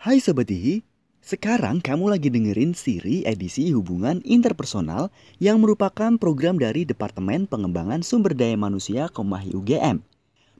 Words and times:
Hai 0.00 0.16
Sobat 0.16 0.48
Ihi, 0.48 0.80
sekarang 1.20 1.84
kamu 1.84 2.16
lagi 2.16 2.32
dengerin 2.32 2.72
siri 2.72 3.20
edisi 3.28 3.68
hubungan 3.76 4.24
interpersonal 4.24 5.12
yang 5.36 5.60
merupakan 5.60 6.16
program 6.16 6.56
dari 6.56 6.88
Departemen 6.88 7.44
Pengembangan 7.44 8.00
Sumber 8.00 8.32
Daya 8.32 8.56
Manusia 8.56 9.12
Komahi 9.12 9.52
UGM. 9.52 10.00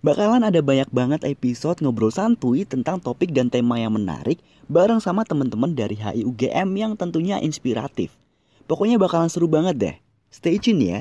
Bakalan 0.04 0.44
ada 0.44 0.60
banyak 0.60 0.92
banget 0.92 1.24
episode 1.24 1.80
ngobrol 1.80 2.12
santuy 2.12 2.68
tentang 2.68 3.00
topik 3.00 3.32
dan 3.32 3.48
tema 3.48 3.80
yang 3.80 3.96
menarik 3.96 4.44
bareng 4.68 5.00
sama 5.00 5.24
teman-teman 5.24 5.72
dari 5.72 5.96
HI 5.96 6.20
UGM 6.28 6.76
yang 6.76 6.92
tentunya 7.00 7.40
inspiratif. 7.40 8.12
Pokoknya 8.68 9.00
bakalan 9.00 9.32
seru 9.32 9.48
banget 9.48 9.76
deh. 9.80 9.96
Stay 10.28 10.60
tune 10.60 10.84
ya. 10.84 11.00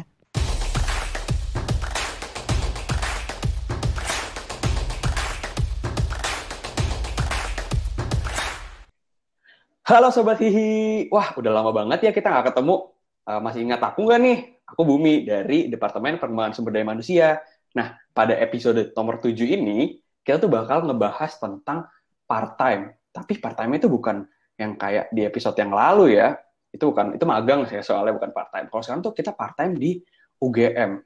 Halo 9.89 10.13
Sobat 10.13 10.37
Hihi, 10.37 11.09
wah 11.09 11.33
udah 11.33 11.49
lama 11.49 11.73
banget 11.73 12.05
ya 12.05 12.11
kita 12.13 12.29
nggak 12.29 12.53
ketemu. 12.53 12.93
Uh, 13.25 13.41
masih 13.41 13.65
ingat 13.65 13.81
aku 13.81 14.05
nggak 14.05 14.21
nih? 14.21 14.37
Aku 14.69 14.85
Bumi 14.85 15.25
dari 15.25 15.65
Departemen 15.65 16.21
Pengembangan 16.21 16.53
Sumber 16.53 16.77
Daya 16.77 16.85
Manusia. 16.85 17.41
Nah, 17.73 17.97
pada 18.13 18.37
episode 18.37 18.93
nomor 18.93 19.17
7 19.17 19.33
ini, 19.49 19.97
kita 20.21 20.45
tuh 20.45 20.45
bakal 20.45 20.85
ngebahas 20.85 21.33
tentang 21.41 21.89
part-time. 22.29 23.01
Tapi 23.09 23.41
part-time 23.41 23.81
itu 23.81 23.89
bukan 23.89 24.29
yang 24.61 24.77
kayak 24.77 25.09
di 25.09 25.25
episode 25.25 25.57
yang 25.57 25.73
lalu 25.73 26.21
ya. 26.21 26.37
Itu 26.69 26.93
bukan, 26.93 27.17
itu 27.17 27.25
magang 27.25 27.65
sih 27.65 27.81
soalnya 27.81 28.13
bukan 28.13 28.29
part-time. 28.29 28.69
Kalau 28.69 28.85
sekarang 28.85 29.01
tuh 29.01 29.17
kita 29.17 29.33
part-time 29.33 29.73
di 29.73 29.97
UGM. 30.37 31.01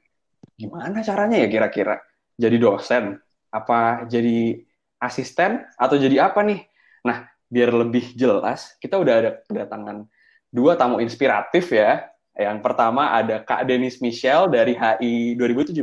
Gimana 0.60 1.00
caranya 1.00 1.40
ya 1.40 1.48
kira-kira? 1.48 2.04
Jadi 2.36 2.60
dosen? 2.60 3.16
Apa 3.48 4.04
jadi 4.12 4.60
asisten? 5.00 5.64
Atau 5.80 5.96
jadi 5.96 6.28
apa 6.28 6.44
nih? 6.44 6.68
Nah, 7.08 7.32
biar 7.54 7.70
lebih 7.70 8.18
jelas, 8.18 8.74
kita 8.82 8.98
udah 8.98 9.14
ada 9.14 9.30
kedatangan 9.46 10.10
dua 10.50 10.74
tamu 10.74 10.98
inspiratif 10.98 11.70
ya. 11.70 12.10
Yang 12.34 12.66
pertama 12.66 13.14
ada 13.14 13.38
Kak 13.46 13.62
Denis 13.62 14.02
Michelle 14.02 14.50
dari 14.50 14.74
HI 14.74 15.38
2017 15.38 15.78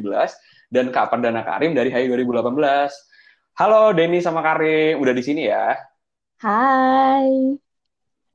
dan 0.67 0.91
Kak 0.91 1.15
Perdana 1.15 1.47
Karim 1.47 1.71
dari 1.71 1.87
HI 1.87 2.11
2018. 2.11 3.55
Halo 3.55 3.95
Denis 3.95 4.27
sama 4.27 4.43
Karim, 4.43 4.99
udah 4.99 5.15
di 5.15 5.23
sini 5.23 5.47
ya? 5.47 5.79
Hai. 6.43 7.55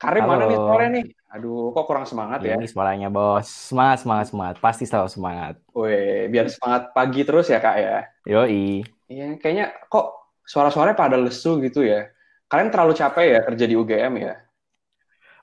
Karim 0.01 0.25
Halo. 0.25 0.31
mana 0.33 0.43
nih 0.49 0.57
sore 0.57 0.85
nih? 0.89 1.05
Aduh, 1.37 1.69
kok 1.77 1.85
kurang 1.85 2.09
semangat 2.09 2.41
ya? 2.41 2.57
Ini 2.57 2.65
suaranya 2.65 3.13
bos. 3.13 3.45
Semangat, 3.45 4.01
semangat, 4.01 4.25
semangat. 4.33 4.55
Pasti 4.57 4.89
selalu 4.89 5.09
semangat. 5.13 5.53
Weh, 5.77 6.25
biar 6.33 6.49
semangat 6.49 6.89
pagi 6.97 7.21
terus 7.21 7.53
ya 7.53 7.61
Kak 7.61 7.77
ya. 7.77 7.97
Yoi. 8.25 8.81
Iya, 9.13 9.37
kayaknya 9.37 9.77
kok 9.85 10.33
suara-suaranya 10.41 10.97
pada 10.97 11.21
lesu 11.21 11.61
gitu 11.61 11.85
ya. 11.85 12.09
Kalian 12.47 12.71
terlalu 12.71 12.93
capek 12.95 13.25
ya 13.27 13.39
kerja 13.43 13.65
di 13.67 13.75
UGM 13.75 14.13
ya? 14.23 14.33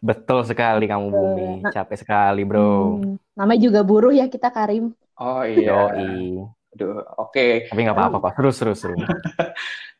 Betul 0.00 0.44
sekali 0.44 0.84
kamu 0.88 1.06
Bumi. 1.08 1.50
Capek 1.69 1.97
sekali 2.00 2.44
bro. 2.44 3.00
Hmm, 3.00 3.16
namanya 3.36 3.60
juga 3.60 3.80
buruh 3.84 4.12
ya 4.12 4.28
kita 4.28 4.48
Karim. 4.52 4.92
Oh 5.20 5.44
iya. 5.44 5.88
Yoi. 5.92 6.44
Aduh, 6.75 7.00
oke. 7.20 7.70
Tapi 7.70 7.80
nggak 7.86 7.97
apa-apa 7.97 8.16
kok. 8.19 8.30
Seru, 8.36 8.50
seru, 8.50 8.75
seru. 8.75 8.97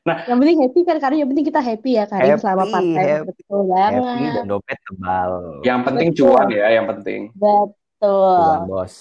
Yang 0.05 0.37
penting 0.37 0.59
happy 0.61 0.81
kan 0.85 0.97
Karim, 1.01 1.17
yang 1.25 1.31
penting 1.33 1.47
kita 1.49 1.61
happy 1.65 1.97
ya 1.97 2.05
Karim 2.05 2.37
Happy, 2.37 2.43
selama 2.45 2.65
part 2.69 2.85
time. 2.85 3.01
happy. 3.01 3.25
Betul 3.25 3.61
Happy 3.73 3.97
banget. 4.05 4.33
dan 4.37 4.45
dompet 4.53 4.79
tebal. 4.85 5.31
Yang 5.65 5.81
penting 5.81 6.09
Betul. 6.13 6.21
cuan 6.29 6.47
ya, 6.53 6.67
yang 6.69 6.87
penting. 6.93 7.21
Betul. 7.33 8.37
Tuan 8.37 8.63
bos. 8.69 8.95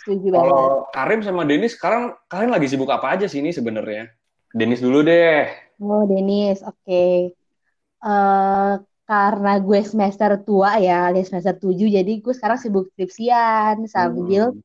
Setuju 0.00 0.26
banget. 0.32 0.40
Kalau 0.48 0.64
Karim 0.88 1.20
sama 1.20 1.42
Denis 1.44 1.76
sekarang 1.76 2.16
kalian 2.32 2.48
lagi 2.48 2.64
sibuk 2.64 2.88
apa 2.88 3.12
aja 3.12 3.28
sih 3.28 3.44
ini 3.44 3.52
sebenarnya? 3.52 4.08
Denis 4.56 4.80
dulu 4.80 5.04
deh. 5.04 5.52
Oh, 5.82 6.02
Denis, 6.10 6.58
oke. 6.70 7.02
Eh, 8.04 8.72
karena 9.08 9.50
gue 9.66 9.78
semester 9.90 10.30
tua 10.46 10.70
ya, 10.86 10.92
alias 11.08 11.26
semester 11.30 11.54
7, 11.62 11.88
jadi 11.96 12.10
gue 12.24 12.32
sekarang 12.38 12.58
sibuk 12.62 12.84
skripsian 12.92 13.76
sambil 13.94 14.42
Hmm. 14.50 14.62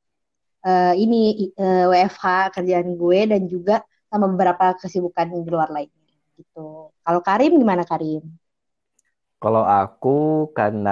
eh, 0.68 0.94
ini 1.04 1.18
i- 1.44 1.54
eh, 1.64 1.84
WFH 1.92 2.26
kerjaan 2.56 2.90
gue 3.02 3.20
dan 3.32 3.42
juga 3.54 3.74
sama 4.12 4.26
beberapa 4.34 4.66
kesibukan 4.82 5.28
di 5.46 5.50
luar 5.56 5.70
lainnya 5.76 6.06
gitu. 6.40 6.60
Kalau 7.06 7.22
Karim 7.28 7.52
gimana 7.62 7.84
Karim? 7.92 8.22
Kalau 9.42 9.62
aku 9.78 10.10
karena 10.58 10.90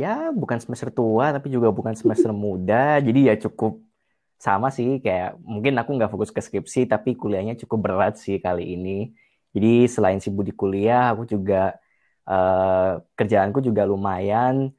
ya 0.00 0.08
bukan 0.40 0.56
semester 0.62 0.88
tua 0.98 1.24
tapi 1.36 1.48
juga 1.54 1.68
bukan 1.78 1.92
semester 2.00 2.32
muda, 2.44 2.74
jadi 3.06 3.18
ya 3.28 3.34
cukup 3.44 3.72
sama 4.46 4.68
sih 4.76 4.88
kayak 5.04 5.28
mungkin 5.52 5.74
aku 5.80 5.90
nggak 5.96 6.10
fokus 6.12 6.30
ke 6.36 6.40
skripsi 6.46 6.80
tapi 6.92 7.10
kuliahnya 7.20 7.54
cukup 7.62 7.78
berat 7.86 8.14
sih 8.24 8.36
kali 8.44 8.62
ini. 8.76 8.90
Jadi 9.54 9.86
selain 9.86 10.18
sibuk 10.18 10.42
di 10.42 10.50
kuliah, 10.50 11.14
aku 11.14 11.30
juga 11.30 11.78
eh, 12.26 12.92
kerjaanku 13.14 13.62
juga 13.62 13.86
lumayan. 13.86 14.74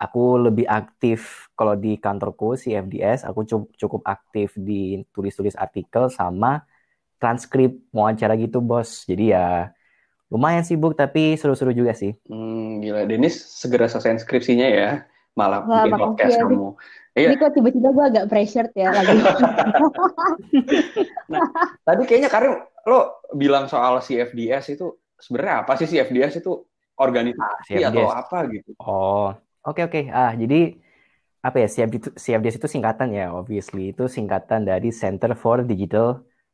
Aku 0.00 0.40
lebih 0.40 0.64
aktif 0.64 1.52
kalau 1.52 1.76
di 1.76 2.00
kantorku 2.00 2.56
CFDS, 2.56 3.28
aku 3.28 3.44
cu- 3.44 3.68
cukup 3.76 4.00
aktif 4.08 4.56
di 4.56 5.04
tulis-tulis 5.12 5.52
artikel 5.60 6.08
sama 6.08 6.64
transkrip 7.20 7.76
wawancara 7.92 8.32
gitu 8.40 8.64
bos. 8.64 9.04
Jadi 9.04 9.36
ya 9.36 9.68
lumayan 10.32 10.64
sibuk 10.64 10.96
tapi 10.96 11.36
seru-seru 11.36 11.76
juga 11.76 11.92
sih. 11.92 12.16
Hmm, 12.30 12.80
gila. 12.80 13.04
Denis 13.04 13.36
segera 13.36 13.92
selesai 13.92 14.24
skripsinya 14.24 14.68
ya. 14.72 15.04
Malah 15.36 15.68
Wah, 15.68 15.84
bikin 15.84 15.92
makasih 15.92 16.06
podcast 16.06 16.32
ya, 16.32 16.40
kamu. 16.46 16.68
Iya. 17.10 17.28
Ini 17.28 17.36
kok 17.42 17.52
tiba-tiba 17.58 17.88
gue 17.90 18.04
agak 18.06 18.24
pressured 18.30 18.72
ya 18.72 18.88
lagi. 18.94 19.18
Tadi 21.86 22.02
kayaknya 22.06 22.30
Karim 22.30 22.54
lo 22.88 23.20
bilang 23.36 23.64
soal 23.72 24.00
CFDS 24.00 24.64
itu 24.74 24.84
sebenarnya 25.20 25.54
apa 25.66 25.72
sih 25.78 25.86
CFDS 25.90 26.40
itu 26.40 26.50
organisasi 27.00 27.72
CFDS. 27.76 27.88
atau 27.88 28.04
apa 28.12 28.38
gitu? 28.52 28.70
Oh, 28.80 29.32
oke 29.66 29.80
oke. 29.86 30.00
Ah, 30.16 30.32
jadi 30.42 30.56
apa 31.46 31.56
ya? 31.62 31.66
CFD 31.74 31.94
CFDS 32.24 32.56
itu 32.60 32.68
singkatan 32.74 33.08
ya, 33.18 33.24
obviously. 33.38 33.92
Itu 33.92 34.02
singkatan 34.16 34.60
dari 34.70 34.88
Center 34.92 35.32
for 35.42 35.64
Digital 35.64 36.06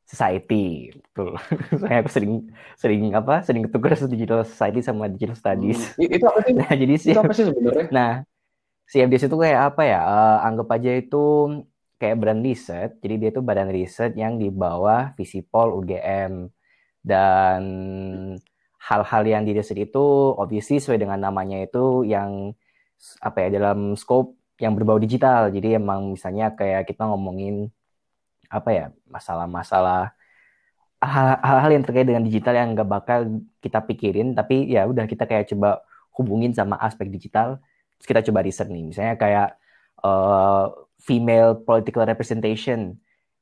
Society. 0.06 0.90
Betul. 0.94 1.30
Saya 1.82 1.98
sering 2.14 2.32
sering 2.78 3.02
apa? 3.18 3.42
Sering 3.46 3.62
ketukar 3.66 3.92
Digital 4.14 4.40
Society 4.46 4.80
sama 4.82 5.04
Digital 5.10 5.36
Studies. 5.38 5.80
Hmm, 5.98 6.14
Itu 6.16 6.24
apa 6.30 6.38
sih? 6.46 6.52
Nah, 6.60 6.72
jadi 6.82 6.94
Itu 6.94 7.18
apa 7.22 7.32
sih 7.34 7.44
sebenarnya? 7.48 7.86
Nah, 7.96 8.10
CFDS 8.90 9.24
itu 9.26 9.36
kayak 9.44 9.60
apa 9.74 9.82
ya? 9.82 9.98
Eh, 10.02 10.36
anggap 10.46 10.68
aja 10.76 10.90
itu 11.02 11.16
kayak 12.00 12.16
brand 12.20 12.40
riset. 12.46 12.90
Jadi 13.02 13.14
dia 13.20 13.28
itu 13.34 13.40
badan 13.48 13.70
riset 13.72 14.12
yang 14.22 14.36
di 14.42 14.48
bawah 14.52 15.12
Visipol 15.18 15.68
UGM. 15.78 16.34
Dan 17.06 17.62
hal-hal 18.88 19.22
yang 19.26 19.42
di 19.46 19.52
riset 19.56 19.78
itu 19.80 20.04
obviously 20.38 20.78
sesuai 20.78 21.00
dengan 21.02 21.18
namanya 21.26 21.58
itu 21.66 22.06
yang 22.06 22.54
apa 23.20 23.38
ya 23.46 23.48
dalam 23.60 23.94
scope 23.98 24.36
yang 24.62 24.72
berbau 24.76 24.98
digital. 25.00 25.50
Jadi 25.52 25.76
emang 25.80 26.14
misalnya 26.14 26.52
kayak 26.58 26.88
kita 26.88 27.02
ngomongin 27.08 27.68
apa 28.50 28.70
ya 28.70 28.86
masalah-masalah 29.10 30.14
hal- 31.02 31.40
hal-hal 31.44 31.70
yang 31.76 31.84
terkait 31.86 32.06
dengan 32.08 32.24
digital 32.24 32.54
yang 32.56 32.68
nggak 32.74 32.88
bakal 32.88 33.20
kita 33.60 33.80
pikirin 33.84 34.32
tapi 34.38 34.70
ya 34.72 34.88
udah 34.88 35.04
kita 35.08 35.24
kayak 35.28 35.50
coba 35.52 35.82
hubungin 36.16 36.52
sama 36.56 36.80
aspek 36.80 37.10
digital 37.12 37.60
terus 38.00 38.08
kita 38.08 38.20
coba 38.32 38.40
riset 38.46 38.68
nih 38.72 38.84
misalnya 38.88 39.14
kayak 39.20 39.48
eh, 40.04 40.64
female 41.00 41.60
political 41.62 42.04
representation 42.04 42.96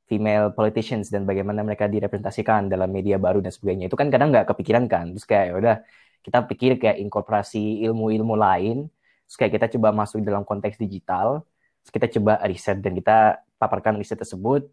female 0.05 0.53
politicians 0.53 1.09
dan 1.09 1.25
bagaimana 1.25 1.65
mereka 1.65 1.89
direpresentasikan 1.89 2.69
dalam 2.69 2.93
media 2.93 3.17
baru 3.17 3.41
dan 3.41 3.49
sebagainya. 3.49 3.89
Itu 3.89 3.97
kan 3.97 4.13
kadang 4.13 4.29
nggak 4.29 4.53
kepikiran 4.53 4.85
kan? 4.85 5.17
Terus 5.17 5.25
kayak 5.25 5.45
ya 5.49 5.53
udah 5.57 5.75
kita 6.21 6.37
pikir 6.45 6.71
kayak 6.77 6.97
inkorporasi 7.01 7.81
ilmu-ilmu 7.89 8.37
lain. 8.37 8.85
Terus 9.25 9.35
kayak 9.41 9.51
kita 9.57 9.67
coba 9.77 9.89
masuk 10.05 10.21
dalam 10.21 10.45
konteks 10.45 10.77
digital 10.77 11.41
terus 11.85 12.01
kita 12.01 12.07
coba 12.17 12.41
riset 12.49 12.81
dan 12.81 12.97
kita 12.97 13.45
paparkan 13.61 14.01
riset 14.01 14.17
tersebut 14.17 14.65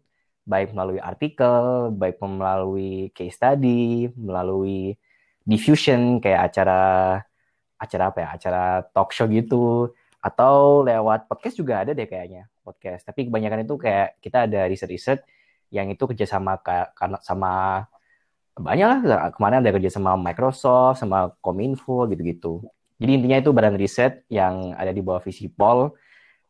baik 0.49 0.73
melalui 0.73 0.97
artikel 0.97 1.93
baik 1.93 2.17
melalui 2.17 3.13
case 3.13 3.37
study 3.37 4.09
melalui 4.17 4.97
diffusion 5.45 6.17
kayak 6.17 6.49
acara 6.49 6.81
acara 7.77 8.03
apa 8.09 8.17
ya? 8.25 8.29
Acara 8.33 8.63
talk 8.89 9.13
show 9.13 9.29
gitu 9.29 9.93
atau 10.23 10.87
lewat 10.87 11.27
podcast 11.27 11.59
juga 11.59 11.83
ada 11.83 11.91
deh 11.91 12.07
kayaknya 12.07 12.47
podcast. 12.63 13.03
Tapi 13.03 13.27
kebanyakan 13.27 13.67
itu 13.67 13.75
kayak 13.75 14.23
kita 14.23 14.47
ada 14.47 14.71
riset-riset 14.71 15.19
yang 15.67 15.91
itu 15.91 15.99
kerjasama 16.07 16.55
ka- 16.63 16.95
karena 16.95 17.19
sama 17.19 17.83
banyak 18.55 19.03
lah. 19.03 19.35
Kemarin 19.35 19.59
ada 19.59 19.71
kerja 19.75 19.91
sama 19.91 20.15
Microsoft 20.15 21.03
sama 21.03 21.35
Kominfo 21.43 22.07
gitu-gitu. 22.07 22.63
Jadi 23.03 23.11
intinya 23.19 23.37
itu 23.43 23.51
badan 23.51 23.75
riset 23.75 24.23
yang 24.31 24.71
ada 24.79 24.95
di 24.95 25.03
bawah 25.03 25.19
Visipol 25.19 25.91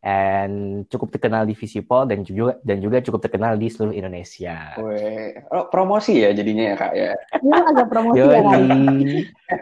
and 0.03 0.83
cukup 0.91 1.15
terkenal 1.15 1.47
di 1.47 1.55
Visipol 1.55 2.03
dan 2.03 2.27
juga 2.27 2.59
dan 2.59 2.83
juga 2.83 2.99
cukup 2.99 3.23
terkenal 3.23 3.55
di 3.55 3.71
seluruh 3.71 3.95
Indonesia. 3.95 4.75
Weh, 4.75 5.31
oh, 5.47 5.71
promosi 5.71 6.19
ya 6.19 6.35
jadinya 6.35 6.63
ya 6.71 6.75
kak 6.75 6.91
ya. 6.91 7.11
Ini 7.43 7.51
agak 7.71 7.87
promosi 7.87 8.19
Yoi, 8.19 8.35
ya 8.35 8.41
kan? 8.43 8.59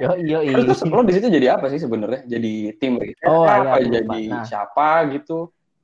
yoi, 0.01 0.21
yoi. 0.25 0.49
Terus 0.65 0.81
lo 0.89 1.01
di 1.05 1.13
situ 1.13 1.27
jadi 1.29 1.47
apa 1.61 1.69
sih 1.69 1.77
sebenarnya? 1.77 2.25
Jadi 2.25 2.73
tim 2.81 2.97
riset 2.97 3.21
Oh, 3.29 3.45
iya, 3.45 3.69
apa 3.69 3.77
lupa. 3.85 3.93
jadi 4.01 4.21
Nah. 4.33 4.43
siapa 4.49 4.87
gitu? 5.13 5.37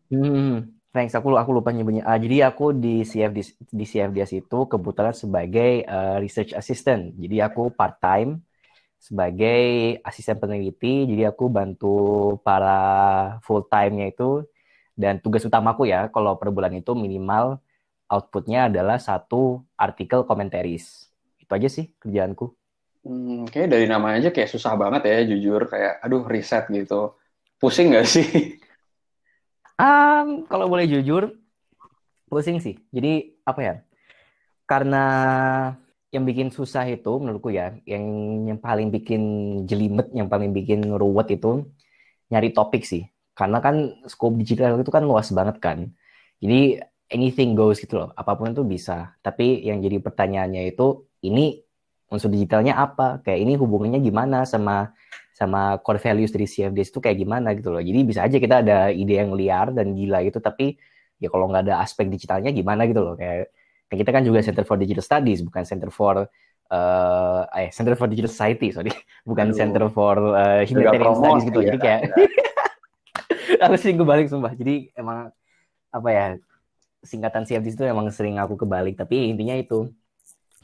Hmm, 0.10 0.74
thanks. 0.90 1.14
Aku 1.14 1.38
aku 1.38 1.52
lupa 1.54 1.70
nyebutnya. 1.70 2.02
Ah, 2.10 2.18
jadi 2.18 2.50
aku 2.50 2.74
di 2.74 3.06
CFD 3.06 3.38
di 3.70 3.86
CFDS 3.86 4.42
itu 4.42 4.60
kebetulan 4.66 5.14
sebagai 5.14 5.86
eh, 5.86 6.18
research 6.18 6.58
assistant. 6.58 7.14
Jadi 7.14 7.46
aku 7.46 7.70
part 7.70 8.02
time 8.02 8.42
sebagai 8.98 9.98
asisten 10.04 10.38
peneliti. 10.38 11.08
Jadi 11.08 11.24
aku 11.26 11.48
bantu 11.48 11.96
para 12.42 13.38
full 13.46 13.66
time-nya 13.70 14.12
itu 14.12 14.44
dan 14.98 15.22
tugas 15.22 15.46
utamaku 15.46 15.88
ya 15.88 16.10
kalau 16.10 16.36
per 16.42 16.50
bulan 16.50 16.74
itu 16.74 16.98
minimal 16.98 17.62
outputnya 18.10 18.68
adalah 18.68 18.98
satu 18.98 19.62
artikel 19.78 20.26
komentaris. 20.26 21.08
Itu 21.38 21.54
aja 21.54 21.70
sih 21.70 21.94
kerjaanku. 22.02 22.52
Hmm, 23.08 23.48
kayak 23.48 23.72
dari 23.72 23.88
namanya 23.88 24.28
aja 24.28 24.30
kayak 24.36 24.52
susah 24.52 24.76
banget 24.76 25.08
ya 25.08 25.18
jujur 25.32 25.70
kayak 25.72 26.04
aduh 26.04 26.28
riset 26.28 26.68
gitu. 26.68 27.16
Pusing 27.58 27.96
gak 27.96 28.06
sih? 28.06 28.60
Um, 29.78 30.46
kalau 30.50 30.70
boleh 30.70 30.90
jujur, 30.90 31.38
pusing 32.30 32.62
sih. 32.62 32.78
Jadi 32.94 33.38
apa 33.46 33.62
ya? 33.62 33.76
Karena 34.66 35.06
yang 36.14 36.24
bikin 36.24 36.48
susah 36.50 36.88
itu 36.88 37.12
menurutku 37.20 37.52
ya, 37.52 37.76
yang 37.84 38.04
yang 38.48 38.60
paling 38.60 38.88
bikin 38.96 39.22
jelimet, 39.68 40.08
yang 40.16 40.32
paling 40.32 40.56
bikin 40.56 40.88
ruwet 40.96 41.28
itu 41.36 41.68
nyari 42.32 42.56
topik 42.56 42.84
sih. 42.88 43.04
Karena 43.36 43.60
kan 43.60 44.04
scope 44.08 44.40
digital 44.40 44.80
itu 44.80 44.90
kan 44.90 45.04
luas 45.04 45.30
banget 45.36 45.60
kan. 45.60 45.92
Jadi 46.40 46.80
anything 47.12 47.54
goes 47.56 47.80
gitu 47.84 48.00
loh, 48.02 48.10
apa 48.16 48.36
pun 48.40 48.56
itu 48.56 48.64
bisa. 48.64 49.16
Tapi 49.20 49.68
yang 49.68 49.84
jadi 49.84 50.00
pertanyaannya 50.00 50.64
itu 50.72 51.08
ini 51.28 51.60
unsur 52.08 52.32
digitalnya 52.32 52.80
apa? 52.80 53.20
Kayak 53.24 53.40
ini 53.44 53.54
hubungannya 53.60 54.00
gimana 54.00 54.48
sama 54.48 54.96
sama 55.36 55.78
core 55.86 56.02
values 56.02 56.34
dari 56.34 56.50
CFDs 56.50 56.90
itu 56.90 57.00
kayak 57.04 57.18
gimana 57.20 57.54
gitu 57.54 57.70
loh. 57.70 57.84
Jadi 57.84 58.00
bisa 58.08 58.26
aja 58.26 58.38
kita 58.42 58.66
ada 58.66 58.90
ide 58.90 59.22
yang 59.22 59.36
liar 59.38 59.70
dan 59.76 59.94
gila 59.94 60.24
gitu, 60.26 60.40
tapi 60.42 60.80
ya 61.22 61.30
kalau 61.30 61.52
nggak 61.52 61.68
ada 61.70 61.76
aspek 61.84 62.10
digitalnya 62.10 62.50
gimana 62.50 62.90
gitu 62.90 63.06
loh. 63.06 63.14
Kayak 63.20 63.54
Nah, 63.88 63.96
kita 63.96 64.12
kan 64.12 64.24
juga 64.28 64.44
Center 64.44 64.68
for 64.68 64.76
Digital 64.76 65.04
Studies, 65.04 65.40
bukan 65.44 65.64
Center 65.64 65.88
for 65.88 66.28
uh, 66.72 67.42
eh 67.56 67.72
Center 67.72 67.96
for 67.96 68.12
Digital 68.12 68.32
Society, 68.32 68.76
sorry, 68.76 68.92
bukan 69.24 69.52
Aduh. 69.52 69.58
Center 69.58 69.84
for 69.88 70.16
uh, 70.36 70.62
Humanitarian 70.68 71.16
Studies 71.16 71.44
gitu. 71.48 71.60
Ya, 71.64 71.68
Jadi 71.72 71.80
kayak 71.80 72.02
harus 73.64 73.80
sih 73.80 73.96
kebalik 73.96 74.28
sumpah. 74.28 74.54
Jadi 74.54 74.92
emang 74.94 75.32
apa 75.88 76.10
ya 76.12 76.26
singkatan 77.02 77.48
CFD 77.48 77.80
itu 77.80 77.84
emang 77.88 78.12
sering 78.12 78.38
aku 78.38 78.60
kebalik. 78.60 79.00
Tapi 79.00 79.32
intinya 79.32 79.56
itu 79.56 79.88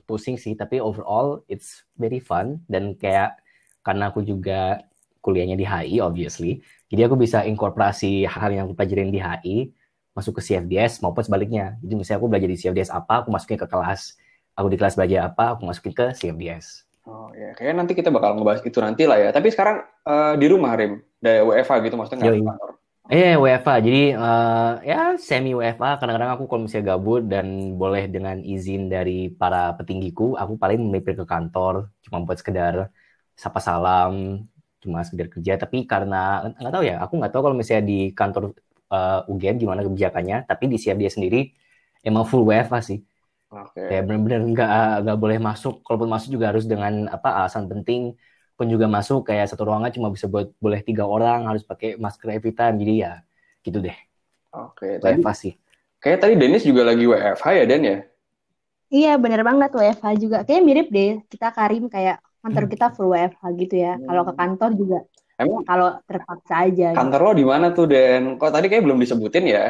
pusing 0.04 0.36
sih. 0.36 0.54
Tapi 0.60 0.84
overall 0.84 1.48
it's 1.48 1.88
very 1.96 2.20
fun 2.20 2.60
dan 2.68 3.00
kayak 3.00 3.40
karena 3.84 4.12
aku 4.12 4.24
juga 4.24 4.84
kuliahnya 5.24 5.56
di 5.56 5.64
HI 5.64 6.04
obviously. 6.04 6.60
Jadi 6.92 7.02
aku 7.08 7.16
bisa 7.16 7.48
inkorporasi 7.48 8.28
hal 8.28 8.52
yang 8.52 8.68
aku 8.68 8.76
pelajarin 8.76 9.10
di 9.10 9.24
HI 9.24 9.58
masuk 10.14 10.40
ke 10.40 10.42
CFDS 10.46 11.02
maupun 11.02 11.26
sebaliknya. 11.26 11.78
Jadi 11.82 11.94
misalnya 11.98 12.18
aku 12.22 12.30
belajar 12.30 12.50
di 12.50 12.58
CFDS 12.58 12.90
apa, 12.94 13.26
aku 13.26 13.30
masukin 13.34 13.58
ke 13.58 13.68
kelas. 13.68 14.18
Aku 14.54 14.70
di 14.70 14.78
kelas 14.78 14.94
belajar 14.94 15.34
apa, 15.34 15.58
aku 15.58 15.66
masukin 15.66 15.94
ke 15.94 16.06
CFDS. 16.14 16.86
Oh 17.04 17.34
ya, 17.36 17.52
kayaknya 17.58 17.84
nanti 17.84 17.94
kita 18.00 18.14
bakal 18.14 18.40
ngebahas 18.40 18.64
itu 18.64 18.80
nanti 18.80 19.04
lah 19.04 19.20
ya. 19.20 19.30
Tapi 19.36 19.52
sekarang 19.52 19.84
uh, 20.08 20.40
di 20.40 20.48
rumah 20.48 20.72
Rim, 20.80 21.04
dari 21.20 21.44
WFA 21.44 21.84
gitu 21.84 21.96
maksudnya 22.00 22.30
nggak 22.30 22.38
di 22.40 22.46
kantor. 22.48 22.72
Iya, 23.12 23.36
WFA. 23.36 23.76
Jadi 23.84 24.04
uh, 24.16 24.72
ya 24.80 25.20
semi 25.20 25.52
WFA. 25.52 26.00
Kadang-kadang 26.00 26.32
aku 26.40 26.48
kalau 26.48 26.62
misalnya 26.64 26.96
gabut 26.96 27.28
dan 27.28 27.76
boleh 27.76 28.08
dengan 28.08 28.40
izin 28.40 28.88
dari 28.88 29.28
para 29.28 29.76
petinggiku, 29.76 30.40
aku 30.40 30.56
paling 30.56 30.80
mampir 30.80 31.20
ke 31.20 31.28
kantor 31.28 31.92
cuma 32.00 32.24
buat 32.24 32.40
sekedar 32.40 32.88
sapa 33.36 33.60
salam, 33.60 34.48
cuma 34.80 35.04
sekedar 35.04 35.28
kerja. 35.28 35.60
Tapi 35.60 35.84
karena 35.84 36.48
nggak 36.56 36.72
tahu 36.72 36.84
ya, 36.88 36.96
aku 37.04 37.14
nggak 37.20 37.32
tahu 37.36 37.42
kalau 37.52 37.56
misalnya 37.60 37.84
di 37.84 38.00
kantor 38.16 38.56
uh, 38.94 39.26
eh, 39.26 39.32
UGM 39.34 39.58
gimana 39.58 39.82
kebijakannya, 39.82 40.46
tapi 40.46 40.70
di 40.70 40.78
siap 40.78 41.02
dia 41.02 41.10
sendiri 41.10 41.50
emang 42.06 42.30
full 42.30 42.46
WFA 42.46 42.80
sih. 42.86 43.02
Okay. 43.50 43.86
Kayak 43.90 44.04
benar-benar 44.10 44.42
nggak 44.50 44.70
nggak 45.06 45.18
boleh 45.18 45.38
masuk, 45.42 45.82
kalaupun 45.82 46.10
masuk 46.10 46.30
juga 46.38 46.54
harus 46.54 46.70
dengan 46.70 47.10
apa 47.10 47.42
alasan 47.42 47.66
penting 47.70 48.14
pun 48.54 48.70
juga 48.70 48.86
masuk 48.86 49.26
kayak 49.26 49.50
satu 49.50 49.66
ruangan 49.66 49.90
cuma 49.90 50.14
bisa 50.14 50.30
buat 50.30 50.54
boleh 50.62 50.86
tiga 50.86 51.10
orang 51.10 51.50
harus 51.50 51.66
pakai 51.66 51.98
masker 51.98 52.38
every 52.38 52.54
time 52.54 52.78
jadi 52.78 52.94
ya 52.94 53.14
gitu 53.66 53.82
deh. 53.82 53.98
Oke. 54.54 55.02
Okay, 55.02 55.18
WFA 55.22 55.34
sih. 55.34 55.54
Kayak 55.98 56.20
tadi 56.28 56.34
Dennis 56.38 56.68
juga 56.68 56.84
lagi 56.84 57.08
WFH 57.08 57.48
ya 57.64 57.66
Dan 57.66 57.82
ya? 57.82 57.98
Iya 58.94 59.14
bener 59.18 59.42
banget 59.42 59.74
WFH 59.74 60.06
juga. 60.22 60.38
Kayaknya 60.46 60.64
mirip 60.66 60.88
deh 60.94 61.12
kita 61.26 61.50
Karim 61.50 61.90
kayak 61.90 62.22
kantor 62.46 62.66
kita 62.70 62.86
full 62.94 63.10
WFH 63.10 63.44
gitu 63.58 63.76
ya. 63.82 63.98
Hmm. 63.98 64.06
Kalau 64.06 64.24
ke 64.30 64.34
kantor 64.38 64.70
juga 64.78 64.98
Emang 65.38 65.66
kalau 65.66 65.98
terpaksa 66.06 66.70
aja. 66.70 66.94
Gitu. 66.94 67.00
Kantor 67.00 67.22
gitu. 67.22 67.30
lo 67.30 67.40
di 67.40 67.46
mana 67.46 67.68
tuh 67.74 67.86
Dan? 67.90 68.38
Kok 68.38 68.52
tadi 68.54 68.70
kayak 68.70 68.84
belum 68.86 69.02
disebutin 69.02 69.46
ya? 69.50 69.66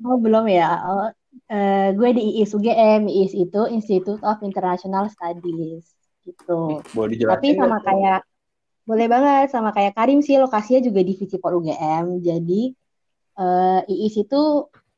Oh 0.00 0.16
belum 0.16 0.48
ya. 0.48 0.70
Oh, 0.88 1.08
uh, 1.52 1.88
gue 1.92 2.10
di 2.16 2.22
IIS 2.40 2.56
UGM. 2.56 3.04
IIS 3.06 3.32
itu 3.36 3.60
Institute 3.68 4.22
of 4.24 4.40
International 4.40 5.12
Studies 5.12 5.84
gitu. 6.24 6.80
Boleh 6.96 7.16
Tapi 7.16 7.56
sama 7.56 7.80
ya? 7.80 7.84
kayak 7.84 8.20
boleh 8.88 9.06
banget 9.06 9.46
sama 9.52 9.70
kayak 9.70 9.94
Karim 9.94 10.24
sih 10.24 10.40
lokasinya 10.40 10.80
juga 10.80 11.00
di 11.04 11.12
Visipol 11.12 11.60
UGM. 11.60 12.24
Jadi 12.24 12.72
uh, 13.36 13.84
IIS 13.84 14.24
itu 14.24 14.42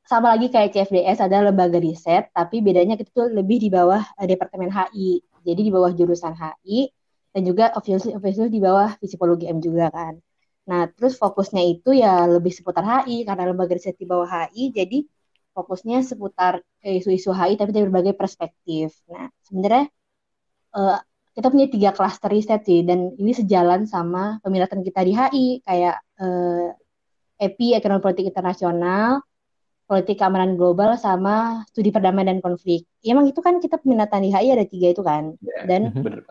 sama 0.07 0.35
lagi 0.35 0.51
kayak 0.51 0.75
CFDS 0.75 1.19
ada 1.27 1.47
lembaga 1.47 1.79
riset, 1.79 2.31
tapi 2.35 2.59
bedanya 2.59 2.99
itu 2.99 3.23
lebih 3.31 3.59
di 3.59 3.69
bawah 3.71 4.03
uh, 4.03 4.27
Departemen 4.27 4.71
HI. 4.71 5.23
Jadi 5.43 5.61
di 5.67 5.71
bawah 5.75 5.91
jurusan 5.91 6.39
HI 6.39 7.02
dan 7.33 7.43
juga 7.49 7.73
obviously 7.75 8.13
obviously 8.13 8.53
di 8.53 8.61
bawah 8.61 8.95
psikologi 9.01 9.49
M 9.49 9.59
juga 9.65 9.89
kan. 9.89 10.21
Nah, 10.69 10.87
terus 10.95 11.19
fokusnya 11.19 11.63
itu 11.65 11.91
ya 11.97 12.29
lebih 12.29 12.55
seputar 12.55 12.85
HI 12.87 13.27
karena 13.27 13.51
lembaga 13.51 13.75
riset 13.75 13.99
di 13.99 14.07
bawah 14.07 14.29
HI, 14.29 14.71
jadi 14.71 15.03
fokusnya 15.57 16.07
seputar 16.07 16.63
isu-isu 16.85 17.35
HI 17.35 17.59
tapi 17.59 17.75
dari 17.75 17.89
berbagai 17.91 18.15
perspektif. 18.15 18.95
Nah, 19.11 19.27
sebenarnya 19.43 19.91
uh, 20.77 20.99
kita 21.33 21.49
punya 21.49 21.67
tiga 21.67 21.91
klaster 21.97 22.31
riset 22.31 22.63
sih 22.69 22.85
dan 22.85 23.17
ini 23.17 23.33
sejalan 23.33 23.89
sama 23.89 24.39
peminatan 24.45 24.85
kita 24.85 25.01
di 25.03 25.13
HI 25.17 25.47
kayak 25.65 25.97
uh, 26.21 26.69
EPI 27.43 27.75
ekonomi 27.75 28.05
politik 28.05 28.31
internasional, 28.31 29.25
politik 29.91 30.21
keamanan 30.21 30.55
global 30.55 30.95
sama 30.95 31.67
studi 31.75 31.91
perdamaian 31.91 32.39
dan 32.39 32.39
konflik. 32.39 32.87
Ya, 33.03 33.19
emang 33.19 33.27
itu 33.27 33.43
kan 33.43 33.59
kita 33.59 33.83
peminatan 33.83 34.23
di 34.23 34.31
HI 34.31 34.49
ada 34.55 34.67
tiga 34.69 34.95
itu 34.95 35.03
kan. 35.03 35.35
Ya, 35.43 35.67
dan 35.67 35.91
bener 36.07 36.23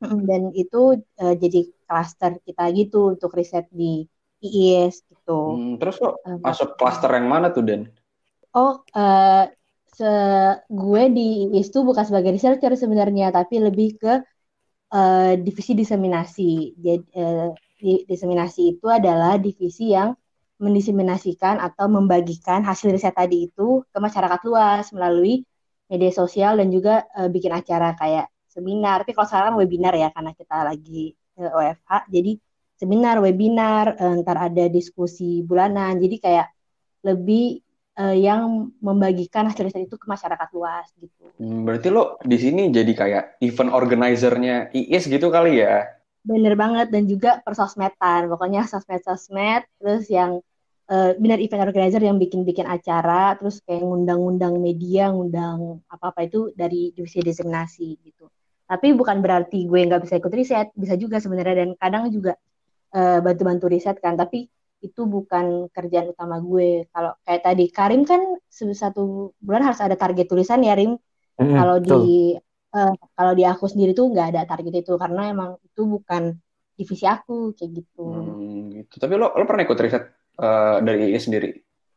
dan 0.00 0.52
itu 0.52 1.00
uh, 1.20 1.34
jadi 1.36 1.72
klaster 1.88 2.36
kita 2.44 2.68
gitu 2.76 3.16
untuk 3.16 3.32
riset 3.32 3.64
di 3.72 4.04
IIS 4.44 5.08
gitu. 5.08 5.40
Hmm, 5.56 5.74
terus 5.80 5.96
kok 5.96 6.20
uh, 6.22 6.38
masuk 6.40 6.76
klaster 6.76 7.08
yang 7.16 7.28
mana 7.28 7.48
tuh 7.48 7.64
Den? 7.64 7.88
Oh, 8.52 8.84
uh, 8.92 9.44
se 9.96 10.12
gue 10.68 11.02
di 11.12 11.28
IIS 11.56 11.72
tuh 11.72 11.88
bukan 11.88 12.04
sebagai 12.04 12.36
researcher 12.36 12.72
sebenarnya, 12.76 13.32
tapi 13.32 13.60
lebih 13.60 13.96
ke 13.96 14.14
uh, 14.92 15.32
divisi 15.40 15.72
diseminasi. 15.72 16.76
Jadi 16.76 17.04
uh, 17.16 17.48
di, 17.80 18.04
diseminasi 18.04 18.76
itu 18.76 18.86
adalah 18.92 19.40
divisi 19.40 19.96
yang 19.96 20.12
mendiseminasikan 20.56 21.60
atau 21.60 21.88
membagikan 21.88 22.64
hasil 22.64 22.88
riset 22.88 23.12
tadi 23.12 23.48
itu 23.52 23.84
ke 23.92 23.98
masyarakat 24.00 24.40
luas 24.48 24.88
melalui 24.92 25.44
media 25.86 26.12
sosial 26.12 26.56
dan 26.56 26.72
juga 26.72 27.04
uh, 27.12 27.28
bikin 27.28 27.52
acara 27.52 27.92
kayak 27.92 28.32
seminar. 28.56 29.04
Tapi 29.04 29.12
kalau 29.12 29.28
sekarang 29.28 29.54
webinar 29.60 29.92
ya 29.92 30.08
karena 30.08 30.32
kita 30.32 30.56
lagi 30.64 31.12
uh, 31.36 31.44
eh, 31.44 31.52
OFH, 31.76 31.92
jadi 32.08 32.32
seminar, 32.80 33.20
webinar, 33.20 34.00
uh, 34.00 34.16
ntar 34.24 34.36
ada 34.40 34.64
diskusi 34.72 35.44
bulanan. 35.44 36.00
Jadi 36.00 36.16
kayak 36.16 36.48
lebih 37.04 37.60
uh, 38.00 38.16
yang 38.16 38.72
membagikan 38.80 39.48
hasil 39.48 39.68
riset 39.68 39.88
itu 39.88 39.96
ke 40.00 40.06
masyarakat 40.08 40.48
luas 40.56 40.86
gitu. 41.00 41.28
Hmm, 41.40 41.68
berarti 41.68 41.88
lo 41.92 42.16
di 42.24 42.36
sini 42.40 42.72
jadi 42.72 42.92
kayak 42.92 43.24
event 43.44 43.72
organizer-nya 43.72 44.72
IIS 44.72 45.12
gitu 45.12 45.28
kali 45.28 45.60
ya? 45.60 45.84
Bener 46.26 46.58
banget 46.58 46.90
dan 46.90 47.06
juga 47.06 47.38
persosmedan, 47.44 48.26
pokoknya 48.26 48.66
sosmed-sosmed, 48.66 49.62
terus 49.78 50.10
yang 50.10 50.42
uh, 50.90 51.14
benar 51.18 51.38
event 51.38 51.62
organizer 51.70 52.02
yang 52.02 52.18
bikin-bikin 52.18 52.66
acara, 52.66 53.38
terus 53.38 53.62
kayak 53.62 53.82
ngundang-ngundang 53.82 54.58
media, 54.58 55.10
ngundang 55.14 55.82
apa-apa 55.86 56.26
itu 56.26 56.50
dari 56.54 56.90
divisi 56.90 57.22
diseminasi 57.22 57.88
gitu. 58.02 58.26
Tapi 58.66 58.98
bukan 58.98 59.22
berarti 59.22 59.70
gue 59.70 59.78
nggak 59.86 60.02
bisa 60.02 60.18
ikut 60.18 60.32
riset, 60.34 60.68
bisa 60.74 60.98
juga 60.98 61.22
sebenarnya 61.22 61.62
dan 61.62 61.70
kadang 61.78 62.10
juga 62.10 62.34
uh, 62.92 63.22
bantu-bantu 63.22 63.70
riset 63.70 64.02
kan. 64.02 64.18
Tapi 64.18 64.50
itu 64.82 65.02
bukan 65.06 65.70
kerjaan 65.72 66.12
utama 66.12 66.42
gue. 66.42 66.90
Kalau 66.90 67.14
kayak 67.22 67.42
tadi 67.46 67.64
Karim 67.70 68.02
kan 68.02 68.20
satu 68.50 69.32
bulan 69.38 69.62
harus 69.64 69.80
ada 69.80 69.94
target 69.94 70.26
tulisan 70.26 70.66
ya 70.66 70.74
Rim. 70.74 70.98
Mm, 71.36 71.52
kalau 71.54 71.76
di 71.78 72.34
uh, 72.74 72.92
kalau 73.14 73.32
di 73.32 73.44
aku 73.46 73.64
sendiri 73.70 73.94
tuh 73.94 74.10
nggak 74.12 74.28
ada 74.34 74.42
target 74.44 74.84
itu 74.84 74.92
karena 74.98 75.32
emang 75.32 75.50
itu 75.62 75.82
bukan 75.86 76.36
divisi 76.76 77.08
aku 77.08 77.56
kayak 77.56 77.70
gitu. 77.82 78.04
Hmm, 78.04 78.68
gitu. 78.74 78.94
Tapi 79.00 79.12
lo 79.16 79.32
lo 79.32 79.44
pernah 79.48 79.64
ikut 79.64 79.78
riset 79.80 80.04
uh, 80.42 80.82
dari 80.84 81.14
ini 81.14 81.20
sendiri? 81.20 81.48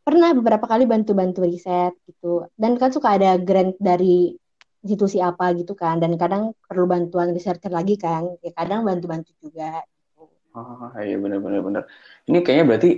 Pernah 0.06 0.34
beberapa 0.34 0.66
kali 0.66 0.88
bantu-bantu 0.88 1.44
riset 1.44 1.94
gitu. 2.08 2.48
Dan 2.56 2.80
kan 2.80 2.90
suka 2.96 3.20
ada 3.20 3.36
grant 3.36 3.76
dari 3.78 4.34
institusi 4.80 5.20
apa 5.20 5.52
gitu 5.60 5.76
kan 5.76 6.00
dan 6.00 6.16
kadang 6.16 6.56
perlu 6.64 6.88
bantuan 6.88 7.36
researcher 7.36 7.72
lagi 7.72 8.00
kan 8.00 8.24
ya 8.40 8.52
kadang 8.56 8.88
bantu-bantu 8.88 9.36
juga 9.44 9.84
gitu. 9.84 10.24
Oh 10.56 10.90
iya 11.00 11.20
benar-benar 11.20 11.62
benar. 11.62 11.84
Ini 12.26 12.40
kayaknya 12.42 12.66
berarti 12.66 12.90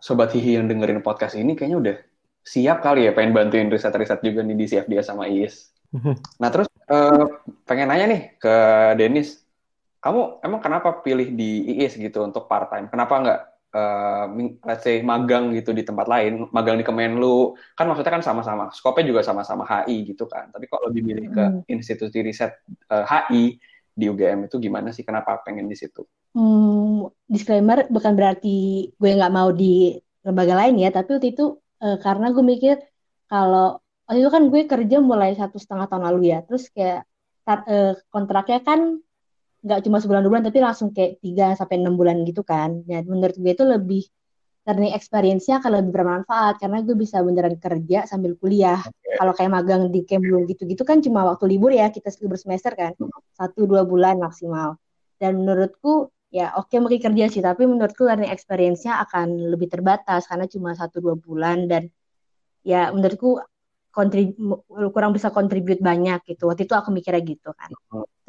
sobat 0.00 0.32
hihi 0.32 0.60
yang 0.60 0.68
dengerin 0.68 1.00
podcast 1.00 1.36
ini 1.36 1.56
kayaknya 1.56 1.78
udah 1.80 1.96
siap 2.40 2.80
kali 2.80 3.08
ya 3.08 3.12
pengen 3.12 3.36
bantuin 3.36 3.68
riset-riset 3.68 4.20
juga 4.24 4.40
nih 4.44 4.56
di 4.56 4.64
CFD 4.68 4.92
sama 5.04 5.28
IIS. 5.28 5.54
Nah 6.40 6.48
terus 6.48 6.68
uh, 6.88 7.42
pengen 7.68 7.90
nanya 7.90 8.06
nih 8.08 8.22
ke 8.40 8.54
Denis, 8.96 9.42
kamu 10.00 10.40
emang 10.40 10.60
kenapa 10.62 11.00
pilih 11.04 11.32
di 11.36 11.76
IIS 11.76 12.00
gitu 12.00 12.24
untuk 12.24 12.48
part 12.48 12.72
time? 12.72 12.88
Kenapa 12.88 13.14
nggak 13.20 13.40
uh, 13.74 14.26
let's 14.66 14.84
say 14.84 15.02
magang 15.02 15.54
gitu 15.54 15.70
di 15.70 15.82
tempat 15.86 16.06
lain, 16.06 16.46
magang 16.50 16.78
di 16.78 16.84
Kemenlu, 16.86 17.54
kan 17.74 17.86
maksudnya 17.90 18.12
kan 18.20 18.24
sama-sama, 18.24 18.70
skopnya 18.74 19.06
juga 19.06 19.20
sama-sama 19.22 19.66
HI 19.66 20.14
gitu 20.14 20.26
kan. 20.26 20.50
Tapi 20.50 20.66
kalau 20.66 20.90
lebih 20.90 21.02
milih 21.06 21.26
ke 21.30 21.44
hmm. 21.44 21.60
institusi 21.70 22.22
riset 22.22 22.52
uh, 22.90 23.06
HI 23.06 23.58
di 23.94 24.04
UGM 24.06 24.46
itu 24.46 24.56
gimana 24.58 24.94
sih? 24.94 25.02
Kenapa 25.02 25.38
pengen 25.42 25.66
di 25.66 25.76
situ? 25.78 26.06
Hmm, 26.34 27.10
disclaimer 27.26 27.90
bukan 27.90 28.14
berarti 28.14 28.90
gue 28.94 29.10
nggak 29.10 29.34
mau 29.34 29.50
di 29.50 29.98
lembaga 30.22 30.54
lain 30.66 30.78
ya, 30.78 30.90
tapi 30.94 31.18
waktu 31.18 31.34
itu 31.34 31.58
uh, 31.82 31.98
karena 31.98 32.30
gue 32.30 32.44
mikir 32.44 32.76
kalau 33.30 33.78
waktu 34.10 34.26
itu 34.26 34.30
kan 34.30 34.44
gue 34.50 34.62
kerja 34.66 34.96
mulai 34.98 35.38
satu 35.38 35.56
setengah 35.62 35.86
tahun 35.86 36.04
lalu 36.10 36.34
ya 36.34 36.42
terus 36.42 36.66
kayak 36.74 37.06
uh, 37.46 37.94
kontraknya 38.10 38.58
kan 38.66 38.98
nggak 39.60 39.80
cuma 39.84 40.00
sebulan 40.00 40.20
dua 40.24 40.30
bulan 40.36 40.44
tapi 40.48 40.58
langsung 40.64 40.88
kayak 40.96 41.20
tiga 41.20 41.52
sampai 41.52 41.76
enam 41.80 41.94
bulan 42.00 42.24
gitu 42.24 42.40
kan 42.40 42.80
ya 42.88 43.04
menurut 43.04 43.36
gue 43.36 43.52
itu 43.52 43.64
lebih 43.64 44.02
learning 44.68 44.92
experience-nya 44.92 45.58
akan 45.58 45.80
lebih 45.80 45.92
bermanfaat 45.96 46.60
karena 46.60 46.84
gue 46.84 46.96
bisa 46.96 47.24
beneran 47.24 47.56
kerja 47.56 48.04
sambil 48.04 48.36
kuliah. 48.36 48.80
Okay. 48.80 49.16
Kalau 49.16 49.32
kayak 49.32 49.50
magang 49.50 49.88
di 49.88 50.04
Kemlu 50.04 50.44
gitu-gitu 50.46 50.84
kan 50.84 51.00
cuma 51.00 51.24
waktu 51.24 51.48
libur 51.48 51.72
ya, 51.72 51.88
kita 51.88 52.12
libur 52.20 52.36
semester 52.36 52.76
kan, 52.76 52.92
satu 53.34 53.64
dua 53.64 53.88
bulan 53.88 54.20
maksimal. 54.20 54.76
Dan 55.16 55.40
menurutku 55.40 56.12
ya 56.30 56.54
oke 56.54 56.70
okay, 56.70 56.78
mungkin 56.78 57.00
kerja 57.00 57.24
sih, 57.32 57.42
tapi 57.42 57.64
menurutku 57.64 58.04
learning 58.04 58.30
experience-nya 58.30 59.00
akan 59.08 59.50
lebih 59.50 59.72
terbatas 59.72 60.28
karena 60.28 60.44
cuma 60.46 60.76
satu 60.76 61.00
dua 61.00 61.16
bulan 61.16 61.64
dan 61.66 61.88
ya 62.60 62.92
menurutku 62.92 63.40
kurang 64.94 65.10
bisa 65.16 65.32
kontribut 65.34 65.82
banyak 65.82 66.22
gitu. 66.28 66.46
Waktu 66.46 66.68
itu 66.68 66.74
aku 66.76 66.94
mikirnya 66.94 67.22
gitu 67.26 67.50
kan. 67.56 67.72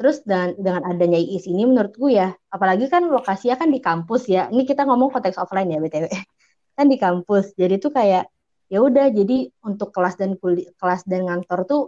Terus 0.02 0.18
dan 0.26 0.58
dengan 0.58 0.82
adanya 0.82 1.14
IIS 1.14 1.46
ini 1.46 1.62
menurutku 1.62 2.10
ya, 2.10 2.34
apalagi 2.50 2.90
kan 2.90 3.06
lokasinya 3.06 3.54
kan 3.54 3.70
di 3.70 3.78
kampus 3.78 4.26
ya. 4.26 4.50
Ini 4.50 4.66
kita 4.66 4.82
ngomong 4.82 5.14
konteks 5.14 5.38
offline 5.38 5.70
ya 5.70 5.78
BTW. 5.78 6.10
kan 6.76 6.86
di 6.90 6.98
kampus. 6.98 7.54
Jadi 7.54 7.78
tuh 7.78 7.94
kayak 7.94 8.26
ya 8.66 8.82
udah 8.82 9.14
jadi 9.14 9.46
untuk 9.62 9.94
kelas 9.94 10.18
dan 10.18 10.34
kuliah 10.42 10.74
kelas 10.74 11.06
dan 11.06 11.30
ngantor 11.30 11.60
tuh 11.70 11.80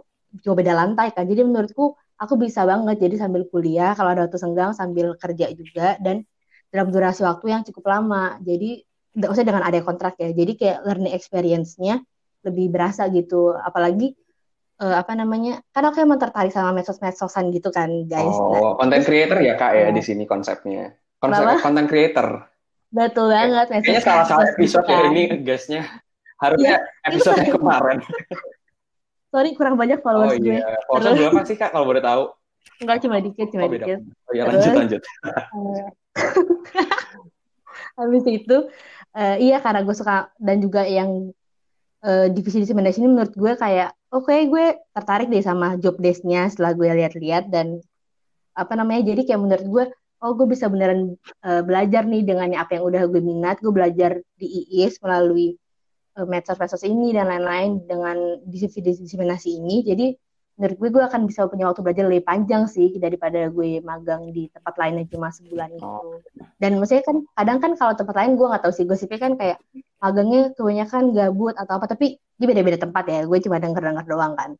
cuma 0.47 0.55
beda 0.55 0.71
lantai 0.79 1.11
kan. 1.11 1.27
Jadi 1.27 1.43
menurutku 1.43 1.99
aku 2.15 2.39
bisa 2.39 2.63
banget 2.63 3.03
jadi 3.03 3.19
sambil 3.19 3.51
kuliah 3.51 3.91
kalau 3.99 4.15
ada 4.15 4.31
waktu 4.31 4.39
senggang 4.39 4.71
sambil 4.71 5.19
kerja 5.19 5.51
juga 5.51 5.99
dan 5.99 6.23
dalam 6.71 6.95
durasi 6.95 7.19
waktu 7.27 7.51
yang 7.51 7.67
cukup 7.67 7.83
lama. 7.99 8.39
Jadi 8.39 8.79
usah 9.27 9.43
dengan 9.43 9.67
ada 9.67 9.83
kontrak 9.83 10.15
ya. 10.23 10.31
Jadi 10.31 10.55
kayak 10.55 10.87
learning 10.87 11.11
experience-nya 11.11 11.99
lebih 12.47 12.71
berasa 12.71 13.11
gitu 13.11 13.51
apalagi 13.59 14.15
uh, 14.81 14.95
apa 14.99 15.13
namanya 15.15 15.63
kan 15.71 15.87
aku 15.87 16.03
emang 16.03 16.19
tertarik 16.19 16.51
sama 16.51 16.75
medsos-medsosan 16.75 17.51
gitu 17.51 17.71
kan 17.71 17.89
guys. 18.07 18.35
Oh 18.35 18.75
konten 18.75 18.99
nah, 19.01 19.05
creator 19.05 19.39
ya 19.39 19.53
kak 19.55 19.71
ya 19.75 19.87
di 19.91 20.01
sini 20.03 20.23
konsepnya. 20.27 20.95
Konsep 21.19 21.63
konten 21.63 21.85
creator. 21.87 22.49
Betul 22.91 23.31
banget 23.31 23.67
kayaknya 23.71 24.01
salah 24.03 24.25
salah 24.27 24.47
episode 24.51 24.87
ya 24.87 24.99
ini 25.11 25.21
guysnya. 25.43 25.83
Harusnya 26.35 26.83
ya, 26.83 27.07
episode 27.07 27.39
yang 27.43 27.55
kemarin. 27.55 27.99
Sorry 29.35 29.51
kurang 29.55 29.75
banyak 29.75 29.99
followers 29.99 30.35
oh, 30.35 30.39
gue. 30.39 30.59
iya. 30.59 30.79
followers 30.87 31.19
berapa 31.19 31.41
sih 31.43 31.57
kak 31.59 31.75
kalau 31.75 31.87
boleh 31.87 32.03
tahu? 32.03 32.31
Enggak 32.79 32.97
cuma 33.03 33.19
dikit 33.19 33.47
cuma 33.51 33.67
oh, 33.67 33.71
dikit. 33.71 33.99
Oh, 34.27 34.33
ya 34.35 34.43
lanjut 34.47 34.63
Terus, 34.63 34.79
lanjut. 34.79 35.01
Uh, 35.51 35.87
habis 37.99 38.23
itu 38.27 38.57
uh, 39.15 39.35
iya 39.39 39.63
karena 39.63 39.83
gue 39.83 39.95
suka 39.95 40.31
dan 40.39 40.59
juga 40.59 40.83
yang 40.83 41.31
uh, 42.03 42.27
divisi 42.31 42.63
diseminasi 42.63 42.99
ini 42.99 43.09
menurut 43.11 43.33
gue 43.35 43.53
kayak 43.55 43.95
oke 44.15 44.31
okay, 44.31 44.47
gue 44.47 44.79
tertarik 44.95 45.27
deh 45.27 45.43
sama 45.43 45.75
job 45.75 45.99
desk-nya 45.99 46.47
setelah 46.47 46.71
gue 46.71 46.87
lihat-lihat 46.87 47.51
dan 47.51 47.83
apa 48.55 48.71
namanya 48.79 49.11
jadi 49.11 49.27
kayak 49.27 49.41
menurut 49.43 49.67
gue 49.67 49.83
oh 50.23 50.31
gue 50.33 50.47
bisa 50.47 50.71
beneran 50.71 51.19
uh, 51.43 51.61
belajar 51.61 52.07
nih 52.07 52.23
dengan 52.23 52.55
apa 52.55 52.79
yang 52.79 52.87
udah 52.87 53.03
gue 53.11 53.21
minat. 53.21 53.59
Gue 53.59 53.69
belajar 53.75 54.17
di 54.39 54.47
IIS 54.47 55.03
melalui 55.03 55.53
uh, 56.17 56.25
medsos-medsos 56.25 56.81
ini 56.87 57.11
dan 57.11 57.27
lain-lain 57.27 57.83
dengan 57.85 58.39
divisi 58.47 58.79
diseminasi 58.81 59.59
ini 59.59 59.83
jadi 59.83 60.15
menurut 60.55 60.77
gue 60.79 60.89
gue 60.95 61.03
akan 61.03 61.27
bisa 61.27 61.51
punya 61.51 61.67
waktu 61.67 61.83
belajar 61.83 62.07
lebih 62.07 62.23
panjang 62.23 62.63
sih 62.71 62.95
daripada 62.95 63.51
gue 63.51 63.83
magang 63.83 64.31
di 64.31 64.47
tempat 64.47 64.79
lain 64.79 65.03
yang 65.03 65.07
cuma 65.11 65.27
sebulan 65.27 65.69
itu. 65.75 65.83
Oh. 65.83 66.23
Dan 66.55 66.79
maksudnya 66.79 67.03
kan 67.03 67.17
kadang 67.35 67.57
kan 67.59 67.71
kalau 67.75 67.93
tempat 67.99 68.15
lain 68.15 68.39
gue 68.39 68.47
nggak 68.47 68.63
tahu 68.63 68.71
sih 68.71 68.87
gosipnya 68.87 69.19
kan 69.19 69.33
kayak 69.35 69.57
magangnya 69.99 70.55
kebanyakan 70.55 71.11
gabut 71.11 71.55
atau 71.59 71.73
apa 71.75 71.91
tapi 71.91 72.15
di 72.15 72.45
beda-beda 72.47 72.79
tempat 72.79 73.03
ya 73.03 73.19
gue 73.27 73.39
cuma 73.43 73.59
denger-denger 73.59 74.05
doang 74.07 74.33
kan. 74.39 74.55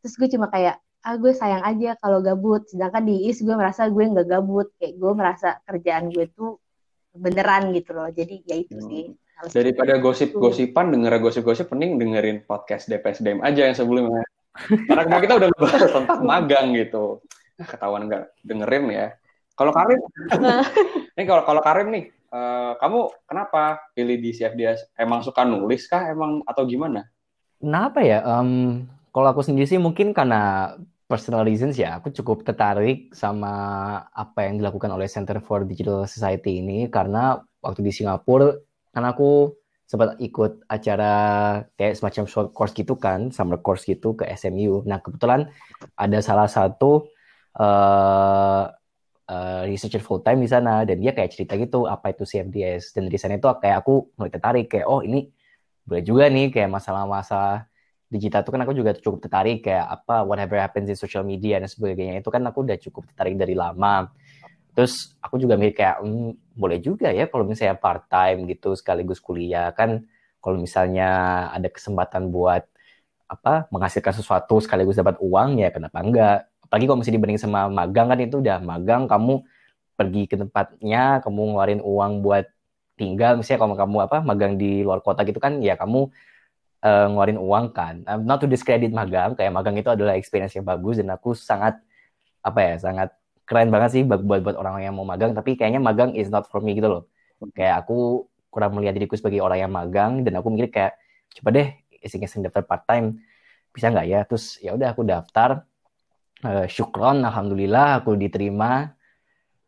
Terus 0.00 0.14
gue 0.16 0.28
cuma 0.32 0.48
kayak 0.48 0.80
ah 1.04 1.20
gue 1.20 1.32
sayang 1.36 1.60
aja 1.60 2.00
kalau 2.00 2.24
gabut 2.24 2.64
sedangkan 2.64 3.04
di 3.04 3.28
IS 3.28 3.44
gue 3.44 3.52
merasa 3.52 3.84
gue 3.92 4.04
nggak 4.08 4.24
gabut 4.24 4.72
kayak 4.80 4.96
gue 4.96 5.12
merasa 5.12 5.60
kerjaan 5.68 6.08
gue 6.08 6.32
tuh 6.32 6.56
beneran 7.12 7.76
gitu 7.76 7.92
loh 7.92 8.08
jadi 8.08 8.40
ya 8.48 8.56
itu 8.64 8.80
hmm. 8.80 8.88
sih 8.88 9.04
daripada 9.52 10.00
gosip-gosipan 10.00 10.96
denger 10.96 11.20
gosip-gosip 11.20 11.68
mending 11.76 12.00
dengerin 12.00 12.38
podcast 12.48 12.88
DPSDM 12.88 13.44
aja 13.44 13.68
yang 13.68 13.76
sebelumnya 13.76 14.24
karena 14.54 15.02
kemarin 15.02 15.24
kita 15.26 15.34
udah 15.36 15.48
bahas 15.62 15.90
tentang 15.90 16.20
magang 16.22 16.66
gitu. 16.74 17.04
Ketahuan 17.58 18.06
nggak 18.06 18.24
dengerin 18.46 18.84
ya. 18.90 19.06
Kalau 19.54 19.70
Karim, 19.70 20.02
ini 21.14 21.24
kalau 21.30 21.46
kalau 21.46 21.62
Karim 21.62 21.94
nih, 21.94 22.04
uh, 22.34 22.74
kamu 22.82 23.06
kenapa 23.30 23.78
pilih 23.94 24.18
di 24.18 24.34
CFDS? 24.34 24.90
Emang 24.98 25.22
suka 25.22 25.46
nulis 25.46 25.86
kah? 25.86 26.10
Emang 26.10 26.42
atau 26.42 26.66
gimana? 26.66 27.06
Kenapa 27.62 28.02
ya? 28.02 28.18
Um, 28.26 28.82
kalau 29.14 29.30
aku 29.30 29.46
sendiri 29.46 29.70
sih 29.70 29.78
mungkin 29.78 30.10
karena 30.10 30.74
personal 31.06 31.46
reasons 31.46 31.78
ya, 31.78 32.02
aku 32.02 32.10
cukup 32.10 32.42
tertarik 32.42 33.14
sama 33.14 33.54
apa 34.10 34.50
yang 34.50 34.58
dilakukan 34.58 34.90
oleh 34.90 35.06
Center 35.06 35.38
for 35.38 35.62
Digital 35.62 36.02
Society 36.10 36.58
ini 36.58 36.90
karena 36.90 37.38
waktu 37.62 37.86
di 37.86 37.94
Singapura 37.94 38.58
kan 38.90 39.06
aku 39.06 39.54
sempat 39.84 40.16
ikut 40.18 40.64
acara 40.66 41.12
kayak 41.76 41.94
semacam 42.00 42.24
short 42.24 42.50
course 42.56 42.72
gitu 42.72 42.96
kan, 42.96 43.28
summer 43.30 43.60
course 43.60 43.84
gitu 43.84 44.16
ke 44.16 44.24
SMU. 44.32 44.82
Nah 44.88 44.98
kebetulan 45.04 45.48
ada 45.94 46.18
salah 46.24 46.48
satu 46.48 47.08
uh, 47.60 48.64
uh, 49.28 49.62
researcher 49.68 50.00
full 50.00 50.24
time 50.24 50.40
di 50.44 50.48
sana 50.48 50.82
dan 50.88 51.00
dia 51.00 51.12
kayak 51.12 51.32
cerita 51.36 51.54
gitu 51.60 51.84
apa 51.84 52.12
itu 52.12 52.24
CFDS 52.24 52.96
dan 52.96 53.08
di 53.08 53.18
sana 53.20 53.36
itu 53.36 53.46
kayak 53.60 53.84
aku 53.84 54.12
mulai 54.16 54.32
tertarik 54.32 54.66
kayak 54.72 54.86
oh 54.88 55.00
ini 55.04 55.28
boleh 55.84 56.02
juga 56.04 56.24
nih 56.32 56.48
kayak 56.48 56.70
masalah-masalah 56.72 57.68
digital. 58.08 58.40
Itu 58.40 58.52
kan 58.54 58.62
aku 58.64 58.72
juga 58.72 58.96
cukup 58.96 59.18
tertarik 59.28 59.68
kayak 59.68 59.84
apa 59.84 60.24
whatever 60.24 60.56
happens 60.56 60.88
in 60.88 60.96
social 60.96 61.24
media 61.26 61.60
dan 61.60 61.68
sebagainya. 61.68 62.24
Itu 62.24 62.32
kan 62.32 62.40
aku 62.48 62.64
udah 62.64 62.78
cukup 62.80 63.04
tertarik 63.12 63.36
dari 63.36 63.52
lama 63.52 64.08
terus 64.74 65.14
aku 65.22 65.38
juga 65.38 65.54
mikir 65.54 65.80
kayak 65.82 65.96
hmm, 66.02 66.58
boleh 66.58 66.78
juga 66.82 67.10
ya 67.14 67.30
kalau 67.30 67.46
misalnya 67.46 67.78
part 67.78 68.06
time 68.10 68.46
gitu 68.50 68.74
sekaligus 68.74 69.22
kuliah. 69.22 69.70
Kan 69.72 70.06
kalau 70.42 70.58
misalnya 70.60 71.08
ada 71.54 71.68
kesempatan 71.70 72.28
buat 72.34 72.66
apa 73.30 73.66
menghasilkan 73.72 74.12
sesuatu 74.14 74.60
sekaligus 74.60 74.98
dapat 75.00 75.16
uang 75.22 75.62
ya 75.62 75.70
kenapa 75.72 75.98
enggak? 76.02 76.38
Apalagi 76.66 76.84
kalau 76.90 76.98
masih 77.00 77.14
dibanding 77.16 77.40
sama 77.40 77.70
magang 77.70 78.10
kan 78.10 78.18
itu 78.20 78.36
udah 78.42 78.58
magang 78.60 79.06
kamu 79.08 79.40
pergi 79.94 80.22
ke 80.26 80.36
tempatnya 80.36 81.22
kamu 81.22 81.40
ngeluarin 81.54 81.80
uang 81.82 82.12
buat 82.20 82.44
tinggal. 82.98 83.38
Misalnya 83.38 83.60
kalau 83.62 83.76
kamu 83.78 83.96
apa 84.10 84.18
magang 84.26 84.54
di 84.58 84.82
luar 84.82 85.00
kota 85.00 85.22
gitu 85.26 85.38
kan 85.38 85.62
ya 85.62 85.78
kamu 85.78 86.10
uh, 86.84 87.06
ngeluarin 87.10 87.38
uang 87.40 87.66
kan. 87.72 88.02
Not 88.26 88.42
to 88.42 88.46
discredit 88.50 88.90
magang 88.90 89.38
kayak 89.38 89.54
magang 89.54 89.78
itu 89.78 89.88
adalah 89.90 90.18
experience 90.18 90.54
yang 90.58 90.66
bagus 90.66 91.00
dan 91.00 91.14
aku 91.14 91.32
sangat 91.32 91.78
apa 92.44 92.60
ya 92.60 92.74
sangat 92.76 93.08
keren 93.44 93.68
banget 93.68 93.90
sih 94.00 94.02
buat 94.04 94.24
buat 94.24 94.56
orang 94.56 94.84
yang 94.84 94.96
mau 94.96 95.04
magang 95.04 95.36
tapi 95.36 95.56
kayaknya 95.56 95.80
magang 95.80 96.16
is 96.16 96.32
not 96.32 96.48
for 96.48 96.64
me 96.64 96.72
gitu 96.76 96.88
loh. 96.88 97.02
Kayak 97.52 97.84
aku 97.84 98.28
kurang 98.48 98.76
melihat 98.76 98.96
diriku 98.96 99.14
sebagai 99.18 99.44
orang 99.44 99.68
yang 99.68 99.72
magang 99.72 100.24
dan 100.24 100.40
aku 100.40 100.48
mikir 100.48 100.72
kayak 100.72 100.92
coba 101.40 101.48
deh 101.52 101.68
iseng-iseng 102.00 102.44
daftar 102.46 102.64
part 102.64 102.82
time 102.88 103.20
bisa 103.70 103.92
nggak 103.92 104.06
ya? 104.08 104.20
Terus 104.24 104.56
ya 104.64 104.72
udah 104.72 104.88
aku 104.96 105.02
daftar 105.04 105.68
uh, 106.44 106.66
syukron 106.66 107.20
alhamdulillah 107.24 108.00
aku 108.00 108.16
diterima. 108.16 108.96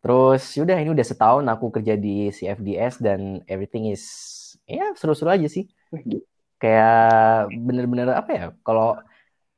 Terus 0.00 0.54
yaudah 0.54 0.78
ini 0.78 0.94
udah 0.94 1.06
setahun 1.06 1.44
aku 1.50 1.74
kerja 1.74 1.98
di 1.98 2.30
CFDS 2.30 3.02
dan 3.02 3.42
everything 3.50 3.90
is 3.90 4.04
ya 4.64 4.94
seru-seru 4.96 5.34
aja 5.34 5.48
sih. 5.50 5.68
Kayak 6.56 7.52
bener-bener 7.52 8.16
apa 8.16 8.30
ya 8.32 8.44
kalau 8.64 8.96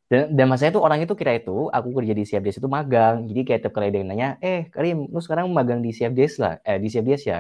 dan, 0.09 0.33
dan 0.33 0.47
masanya 0.49 0.73
tuh 0.81 0.83
orang 0.85 1.05
itu 1.05 1.13
kira 1.13 1.37
itu 1.37 1.69
aku 1.69 1.89
kerja 1.93 2.17
di 2.17 2.25
CFDS 2.25 2.65
itu 2.65 2.69
magang. 2.69 3.29
Jadi 3.29 3.41
kayak 3.45 3.61
tiap 3.69 3.73
kali 3.77 3.93
dia 3.93 4.01
nanya 4.01 4.41
eh 4.41 4.73
Karim 4.73 5.05
lu 5.13 5.21
sekarang 5.21 5.53
magang 5.53 5.85
di 5.85 5.93
CFDS 5.93 6.41
lah 6.41 6.53
eh 6.65 6.81
di 6.81 6.89
CFDS 6.89 7.23
ya? 7.29 7.39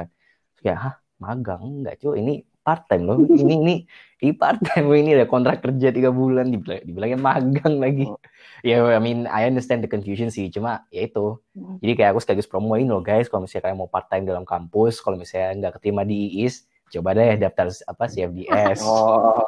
Ya 0.60 0.74
hah 0.76 0.94
magang? 1.16 1.64
Enggak 1.64 1.96
cuy 2.04 2.20
ini 2.20 2.34
part 2.60 2.84
time 2.84 3.08
loh. 3.08 3.16
Ini 3.40 3.54
ini 3.56 3.76
ini 4.20 4.32
part 4.36 4.60
time 4.60 4.92
ini 4.92 5.16
ada 5.16 5.24
kontrak 5.24 5.64
kerja 5.64 5.88
tiga 5.88 6.12
bulan. 6.12 6.52
Dibilang 6.52 6.84
dibilangnya 6.84 7.18
magang 7.18 7.74
lagi. 7.84 8.04
Oh. 8.04 8.20
ya 8.60 8.84
yeah, 8.84 8.98
I 8.98 9.00
mean 9.00 9.24
I 9.24 9.48
understand 9.48 9.80
the 9.80 9.88
confusion 9.88 10.28
sih. 10.28 10.52
Cuma 10.52 10.84
ya 10.92 11.08
itu. 11.08 11.40
Hmm. 11.56 11.80
jadi 11.80 11.92
kayak 11.96 12.10
aku 12.12 12.20
sekaligus 12.20 12.50
promoin 12.50 12.84
loh 12.84 13.00
guys. 13.00 13.32
Kalau 13.32 13.48
misalnya 13.48 13.72
kalian 13.72 13.78
mau 13.80 13.88
part 13.88 14.12
time 14.12 14.28
dalam 14.28 14.44
kampus 14.44 15.00
kalau 15.00 15.16
misalnya 15.16 15.56
nggak 15.56 15.80
keterima 15.80 16.04
di 16.04 16.44
IIS 16.44 16.68
coba 16.88 17.08
deh 17.16 17.36
daftar 17.36 17.66
apa 17.86 18.04
CFDS. 18.08 18.80
Oh. 18.88 19.44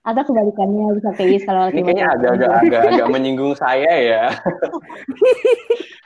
Atau 0.00 0.32
kebalikannya 0.32 0.96
bisa 0.96 1.12
PIS 1.12 1.44
kalau 1.44 1.68
Ini 1.68 1.84
kayaknya 1.84 2.06
agak-agak 2.16 2.50
agak, 2.64 2.80
agak 2.88 3.08
menyinggung 3.12 3.52
saya 3.52 3.92
ya. 4.00 4.24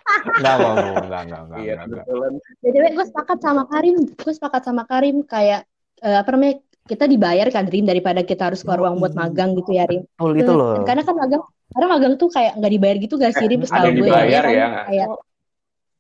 Enggak, 0.05 0.55
enggak, 0.61 0.75
enggak, 0.77 1.23
enggak, 1.25 1.43
enggak. 1.49 1.59
Iya, 1.65 1.75
kebetulan. 1.89 2.33
Jadi 2.61 2.77
gue 2.93 3.07
sepakat 3.09 3.39
sama 3.41 3.63
Karim, 3.65 3.97
gue 4.05 4.33
sepakat 4.37 4.63
sama 4.67 4.83
Karim 4.85 5.17
kayak 5.25 5.65
uh, 6.05 6.21
apa 6.21 6.29
namanya 6.37 6.55
kita 6.85 7.09
dibayar 7.09 7.49
kan 7.49 7.65
Rim 7.65 7.89
daripada 7.89 8.21
kita 8.21 8.53
harus 8.53 8.61
keluar 8.61 8.85
uang 8.85 9.01
buat 9.01 9.15
magang 9.17 9.57
gitu 9.57 9.73
ya 9.73 9.89
Rim. 9.89 10.05
Oh 10.21 10.37
gitu 10.37 10.53
loh. 10.53 10.85
Karena 10.85 11.03
kan 11.09 11.17
magang, 11.17 11.43
karena 11.73 11.87
magang 11.89 12.13
tuh 12.21 12.29
kayak 12.29 12.53
nggak 12.61 12.73
dibayar 12.77 12.97
gitu 13.01 13.15
gak 13.17 13.33
sih 13.33 13.47
Rim? 13.49 13.65
Eh, 13.65 13.71
ada 13.73 13.89
gue 13.89 14.05
dibayar 14.05 14.43
ya. 14.45 14.53
ya. 14.53 14.69
Kayak, 14.85 15.09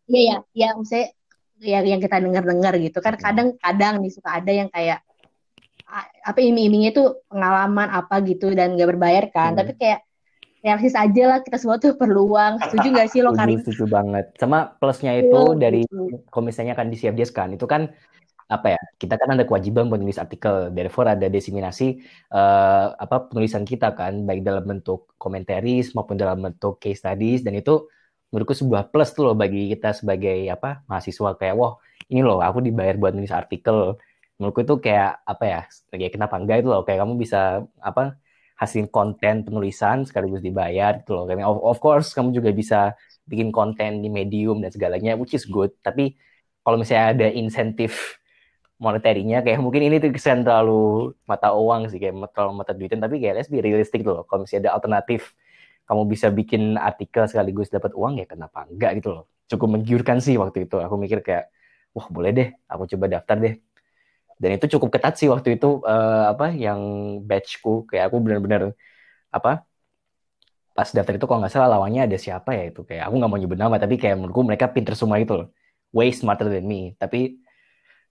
iya 0.04 0.20
ya, 0.20 0.36
ya 0.52 0.68
maksudnya 0.76 1.06
ya 1.62 1.80
yang 1.82 2.00
kita 2.02 2.18
dengar-dengar 2.18 2.74
gitu. 2.80 2.98
Kan 2.98 3.18
kadang-kadang 3.18 4.02
nih 4.02 4.12
suka 4.12 4.40
ada 4.42 4.52
yang 4.52 4.68
kayak 4.70 5.04
apa 6.24 6.40
iming-imingnya 6.42 6.90
itu 6.90 7.04
pengalaman 7.30 7.86
apa 7.92 8.18
gitu 8.26 8.50
dan 8.50 8.74
gak 8.74 8.90
berbayar 8.96 9.24
kan. 9.30 9.54
Hmm. 9.54 9.58
tapi 9.62 9.72
kayak 9.78 10.00
realistis 10.64 10.96
aja 10.96 11.22
lah 11.28 11.38
kita 11.44 11.60
semua 11.60 11.76
tuh 11.76 11.94
perlu 11.94 12.32
uang. 12.32 12.58
Setuju 12.64 12.88
gak 12.96 13.08
sih 13.12 13.20
lo 13.20 13.36
Karim? 13.36 13.60
Setuju 13.60 13.84
banget. 13.86 14.32
Sama 14.40 14.72
plusnya 14.80 15.12
iya, 15.14 15.28
itu 15.28 15.40
ya, 15.54 15.58
dari 15.60 15.82
komisnya 16.32 16.72
kan 16.72 16.88
di 16.88 16.96
CFDS 16.96 17.30
kan 17.36 17.52
itu 17.52 17.68
kan 17.68 17.92
apa 18.44 18.76
ya 18.76 18.80
kita 19.00 19.16
kan 19.16 19.36
ada 19.36 19.44
kewajiban 19.44 19.92
menulis 19.92 20.16
artikel. 20.16 20.72
Therefore 20.72 21.12
ada 21.12 21.28
diseminasi 21.28 22.00
uh, 22.32 22.96
apa 22.96 23.28
penulisan 23.28 23.68
kita 23.68 23.92
kan 23.92 24.24
baik 24.24 24.40
dalam 24.40 24.64
bentuk 24.64 25.12
komentaris 25.20 25.92
maupun 25.92 26.16
dalam 26.16 26.40
bentuk 26.40 26.80
case 26.80 27.04
studies. 27.04 27.44
Dan 27.44 27.60
itu 27.60 27.84
menurutku 28.34 28.58
sebuah 28.58 28.90
plus 28.90 29.14
tuh 29.14 29.30
loh 29.30 29.36
bagi 29.38 29.70
kita 29.70 29.94
sebagai 29.94 30.50
apa 30.50 30.82
mahasiswa 30.90 31.38
kayak 31.38 31.54
wah 31.54 31.78
ini 32.10 32.20
loh 32.26 32.42
aku 32.42 32.58
dibayar 32.66 32.98
buat 32.98 33.14
nulis 33.14 33.30
artikel 33.30 33.94
menurutku 34.42 34.66
itu 34.66 34.74
kayak 34.82 35.22
apa 35.22 35.44
ya 35.46 35.60
kayak 35.94 36.12
kenapa 36.18 36.34
enggak 36.42 36.66
itu 36.66 36.68
loh 36.74 36.82
kayak 36.82 36.98
kamu 37.06 37.14
bisa 37.14 37.62
apa 37.78 38.18
hasil 38.58 38.90
konten 38.90 39.46
penulisan 39.46 40.06
sekaligus 40.06 40.42
dibayar 40.42 41.02
gitu 41.02 41.14
loh. 41.14 41.24
Of, 41.26 41.58
of 41.74 41.78
course 41.82 42.14
kamu 42.14 42.34
juga 42.34 42.50
bisa 42.50 42.94
bikin 43.26 43.50
konten 43.50 44.02
di 44.02 44.08
medium 44.10 44.62
dan 44.62 44.70
segalanya 44.74 45.14
which 45.18 45.34
is 45.34 45.46
good. 45.46 45.74
Tapi 45.82 46.14
kalau 46.62 46.78
misalnya 46.82 47.06
ada 47.14 47.28
insentif 47.30 48.18
moneterinya 48.78 49.42
kayak 49.46 49.62
mungkin 49.62 49.86
ini 49.86 50.02
tuh 50.02 50.10
kesan 50.10 50.42
terlalu 50.42 51.14
mata 51.30 51.54
uang 51.54 51.94
sih 51.94 51.98
kayak 52.02 52.14
terlalu 52.34 52.52
mata 52.58 52.72
duitan 52.74 52.98
tapi 52.98 53.22
kayak 53.22 53.42
let's 53.42 53.50
be 53.50 53.62
realistic 53.62 54.02
loh. 54.02 54.26
Kalau 54.26 54.46
misalnya 54.46 54.70
ada 54.70 54.72
alternatif 54.78 55.34
kamu 55.84 56.02
bisa 56.08 56.32
bikin 56.32 56.80
artikel 56.80 57.28
sekaligus 57.28 57.68
dapat 57.68 57.92
uang 57.92 58.20
ya 58.20 58.26
kenapa 58.28 58.64
enggak 58.68 59.00
gitu 59.00 59.10
loh. 59.12 59.24
Cukup 59.50 59.68
menggiurkan 59.76 60.18
sih 60.24 60.40
waktu 60.40 60.64
itu. 60.64 60.80
Aku 60.80 60.96
mikir 60.96 61.20
kayak 61.20 61.52
wah 61.92 62.08
boleh 62.08 62.30
deh 62.32 62.48
aku 62.64 62.88
coba 62.96 63.20
daftar 63.20 63.36
deh. 63.40 63.54
Dan 64.40 64.50
itu 64.58 64.66
cukup 64.76 64.88
ketat 64.98 65.14
sih 65.20 65.28
waktu 65.30 65.60
itu 65.60 65.84
uh, 65.84 66.32
apa 66.32 66.52
yang 66.56 66.80
batchku. 67.22 67.84
Kayak 67.88 68.10
aku 68.10 68.16
benar-benar 68.24 68.72
apa 69.28 69.66
pas 70.74 70.88
daftar 70.90 71.14
itu 71.14 71.26
kalau 71.30 71.38
nggak 71.44 71.54
salah 71.54 71.68
lawannya 71.78 72.08
ada 72.08 72.16
siapa 72.16 72.56
ya 72.56 72.72
itu. 72.72 72.80
Kayak 72.88 73.12
aku 73.12 73.14
nggak 73.20 73.30
mau 73.30 73.38
nyebut 73.38 73.58
nama 73.60 73.76
tapi 73.76 73.94
kayak 74.00 74.16
menurutku 74.18 74.42
mereka 74.42 74.66
pinter 74.72 74.96
semua 74.96 75.20
itu 75.20 75.36
loh. 75.36 75.48
Way 75.92 76.16
smarter 76.16 76.48
than 76.48 76.64
me. 76.64 76.96
Tapi 76.96 77.38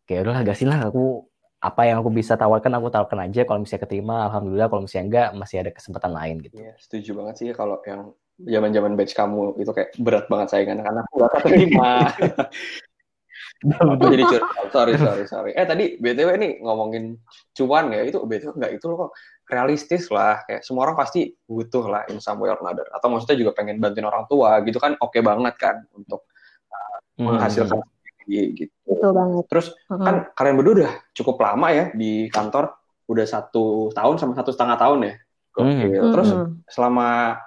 kayak 0.08 0.30
udah 0.30 0.46
gak 0.46 0.58
sih 0.60 0.68
lah. 0.70 0.88
Aku 0.88 1.28
apa 1.64 1.88
yang 1.88 2.04
aku 2.04 2.12
bisa 2.12 2.36
tawarkan 2.36 2.76
aku 2.76 2.92
tawarkan 2.92 3.24
aja 3.24 3.48
kalau 3.48 3.64
misalnya 3.64 3.88
keterima 3.88 4.28
alhamdulillah 4.28 4.68
kalau 4.68 4.84
misalnya 4.84 5.06
enggak 5.08 5.28
masih 5.40 5.58
ada 5.64 5.72
kesempatan 5.72 6.12
lain 6.12 6.36
gitu. 6.44 6.60
Iya, 6.60 6.76
setuju 6.76 7.10
banget 7.24 7.36
sih 7.40 7.48
kalau 7.56 7.80
yang 7.88 8.12
zaman-zaman 8.44 9.00
batch 9.00 9.16
kamu 9.16 9.56
itu 9.64 9.72
kayak 9.72 9.90
berat 9.96 10.26
banget 10.28 10.48
saya 10.52 10.64
karena 10.68 10.84
aku 11.08 11.16
gak 11.24 11.32
keterima. 11.40 11.92
Aku 13.64 13.96
jadi 14.12 14.28
curhat. 14.28 14.76
Sorry, 14.76 14.94
sorry, 15.00 15.24
sorry. 15.24 15.52
Eh 15.56 15.64
tadi 15.64 15.96
BTW 15.96 16.36
ini 16.36 16.50
ngomongin 16.60 17.16
cuan 17.56 17.96
ya, 17.96 18.04
itu 18.04 18.20
BTW 18.20 18.60
enggak 18.60 18.72
itu 18.76 18.86
loh 18.92 19.08
kok 19.08 19.12
realistis 19.48 20.12
lah. 20.12 20.44
Kayak 20.44 20.68
semua 20.68 20.92
orang 20.92 21.00
pasti 21.00 21.32
butuh 21.48 21.88
lah 21.88 22.04
in 22.12 22.20
some 22.20 22.44
way 22.44 22.52
or 22.52 22.60
another. 22.60 22.84
Atau 22.92 23.08
maksudnya 23.08 23.40
juga 23.40 23.56
pengen 23.56 23.80
bantuin 23.80 24.04
orang 24.04 24.28
tua 24.28 24.60
gitu 24.68 24.84
kan 24.84 25.00
oke 25.00 25.16
okay 25.16 25.24
banget 25.24 25.56
kan 25.56 25.80
untuk 25.96 26.28
uh, 26.68 26.98
menghasilkan 27.24 27.80
hmm. 27.80 27.93
Gitu. 28.28 28.74
Betul 28.88 29.12
banget. 29.12 29.46
Terus 29.50 29.68
uh 29.90 29.94
-huh. 29.96 30.06
kan 30.06 30.16
kalian 30.34 30.56
berdua 30.60 30.74
udah 30.84 30.92
cukup 31.16 31.36
lama 31.42 31.68
ya 31.72 31.86
di 31.94 32.28
kantor, 32.32 32.74
udah 33.10 33.26
satu 33.28 33.92
tahun 33.92 34.16
sama 34.20 34.34
satu 34.36 34.52
setengah 34.52 34.78
tahun 34.80 35.00
ya. 35.08 35.14
Oke. 35.60 35.86
Hmm. 35.86 36.12
Terus 36.14 36.30
selama 36.72 37.38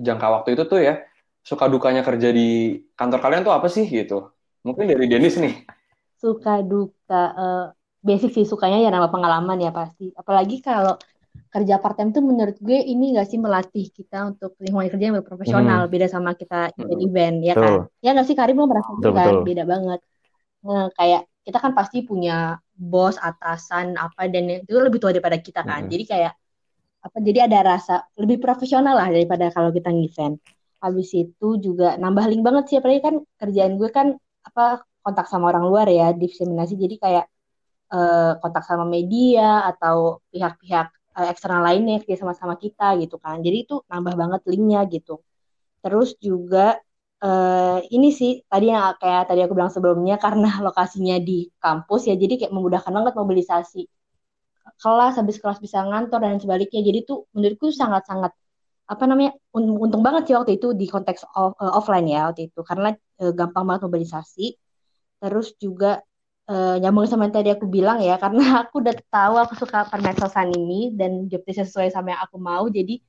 jangka 0.00 0.26
waktu 0.40 0.48
itu 0.56 0.64
tuh 0.64 0.80
ya 0.80 1.04
suka 1.40 1.68
dukanya 1.68 2.04
kerja 2.04 2.32
di 2.32 2.80
kantor 2.96 3.20
kalian 3.20 3.42
tuh 3.44 3.54
apa 3.54 3.68
sih 3.68 3.84
gitu? 3.84 4.32
Mungkin 4.64 4.88
dari 4.88 5.06
Denis 5.08 5.40
nih. 5.40 5.64
Suka 6.20 6.60
duka 6.60 7.22
uh, 7.32 7.66
basic 8.00 8.32
sih 8.32 8.44
sukanya 8.48 8.80
ya 8.80 8.90
nama 8.92 9.08
pengalaman 9.08 9.60
ya 9.60 9.72
pasti. 9.72 10.12
Apalagi 10.16 10.60
kalau 10.60 10.96
kerja 11.50 11.82
part 11.82 11.98
time 11.98 12.14
tuh 12.14 12.22
menurut 12.22 12.56
gue 12.62 12.78
ini 12.78 13.18
gak 13.18 13.26
sih 13.26 13.38
melatih 13.38 13.90
kita 13.90 14.22
untuk 14.30 14.54
lingkungan 14.62 14.86
kerja 14.86 15.04
yang 15.10 15.18
profesional 15.26 15.86
hmm. 15.86 15.90
beda 15.90 16.06
sama 16.06 16.38
kita 16.38 16.70
event-event 16.78 17.36
ya 17.42 17.54
kan 17.58 17.74
ya 17.98 18.14
gak 18.14 18.26
sih 18.30 18.38
Karim 18.38 18.54
lo 18.62 18.70
merasa 18.70 18.94
betul, 18.94 19.10
kan 19.10 19.26
betul. 19.34 19.42
beda 19.42 19.64
banget 19.66 20.00
kayak 20.94 21.22
kita 21.40 21.58
kan 21.58 21.72
pasti 21.72 22.04
punya 22.04 22.60
bos 22.76 23.16
atasan 23.16 23.96
apa 23.96 24.28
dan 24.28 24.64
itu 24.64 24.76
lebih 24.76 25.00
tua 25.00 25.12
daripada 25.12 25.40
kita 25.40 25.64
kan. 25.64 25.88
Hmm. 25.88 25.92
jadi 25.92 26.04
kayak 26.04 26.32
apa 27.00 27.16
jadi 27.24 27.48
ada 27.48 27.58
rasa 27.64 27.94
lebih 28.20 28.44
profesional 28.44 28.92
lah 28.92 29.08
daripada 29.08 29.48
kalau 29.48 29.72
kita 29.72 29.88
event 29.88 30.36
habis 30.84 31.12
itu 31.16 31.48
juga 31.60 31.96
nambah 31.96 32.28
link 32.28 32.44
banget 32.44 32.64
sih 32.72 32.76
apalagi 32.76 33.00
kan 33.04 33.14
kerjaan 33.40 33.80
gue 33.80 33.88
kan 33.88 34.16
apa 34.44 34.84
kontak 35.00 35.26
sama 35.28 35.52
orang 35.52 35.64
luar 35.68 35.86
ya 35.88 36.12
diseminasi. 36.12 36.76
Jadi 36.76 36.96
kayak 37.00 37.26
uh, 37.92 38.32
kontak 38.40 38.64
sama 38.68 38.84
media 38.84 39.64
atau 39.68 40.20
pihak-pihak 40.32 40.88
uh, 41.16 41.26
eksternal 41.32 41.64
lainnya 41.64 42.00
kerja 42.04 42.20
sama-sama 42.24 42.54
kita 42.60 42.96
gitu 43.00 43.16
kan. 43.16 43.40
Jadi 43.40 43.68
itu 43.68 43.80
nambah 43.88 44.14
banget 44.16 44.40
linknya 44.48 44.84
gitu. 44.88 45.20
Terus 45.80 46.16
juga 46.20 46.76
uh, 47.24 47.78
ini 47.94 48.08
sih 48.18 48.30
tadi 48.50 48.72
yang 48.72 48.96
kayak 49.00 49.28
tadi 49.28 49.40
aku 49.44 49.52
bilang 49.56 49.72
sebelumnya 49.72 50.16
karena 50.24 50.48
lokasinya 50.66 51.16
di 51.20 51.48
kampus 51.60 52.08
ya 52.08 52.14
jadi 52.16 52.34
kayak 52.40 52.52
memudahkan 52.56 52.92
banget 52.92 53.14
mobilisasi. 53.16 53.82
Kelas 54.80 55.14
habis 55.20 55.36
kelas 55.42 55.58
bisa 55.60 55.84
ngantor 55.84 56.20
dan 56.24 56.40
sebaliknya. 56.40 56.80
Jadi 56.80 56.98
tuh 57.04 57.28
menurutku 57.36 57.68
sangat-sangat 57.72 58.32
apa 58.90 59.04
namanya 59.06 59.32
untung 59.54 60.02
banget 60.02 60.22
sih 60.30 60.34
waktu 60.34 60.58
itu 60.58 60.74
di 60.74 60.86
konteks 60.90 61.22
off, 61.36 61.54
uh, 61.60 61.72
offline 61.78 62.08
ya 62.08 62.32
waktu 62.32 62.48
itu. 62.48 62.60
Karena 62.64 62.88
uh, 63.20 63.32
gampang 63.36 63.64
banget 63.68 63.82
mobilisasi. 63.88 64.56
Terus 65.20 65.52
juga 65.60 66.00
uh, 66.48 66.76
nyambung 66.80 67.04
sama 67.10 67.28
yang 67.28 67.34
tadi 67.36 67.50
aku 67.52 67.66
bilang 67.68 68.00
ya 68.00 68.16
karena 68.22 68.64
aku 68.64 68.80
udah 68.80 68.94
tahu 69.12 69.34
aku 69.42 69.54
suka 69.60 69.84
permedsosan 69.92 70.48
ini 70.56 70.96
dan 70.96 71.28
job 71.28 71.44
sesuai 71.44 71.92
sama 71.92 72.16
yang 72.16 72.20
aku 72.24 72.36
mau. 72.40 72.64
Jadi 72.72 73.00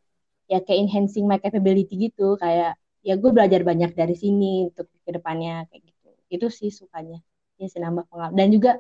ya 0.52 0.60
kayak 0.60 0.80
enhancing 0.89 1.26
my 1.30 1.39
capability 1.39 2.12
gitu. 2.12 2.36
Kayak 2.36 2.81
ya 3.01 3.17
gue 3.17 3.31
belajar 3.33 3.61
banyak 3.65 3.91
dari 3.97 4.15
sini 4.17 4.69
untuk 4.69 4.87
ke 5.01 5.11
depannya 5.11 5.65
kayak 5.69 5.81
gitu. 5.89 6.09
Itu 6.29 6.47
sih 6.53 6.69
sukanya. 6.69 7.19
Ya 7.57 7.67
sih 7.69 7.81
nambah 7.81 8.09
pengalaman. 8.09 8.37
Dan 8.37 8.47
juga 8.53 8.71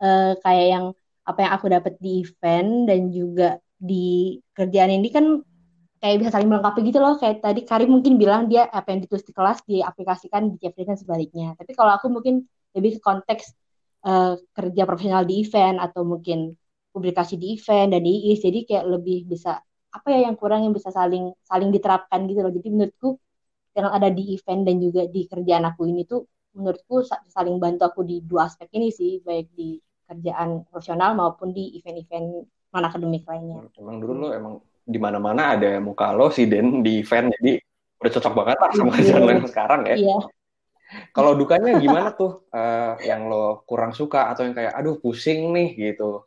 uh, 0.00 0.32
kayak 0.40 0.66
yang 0.66 0.84
apa 1.26 1.38
yang 1.42 1.52
aku 1.58 1.66
dapat 1.68 1.94
di 1.98 2.22
event 2.24 2.88
dan 2.88 3.00
juga 3.12 3.58
di 3.76 4.38
kerjaan 4.56 4.94
ini 4.94 5.08
kan 5.12 5.42
kayak 6.00 6.16
bisa 6.22 6.30
saling 6.32 6.48
melengkapi 6.48 6.80
gitu 6.88 6.98
loh. 7.00 7.20
Kayak 7.20 7.44
tadi 7.44 7.60
Karim 7.64 7.90
mungkin 8.00 8.16
bilang 8.16 8.48
dia 8.48 8.68
apa 8.68 8.92
yang 8.92 9.04
ditulis 9.04 9.24
di 9.24 9.32
kelas 9.36 9.58
diaplikasikan 9.68 10.52
di 10.52 10.56
Jeffrey 10.60 10.84
dan 10.88 10.96
sebaliknya. 10.96 11.52
Tapi 11.56 11.72
kalau 11.76 11.92
aku 11.96 12.08
mungkin 12.08 12.44
lebih 12.76 12.98
ke 12.98 13.00
konteks 13.04 13.52
uh, 14.04 14.36
kerja 14.52 14.82
profesional 14.84 15.24
di 15.24 15.44
event 15.44 15.80
atau 15.80 16.04
mungkin 16.04 16.52
publikasi 16.92 17.36
di 17.36 17.60
event 17.60 17.92
dan 17.92 18.00
di 18.00 18.32
IIS 18.32 18.40
jadi 18.40 18.60
kayak 18.64 18.84
lebih 18.88 19.28
bisa 19.28 19.60
apa 19.92 20.08
ya 20.12 20.28
yang 20.28 20.36
kurang 20.36 20.64
yang 20.64 20.72
bisa 20.76 20.92
saling 20.92 21.32
saling 21.44 21.72
diterapkan 21.72 22.24
gitu 22.28 22.40
loh. 22.44 22.52
Jadi 22.52 22.68
menurutku 22.72 23.20
yang 23.76 23.92
ada 23.92 24.08
di 24.08 24.32
event 24.32 24.64
dan 24.64 24.80
juga 24.80 25.04
di 25.04 25.28
kerjaan 25.28 25.68
aku 25.68 25.84
ini 25.84 26.08
tuh 26.08 26.24
menurutku 26.56 27.04
saling 27.28 27.60
bantu 27.60 27.84
aku 27.84 28.00
di 28.08 28.24
dua 28.24 28.48
aspek 28.48 28.72
ini 28.72 28.88
sih 28.88 29.20
baik 29.20 29.52
di 29.52 29.76
kerjaan 30.08 30.64
profesional 30.64 31.12
maupun 31.12 31.52
di 31.52 31.76
event-event 31.76 32.48
non 32.72 32.84
akademik 32.88 33.28
lainnya. 33.28 33.68
Emang 33.76 34.00
dulu 34.00 34.12
lo 34.16 34.28
emang 34.32 34.54
di 34.86 34.96
mana-mana 34.96 35.58
ada 35.58 35.76
muka 35.82 36.16
lo 36.16 36.32
si 36.32 36.48
Den 36.48 36.80
di 36.80 37.04
event 37.04 37.28
jadi 37.36 37.60
udah 38.00 38.12
cocok 38.16 38.32
banget 38.32 38.58
lah 38.62 38.70
sama 38.72 38.90
kerjaan 38.96 39.22
lo 39.22 39.30
yang 39.36 39.48
sekarang 39.50 39.80
ya. 39.84 39.96
Iya. 40.00 40.18
Kalau 41.10 41.34
dukanya 41.34 41.82
gimana 41.82 42.14
tuh 42.14 42.46
uh, 42.54 42.94
yang 43.02 43.26
lo 43.28 43.66
kurang 43.66 43.92
suka 43.92 44.32
atau 44.32 44.46
yang 44.46 44.54
kayak 44.54 44.72
aduh 44.72 44.96
pusing 44.96 45.52
nih 45.52 45.92
gitu? 45.92 46.24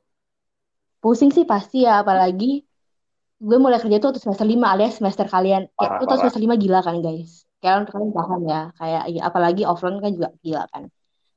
Pusing 1.00 1.32
sih 1.32 1.48
pasti 1.48 1.88
ya 1.88 2.04
apalagi 2.04 2.69
gue 3.40 3.58
mulai 3.58 3.80
kerja 3.80 3.98
tuh 4.04 4.12
waktu 4.12 4.22
semester 4.22 4.44
5 4.44 4.60
alias 4.60 4.94
semester 5.00 5.26
kalian. 5.32 5.72
Parah, 5.74 6.04
itu 6.04 6.14
semester 6.20 6.42
5 6.44 6.60
gila 6.60 6.80
kan 6.84 6.96
guys. 7.00 7.48
Kalian 7.64 7.84
kalian 7.88 8.12
paham 8.12 8.42
ya 8.48 8.62
kayak 8.76 9.04
ya, 9.12 9.22
apalagi 9.28 9.64
offline 9.64 10.00
kan 10.04 10.12
juga 10.12 10.30
gila 10.44 10.64
kan. 10.72 10.84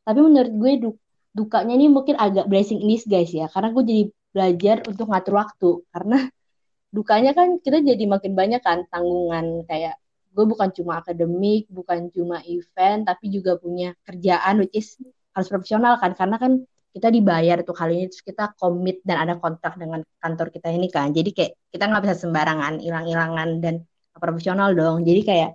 Tapi 0.02 0.18
menurut 0.18 0.52
gue 0.52 0.72
du 0.82 0.90
dukanya 1.32 1.74
ini 1.78 1.86
mungkin 1.88 2.18
agak 2.18 2.50
blessing 2.50 2.82
ini 2.82 3.00
guys 3.08 3.32
ya 3.32 3.48
karena 3.48 3.72
gue 3.72 3.84
jadi 3.86 4.04
belajar 4.36 4.76
untuk 4.84 5.06
ngatur 5.08 5.34
waktu 5.40 5.70
karena 5.88 6.18
dukanya 6.96 7.32
kan 7.32 7.56
kita 7.62 7.80
jadi 7.80 8.04
makin 8.04 8.36
banyak 8.36 8.60
kan 8.60 8.84
tanggungan 8.92 9.64
kayak 9.64 9.96
gue 10.32 10.44
bukan 10.48 10.72
cuma 10.72 11.04
akademik, 11.04 11.68
bukan 11.68 12.08
cuma 12.08 12.40
event, 12.48 13.04
tapi 13.04 13.28
juga 13.28 13.60
punya 13.60 13.92
kerjaan 14.08 14.64
which 14.64 14.72
is 14.72 14.96
harus 15.32 15.48
profesional 15.48 16.00
kan 16.00 16.16
karena 16.16 16.36
kan 16.40 16.64
kita 16.94 17.08
dibayar 17.16 17.56
tuh 17.66 17.74
kali 17.80 17.92
ini 17.98 18.06
terus 18.10 18.24
kita 18.30 18.42
komit 18.60 18.96
dan 19.08 19.16
ada 19.24 19.34
kontrak 19.42 19.72
dengan 19.80 20.00
kantor 20.22 20.46
kita 20.54 20.68
ini 20.76 20.86
kan. 20.92 21.08
Jadi 21.18 21.30
kayak 21.36 21.52
kita 21.72 21.84
nggak 21.88 22.02
bisa 22.04 22.16
sembarangan 22.22 22.74
hilang-hilangan 22.84 23.48
dan 23.64 23.74
profesional 24.22 24.68
dong. 24.76 24.96
Jadi 25.08 25.20
kayak 25.28 25.50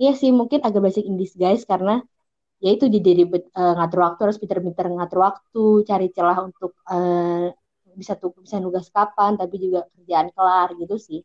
iya 0.00 0.12
sih 0.20 0.30
mungkin 0.40 0.60
agak 0.66 0.80
basic 0.84 1.04
in 1.08 1.16
guys 1.42 1.62
karena 1.64 2.04
ya 2.64 2.70
itu 2.76 2.84
jadi 2.88 3.10
uh, 3.60 3.74
ngatur 3.78 4.00
waktu 4.06 4.20
harus 4.24 4.38
pinter-pinter 4.42 4.86
ngatur 4.96 5.18
waktu 5.26 5.62
cari 5.88 6.06
celah 6.16 6.38
untuk 6.48 6.72
uh, 6.92 7.48
bisa 8.00 8.12
tuh 8.20 8.30
bisa 8.44 8.56
nugas 8.64 8.86
kapan 8.96 9.32
tapi 9.40 9.54
juga 9.64 9.80
kerjaan 9.94 10.28
kelar 10.34 10.68
gitu 10.80 10.94
sih. 11.06 11.20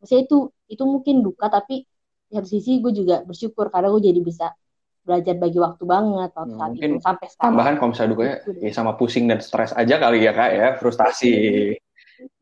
Maksudnya 0.00 0.22
itu 0.26 0.36
itu 0.72 0.82
mungkin 0.84 1.14
duka 1.26 1.46
tapi 1.56 1.74
di 2.26 2.32
satu 2.34 2.48
sisi 2.50 2.82
gue 2.82 2.92
juga 3.00 3.22
bersyukur 3.28 3.70
karena 3.70 3.88
gue 3.94 4.02
jadi 4.10 4.20
bisa 4.30 4.46
belajar 5.06 5.34
bagi 5.38 5.58
waktu 5.62 5.84
banget 5.86 6.30
waktu 6.34 6.54
saat 6.58 6.70
mungkin 6.74 6.90
itu 6.98 7.04
sampai 7.06 7.26
sekarang. 7.30 7.46
tambahan 7.46 7.74
kalau 7.78 7.90
misalnya 7.94 8.10
dukanya 8.10 8.36
gitu. 8.42 8.50
ya 8.58 8.70
sama 8.74 8.92
pusing 8.98 9.24
dan 9.30 9.38
stres 9.38 9.70
aja 9.78 9.94
kali 10.02 10.18
ya 10.26 10.32
kak 10.34 10.50
ya 10.50 10.68
frustasi. 10.82 11.34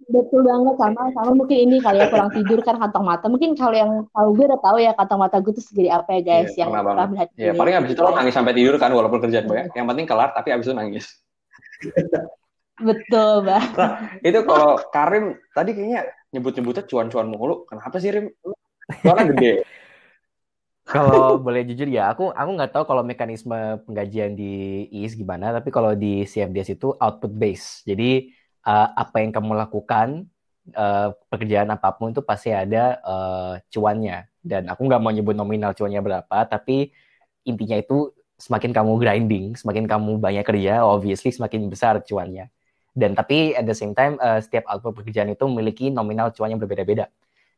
Betul 0.04 0.44
banget 0.44 0.76
sama 0.80 1.00
sama 1.12 1.30
mungkin 1.36 1.58
ini 1.68 1.76
kali 1.80 2.00
ya 2.00 2.08
kurang 2.08 2.30
tidur 2.32 2.60
kan 2.64 2.76
kantong 2.80 3.04
mata. 3.04 3.26
Mungkin 3.28 3.52
kalau 3.52 3.76
yang 3.76 3.92
tahu 4.08 4.28
gue 4.36 4.44
udah 4.48 4.60
tahu 4.60 4.76
ya 4.80 4.92
kantong 4.96 5.20
mata 5.20 5.36
gue 5.44 5.52
tuh 5.52 5.64
segede 5.64 5.90
apa 5.92 6.08
ya 6.16 6.20
guys 6.24 6.52
yeah, 6.56 6.64
yang 6.64 6.70
pernah 6.72 7.06
melihat 7.08 7.28
ya 7.36 7.52
paling 7.52 7.74
abis 7.76 7.90
itu 7.92 8.00
lo 8.00 8.10
nangis 8.16 8.34
sampai 8.36 8.52
tidur 8.56 8.76
kan 8.80 8.90
walaupun 8.96 9.20
kerjaan 9.20 9.44
banyak. 9.44 9.76
Yang 9.76 9.86
penting 9.92 10.06
kelar 10.08 10.30
tapi 10.32 10.48
abis 10.56 10.66
itu 10.72 10.74
nangis. 10.76 11.04
Betul 12.74 13.46
bang 13.46 13.70
nah, 13.76 14.18
itu 14.18 14.40
kalau 14.42 14.82
Karim 14.90 15.38
tadi 15.54 15.70
kayaknya 15.76 16.10
nyebut-nyebutnya 16.32 16.84
cuan-cuan 16.88 17.28
mulu. 17.28 17.68
Kenapa 17.68 17.96
sih 18.00 18.10
Rim? 18.10 18.26
Soalnya 19.04 19.24
gede 19.32 19.52
kalau 20.84 21.36
boleh 21.44 21.64
jujur 21.64 21.88
ya, 21.88 22.12
aku 22.12 22.30
aku 22.30 22.50
nggak 22.60 22.72
tahu 22.76 22.84
kalau 22.84 23.02
mekanisme 23.02 23.80
penggajian 23.88 24.36
di 24.36 24.84
IIS 24.92 25.16
gimana, 25.16 25.50
tapi 25.56 25.72
kalau 25.72 25.96
di 25.96 26.28
CFDS 26.28 26.76
itu 26.76 26.92
output 27.00 27.32
base. 27.32 27.82
Jadi 27.88 28.28
uh, 28.68 28.88
apa 28.92 29.24
yang 29.24 29.32
kamu 29.32 29.56
lakukan 29.56 30.28
uh, 30.76 31.12
pekerjaan 31.32 31.72
apa 31.72 31.96
pun 31.96 32.12
itu 32.12 32.20
pasti 32.20 32.52
ada 32.52 33.00
uh, 33.04 33.52
cuannya. 33.72 34.28
Dan 34.44 34.68
aku 34.68 34.84
nggak 34.84 35.00
mau 35.00 35.12
nyebut 35.12 35.32
nominal 35.32 35.72
cuannya 35.72 36.04
berapa 36.04 36.36
tapi 36.44 36.92
intinya 37.48 37.80
itu 37.80 38.12
semakin 38.36 38.76
kamu 38.76 38.92
grinding 39.00 39.46
semakin 39.56 39.88
kamu 39.88 40.20
banyak 40.20 40.44
kerja 40.44 40.84
obviously 40.84 41.32
semakin 41.32 41.68
besar 41.72 42.04
cuannya. 42.04 42.52
Dan 42.94 43.16
tapi 43.16 43.56
at 43.56 43.64
the 43.64 43.74
same 43.74 43.96
time 43.96 44.20
uh, 44.20 44.38
setiap 44.38 44.68
output 44.68 45.02
pekerjaan 45.02 45.32
itu 45.32 45.48
memiliki 45.48 45.88
nominal 45.88 46.30
cuannya 46.30 46.60
berbeda-beda. 46.60 47.08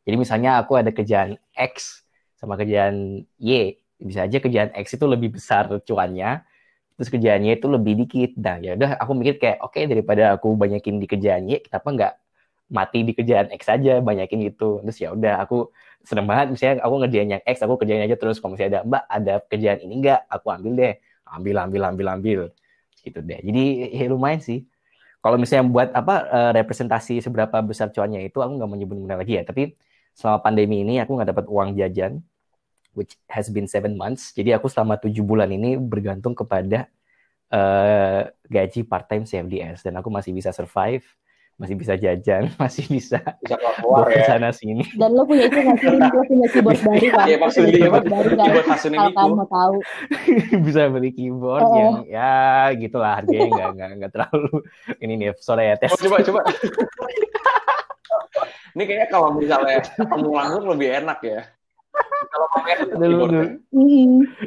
Jadi 0.07 0.17
misalnya 0.17 0.63
aku 0.63 0.79
ada 0.79 0.95
kerjaan 0.95 1.35
X 1.53 2.06
sama 2.37 2.55
kerjaan 2.61 3.25
Y 3.41 3.81
bisa 3.97 4.29
aja 4.29 4.39
kerjaan 4.45 4.71
X 4.77 5.01
itu 5.01 5.07
lebih 5.09 5.37
besar 5.37 5.73
cuannya 5.89 6.45
terus 6.97 7.09
kerjaannya 7.13 7.61
itu 7.61 7.67
lebih 7.69 7.93
dikit. 8.05 8.31
Nah, 8.41 8.57
ya 8.65 8.73
udah 8.73 8.97
aku 8.97 9.13
mikir 9.13 9.35
kayak 9.37 9.59
oke 9.61 9.77
okay, 9.77 9.85
daripada 9.85 10.33
aku 10.37 10.57
banyakin 10.57 10.97
di 10.97 11.07
kerjaannya, 11.07 11.57
kenapa 11.69 11.89
nggak 11.93 12.13
mati 12.73 12.99
di 13.07 13.13
kerjaan 13.15 13.53
X 13.53 13.63
aja 13.69 14.01
banyakin 14.01 14.39
gitu. 14.49 14.81
Terus 14.83 14.99
ya 15.05 15.09
udah 15.13 15.45
aku 15.45 15.71
seneng 16.03 16.27
banget 16.31 16.47
misalnya 16.57 16.75
aku 16.83 16.95
ngerjain 17.05 17.29
yang 17.37 17.43
X, 17.45 17.57
aku 17.63 17.75
kerjain 17.81 18.03
aja 18.09 18.17
terus 18.17 18.41
kalau 18.41 18.57
misalnya 18.57 18.81
ada 18.81 18.83
Mbak 18.89 19.05
ada 19.13 19.35
kerjaan 19.53 19.79
ini 19.85 19.95
enggak, 20.01 20.21
aku 20.33 20.47
ambil 20.57 20.73
deh. 20.81 20.95
Ambil 21.29 21.57
ambil 21.61 21.83
ambil 21.93 22.07
ambil. 22.17 22.41
Gitu 23.05 23.19
deh. 23.21 23.39
Jadi 23.45 23.63
ya 23.93 24.05
lumayan 24.09 24.41
sih. 24.41 24.65
Kalau 25.21 25.37
misalnya 25.37 25.67
buat 25.69 25.89
apa 25.93 26.15
eh, 26.33 26.51
representasi 26.65 27.21
seberapa 27.21 27.57
besar 27.61 27.93
cuannya 27.93 28.25
itu 28.29 28.39
aku 28.41 28.53
nggak 28.57 28.69
mau 28.71 28.79
nyebut 28.79 28.97
lagi 29.11 29.35
ya, 29.37 29.45
tapi 29.45 29.77
selama 30.17 30.41
pandemi 30.41 30.81
ini 30.81 30.97
aku 30.97 31.13
nggak 31.13 31.29
dapat 31.37 31.47
uang 31.53 31.77
jajan 31.77 32.25
which 32.97 33.21
has 33.29 33.53
been 33.53 33.69
seven 33.69 33.95
months. 33.95 34.33
Jadi 34.33 34.57
aku 34.57 34.73
selama 34.73 34.97
tujuh 34.97 35.21
bulan 35.21 35.53
ini 35.53 35.77
bergantung 35.77 36.33
kepada 36.33 36.89
uh, 37.53 38.25
gaji 38.49 38.89
part 38.89 39.07
time 39.07 39.29
CFDS 39.29 39.85
dan 39.85 40.01
aku 40.01 40.09
masih 40.09 40.33
bisa 40.33 40.51
survive, 40.57 41.05
masih 41.61 41.77
bisa 41.77 41.93
jajan, 42.01 42.49
masih 42.63 42.89
bisa, 42.89 43.21
bisa 43.45 43.57
keluar 43.61 44.09
ya. 44.09 44.25
sana 44.25 44.49
sini. 44.57 44.89
Dan 44.97 45.13
lo 45.13 45.29
punya 45.29 45.53
itu 45.53 45.61
nggak 45.61 45.77
sih? 45.77 45.93
Lo 45.93 46.23
punya 46.25 46.47
keyboard 46.49 46.81
baru 46.81 47.07
kan? 47.13 47.27
Iya 47.29 47.37
maksudnya 47.37 47.73
keyboard 47.77 48.07
baru 48.09 48.29
kan? 48.33 48.47
Keyboard 48.49 48.67
Kalau 48.97 49.13
kamu 49.13 49.35
mau 49.37 49.49
tahu. 49.53 49.77
bisa 50.67 50.81
beli 50.89 51.11
keyboard 51.13 51.69
oh. 51.69 51.77
yang 51.77 51.95
ya 52.09 52.73
gitulah 52.81 53.21
harganya 53.21 53.49
nggak 53.53 53.71
nggak 53.77 53.91
nggak 54.01 54.13
terlalu 54.17 54.65
ini 55.05 55.13
nih 55.21 55.29
sore 55.37 55.69
ya 55.69 55.77
tes. 55.77 55.93
Oh, 55.93 56.01
coba 56.01 56.25
coba. 56.25 56.41
Ini 58.77 58.83
kayaknya 58.85 59.09
kalau 59.09 59.29
misalnya 59.35 59.79
kamu 59.97 60.29
langsung 60.33 60.65
lebih 60.71 60.89
enak 61.05 61.19
ya. 61.25 61.41
Kalau 62.27 62.47
dulu. 62.97 63.41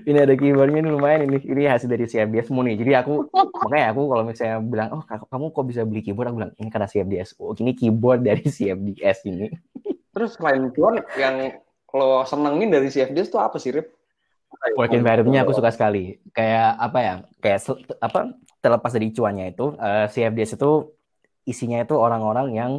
Ini 0.05 0.19
ada 0.21 0.35
keyboardnya 0.37 0.79
ini 0.85 0.91
lumayan 0.93 1.25
ini. 1.25 1.37
Ini 1.41 1.63
hasil 1.71 1.89
dari 1.89 2.05
CFDS 2.05 2.49
semua 2.49 2.65
nih. 2.65 2.77
Jadi 2.77 2.91
aku 2.93 3.25
makanya 3.65 3.87
aku 3.93 4.01
kalau 4.05 4.23
misalnya 4.25 4.57
bilang, 4.61 4.87
"Oh, 4.93 5.03
kamu 5.05 5.45
kok 5.53 5.65
bisa 5.65 5.81
beli 5.85 6.01
keyboard?" 6.05 6.29
Aku 6.29 6.37
bilang, 6.37 6.53
"Ini 6.57 6.69
karena 6.69 6.87
CFDS." 6.89 7.29
Oh, 7.41 7.57
ini 7.57 7.73
keyboard 7.73 8.21
dari 8.21 8.45
CFDS 8.45 9.17
ini. 9.25 9.47
Terus 10.13 10.37
selain 10.37 10.69
keyboard 10.69 11.05
yang 11.17 11.35
lo 11.89 12.21
senengin 12.27 12.69
dari 12.69 12.93
CFDS 12.93 13.33
itu 13.33 13.39
apa 13.41 13.57
sih, 13.57 13.73
Rip? 13.73 13.87
Work 14.75 14.91
environment-nya 14.91 15.45
aku 15.45 15.55
suka 15.55 15.71
sekali. 15.73 16.19
Kayak 16.35 16.77
apa 16.77 16.99
ya? 16.99 17.13
Kayak 17.39 17.59
apa? 18.01 18.19
Terlepas 18.59 18.91
dari 18.91 19.15
cuannya 19.15 19.55
itu, 19.55 19.71
uh, 19.79 20.03
eh, 20.03 20.05
CFDS 20.11 20.59
itu 20.59 20.91
isinya 21.47 21.79
itu 21.79 21.95
orang-orang 21.95 22.47
yang 22.51 22.71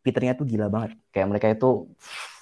Peternya 0.00 0.34
tuh 0.38 0.46
gila 0.48 0.70
banget. 0.70 0.96
Kayak 1.10 1.26
mereka 1.30 1.46
itu 1.52 1.88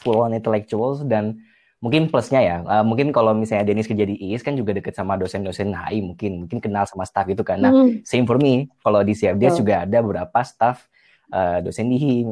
full 0.02 0.18
on 0.22 0.32
intellectuals 0.36 1.02
dan 1.04 1.40
mungkin 1.82 2.08
plusnya 2.08 2.40
ya, 2.40 2.56
uh, 2.64 2.84
mungkin 2.84 3.12
kalau 3.12 3.36
misalnya 3.36 3.68
Dennis 3.68 3.86
kerja 3.86 4.08
di 4.08 4.16
IIS 4.16 4.40
kan 4.40 4.56
juga 4.56 4.72
deket 4.72 4.96
sama 4.96 5.14
dosen-dosen 5.20 5.76
HI 5.76 6.00
mungkin, 6.00 6.48
mungkin 6.48 6.58
kenal 6.58 6.88
sama 6.88 7.04
staff 7.04 7.28
itu 7.28 7.44
kan. 7.44 7.60
Nah, 7.60 7.72
mm. 7.72 8.02
same 8.02 8.24
for 8.24 8.40
me. 8.40 8.66
Kalau 8.80 9.04
di 9.04 9.12
CFDS 9.12 9.56
oh. 9.56 9.58
juga 9.60 9.84
ada 9.84 9.98
beberapa 10.00 10.40
staff 10.40 10.88
uh, 11.30 11.60
dosen 11.60 11.92
di 11.92 12.24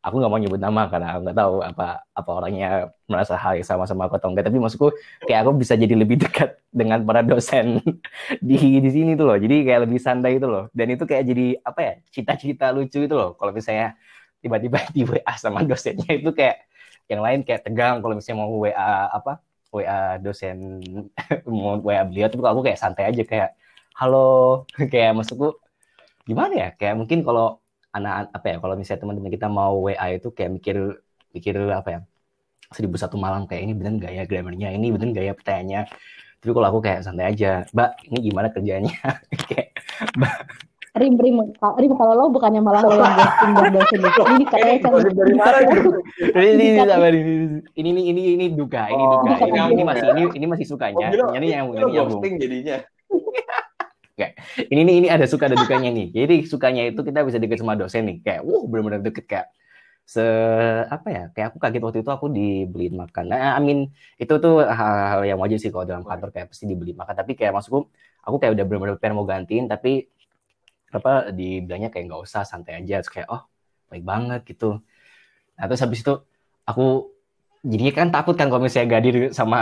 aku 0.00 0.14
nggak 0.16 0.32
mau 0.32 0.40
nyebut 0.40 0.60
nama 0.60 0.88
karena 0.88 1.06
aku 1.12 1.20
nggak 1.28 1.38
tahu 1.38 1.54
apa 1.60 1.88
apa 2.16 2.30
orangnya 2.32 2.68
merasa 3.04 3.36
hal 3.36 3.52
yang 3.60 3.68
sama 3.68 3.84
sama 3.84 4.08
aku 4.08 4.16
atau 4.16 4.32
enggak 4.32 4.48
tapi 4.48 4.56
maksudku 4.56 4.88
kayak 5.28 5.44
aku 5.44 5.60
bisa 5.60 5.76
jadi 5.76 5.92
lebih 5.92 6.16
dekat 6.24 6.56
dengan 6.72 7.04
para 7.04 7.20
dosen 7.20 7.84
di 8.48 8.80
di 8.80 8.90
sini 8.90 9.12
tuh 9.12 9.28
loh 9.28 9.36
jadi 9.36 9.60
kayak 9.60 9.80
lebih 9.84 10.00
santai 10.00 10.40
itu 10.40 10.48
loh 10.48 10.72
dan 10.72 10.88
itu 10.88 11.04
kayak 11.04 11.24
jadi 11.28 11.46
apa 11.60 11.80
ya 11.84 11.92
cita-cita 12.08 12.72
lucu 12.72 13.04
itu 13.04 13.12
loh 13.12 13.36
kalau 13.36 13.52
misalnya 13.52 13.92
tiba-tiba 14.40 14.78
di 14.96 15.02
WA 15.06 15.32
sama 15.36 15.62
dosennya 15.64 16.10
itu 16.16 16.30
kayak 16.32 16.66
yang 17.10 17.20
lain 17.24 17.40
kayak 17.42 17.66
tegang 17.66 17.98
kalau 18.00 18.14
misalnya 18.16 18.38
mau 18.42 18.52
WA 18.60 18.90
apa 19.10 19.42
WA 19.70 20.18
dosen 20.18 20.82
mau 21.46 21.78
WA 21.78 22.02
beliau 22.06 22.26
tapi 22.26 22.42
aku 22.42 22.62
kayak 22.66 22.78
santai 22.80 23.10
aja 23.10 23.22
kayak 23.22 23.50
halo 24.00 24.64
kayak 24.92 25.12
maksudku 25.16 25.58
gimana 26.24 26.52
ya? 26.54 26.68
Kayak 26.78 26.94
mungkin 27.00 27.18
kalau 27.26 27.58
anak 27.90 28.30
apa 28.30 28.46
ya 28.54 28.56
kalau 28.62 28.74
misalnya 28.78 29.00
teman-teman 29.02 29.30
kita 29.34 29.46
mau 29.50 29.74
WA 29.90 30.06
itu 30.14 30.30
kayak 30.30 30.50
mikir 30.56 30.76
mikir 31.34 31.54
apa 31.74 31.88
ya 31.90 32.00
seribu 32.70 32.94
satu 32.94 33.18
malam 33.18 33.50
kayak 33.50 33.66
ini 33.66 33.72
bener 33.74 33.98
gak 33.98 34.12
ya 34.14 34.22
grammarnya 34.30 34.70
ini 34.70 34.94
bener 34.94 35.08
gak 35.10 35.24
ya 35.26 35.34
pertanyaannya? 35.34 35.80
Tapi 36.40 36.50
kalau 36.56 36.68
aku 36.72 36.80
kayak 36.80 37.00
santai 37.04 37.26
aja 37.34 37.66
mbak 37.74 37.90
ini 38.08 38.18
gimana 38.30 38.48
kerjanya 38.54 38.96
kayak 39.50 39.68
mbak 40.16 40.34
Rim, 40.90 41.14
Rim, 41.22 41.36
Rim 41.54 41.92
kalau 41.94 42.18
lo 42.18 42.34
bukannya 42.34 42.58
malah 42.58 42.82
lo 42.82 42.98
yang 42.98 43.14
ghosting 43.14 43.52
dan 43.54 43.70
dosen 43.70 44.00
ini 44.02 44.44
katanya 44.50 44.78
kan 44.82 44.90
dari 45.06 45.34
mana 45.38 45.58
ini 45.62 46.66
ini 47.78 47.90
ini 47.94 48.02
ini 48.02 48.02
ini 48.10 48.22
ini 48.34 48.46
duga 48.58 48.90
ini 48.90 49.04
duga 49.06 49.34
ini 49.46 49.58
ini 49.70 49.82
masih 49.86 50.06
ini 50.10 50.22
ini 50.34 50.46
masih 50.50 50.66
sukanya 50.66 51.14
ini 51.38 51.46
yang 51.54 51.70
ini 51.70 51.94
yang 51.94 52.10
ghosting 52.10 52.42
jadinya. 52.42 52.82
Oke, 54.20 54.36
ini 54.66 54.80
ini 54.82 54.92
ini 55.00 55.08
ada 55.08 55.24
suka 55.30 55.46
ada 55.46 55.56
dukanya 55.56 55.94
nih. 55.94 56.12
Jadi 56.12 56.44
sukanya 56.44 56.82
itu 56.90 57.00
kita 57.06 57.24
bisa 57.24 57.38
deket 57.38 57.62
sama 57.62 57.78
dosen 57.78 58.04
nih, 58.04 58.16
kayak 58.20 58.40
wow 58.44 58.66
benar-benar 58.66 59.00
deket 59.00 59.24
kayak 59.30 59.46
se 60.04 60.20
apa 60.90 61.08
ya 61.08 61.24
kayak 61.30 61.54
aku 61.54 61.62
kaget 61.62 61.82
waktu 61.86 61.98
itu 62.02 62.10
aku 62.10 62.26
dibeliin 62.28 62.98
makan. 62.98 63.30
Nah 63.30 63.54
I 63.54 63.62
mean 63.62 63.94
itu 64.18 64.34
tuh 64.42 64.66
hal-hal 64.66 65.22
yang 65.22 65.38
wajar 65.38 65.56
sih 65.62 65.70
kalau 65.70 65.86
dalam 65.86 66.02
kantor 66.02 66.34
kayak 66.34 66.50
pasti 66.50 66.66
dibeli 66.66 66.98
makan. 66.98 67.14
Tapi 67.14 67.38
kayak 67.38 67.54
maksudku 67.54 67.86
aku 68.26 68.36
kayak 68.42 68.58
udah 68.58 68.64
benar-benar 68.66 68.98
pengen 68.98 69.14
mau 69.16 69.24
gantiin 69.24 69.70
tapi 69.70 70.10
apa 70.90 71.30
dibilangnya 71.30 71.88
kayak 71.92 72.04
nggak 72.10 72.22
usah 72.26 72.42
santai 72.46 72.80
aja. 72.80 73.02
Terus 73.02 73.12
kayak 73.14 73.28
oh 73.30 73.42
baik 73.90 74.04
banget 74.06 74.40
gitu. 74.50 74.82
Nah 75.56 75.64
terus 75.68 75.82
habis 75.84 76.00
itu 76.04 76.14
aku 76.68 77.10
jadinya 77.66 77.92
kan 77.92 78.08
takut 78.14 78.34
kan 78.38 78.48
kalau 78.48 78.62
misalnya 78.64 78.88
gadir 78.96 79.14
sama 79.36 79.58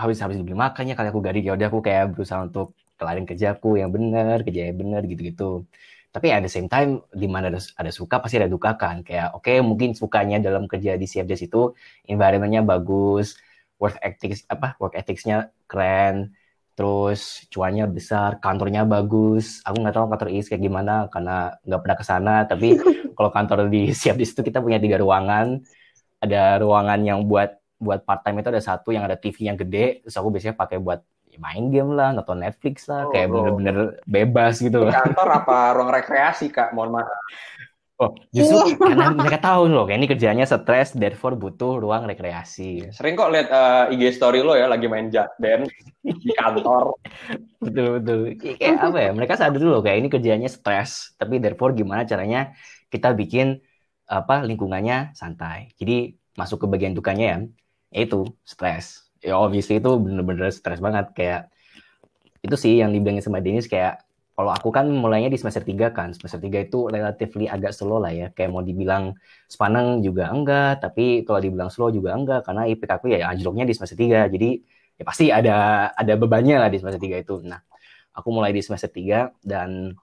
habis 0.00 0.18
habis 0.24 0.40
dibeli 0.40 0.56
makannya 0.56 0.94
kali 0.96 1.08
aku 1.12 1.20
gadir 1.20 1.42
ya 1.44 1.52
udah 1.56 1.68
aku 1.68 1.80
kayak 1.84 2.16
berusaha 2.16 2.40
untuk 2.48 2.72
kelarin 2.96 3.26
kerjaku 3.28 3.76
yang 3.80 3.90
benar 3.92 4.40
kerja 4.46 4.70
yang 4.70 4.78
benar 4.80 5.02
gitu-gitu. 5.04 5.66
Tapi 6.14 6.30
at 6.30 6.46
the 6.46 6.52
same 6.52 6.70
time 6.70 7.02
di 7.10 7.26
mana 7.26 7.50
ada, 7.50 7.60
ada 7.74 7.90
suka 7.90 8.22
pasti 8.22 8.38
ada 8.38 8.46
duka 8.46 8.78
kan. 8.78 9.02
Kayak 9.02 9.34
oke 9.34 9.50
okay, 9.50 9.58
mungkin 9.60 9.98
sukanya 9.98 10.38
dalam 10.38 10.70
kerja 10.70 10.94
di 10.94 11.06
CFDS 11.10 11.50
itu 11.50 11.74
environmentnya 12.06 12.62
bagus 12.62 13.36
work 13.82 13.98
ethics 14.00 14.46
apa 14.46 14.78
work 14.78 14.94
ethicsnya 14.94 15.50
keren 15.66 16.32
terus 16.74 17.46
cuannya 17.50 17.86
besar, 17.86 18.42
kantornya 18.42 18.82
bagus. 18.82 19.62
Aku 19.62 19.78
nggak 19.78 19.94
tahu 19.94 20.06
kantor 20.10 20.28
IS 20.34 20.50
kayak 20.50 20.62
gimana 20.62 21.06
karena 21.10 21.54
nggak 21.62 21.80
pernah 21.80 21.96
ke 21.96 22.04
sana. 22.04 22.34
Tapi 22.46 22.68
kalau 23.16 23.30
kantor 23.30 23.70
di 23.70 23.90
siap 24.00 24.18
di 24.18 24.26
situ 24.26 24.42
kita 24.42 24.58
punya 24.60 24.82
tiga 24.82 24.98
ruangan. 24.98 25.62
Ada 26.22 26.58
ruangan 26.58 27.00
yang 27.04 27.26
buat 27.26 27.54
buat 27.78 28.00
part 28.06 28.24
time 28.24 28.40
itu 28.40 28.48
ada 28.48 28.62
satu 28.62 28.90
yang 28.90 29.06
ada 29.06 29.14
TV 29.14 29.50
yang 29.50 29.58
gede. 29.58 30.02
Terus 30.06 30.14
aku 30.18 30.28
biasanya 30.34 30.56
pakai 30.58 30.78
buat 30.82 31.00
main 31.38 31.66
game 31.70 31.98
lah, 31.98 32.14
nonton 32.14 32.46
Netflix 32.46 32.86
lah, 32.86 33.06
oh, 33.06 33.10
kayak 33.10 33.26
bener-bener 33.26 33.98
bebas 34.06 34.62
gitu. 34.62 34.86
Kantor 34.86 35.28
apa 35.42 35.56
ruang 35.74 35.90
rekreasi 35.90 36.46
kak? 36.50 36.70
Mohon 36.70 37.02
maaf. 37.02 37.10
Oh, 37.94 38.10
justru 38.34 38.74
karena 38.74 39.14
mereka 39.14 39.38
tahu 39.38 39.70
loh, 39.70 39.86
kayak 39.86 39.98
ini 40.02 40.08
kerjanya 40.10 40.44
stres, 40.50 40.98
therefore 40.98 41.38
butuh 41.38 41.78
ruang 41.78 42.10
rekreasi. 42.10 42.90
Sering 42.90 43.14
kok 43.14 43.30
lihat 43.30 43.48
uh, 43.54 43.86
eh, 43.86 43.94
IG 43.94 44.18
story 44.18 44.42
lo 44.42 44.58
ya, 44.58 44.66
lagi 44.66 44.90
main 44.90 45.14
band 45.14 45.70
di 46.02 46.34
kantor. 46.34 46.98
betul 47.64 48.02
betul. 48.02 48.18
Kayak 48.58 48.90
apa 48.90 48.98
ya? 48.98 49.10
Mereka 49.14 49.38
sadar 49.38 49.62
dulu 49.62 49.78
loh, 49.78 49.82
kayak 49.86 49.98
ini 50.02 50.08
kerjanya 50.10 50.50
stres, 50.50 51.14
tapi 51.14 51.38
therefore 51.38 51.70
gimana 51.70 52.02
caranya 52.02 52.58
kita 52.90 53.14
bikin 53.14 53.62
apa 54.10 54.42
lingkungannya 54.42 55.14
santai. 55.14 55.70
Jadi 55.78 56.18
masuk 56.34 56.62
ke 56.62 56.66
bagian 56.66 56.98
dukanya 56.98 57.24
ya, 57.24 57.38
itu 58.10 58.26
stres. 58.42 59.06
Ya 59.22 59.38
obviously 59.38 59.78
itu 59.78 59.90
bener-bener 60.02 60.50
stres 60.50 60.82
banget 60.82 61.14
kayak 61.14 61.54
itu 62.44 62.56
sih 62.60 62.76
yang 62.82 62.92
dibilangin 62.92 63.24
sama 63.24 63.40
Dennis 63.40 63.70
kayak 63.70 64.03
kalau 64.34 64.50
aku 64.50 64.68
kan 64.74 64.90
mulainya 64.90 65.30
di 65.30 65.38
semester 65.38 65.62
3 65.62 65.94
kan. 65.94 66.10
Semester 66.10 66.42
3 66.42 66.66
itu 66.66 66.90
relatively 66.90 67.46
agak 67.46 67.70
slow 67.70 68.02
lah 68.02 68.10
ya. 68.10 68.26
Kayak 68.34 68.50
mau 68.50 68.62
dibilang 68.66 69.14
sepaneng 69.46 70.02
juga 70.02 70.26
enggak, 70.34 70.82
tapi 70.82 71.22
kalau 71.22 71.38
dibilang 71.38 71.70
slow 71.70 71.94
juga 71.94 72.18
enggak 72.18 72.42
karena 72.42 72.66
IPK 72.66 72.90
aku 72.98 73.06
ya 73.14 73.30
anjloknya 73.30 73.62
di 73.62 73.74
semester 73.78 73.94
3. 73.94 74.26
Jadi 74.34 74.50
ya 74.98 75.04
pasti 75.06 75.30
ada 75.30 75.54
ada 75.94 76.12
bebannya 76.18 76.58
lah 76.58 76.66
di 76.66 76.82
semester 76.82 76.98
3 76.98 77.22
itu. 77.22 77.34
Nah, 77.46 77.62
aku 78.10 78.28
mulai 78.34 78.50
di 78.50 78.58
semester 78.58 78.90
3 78.90 79.30
dan 79.46 79.94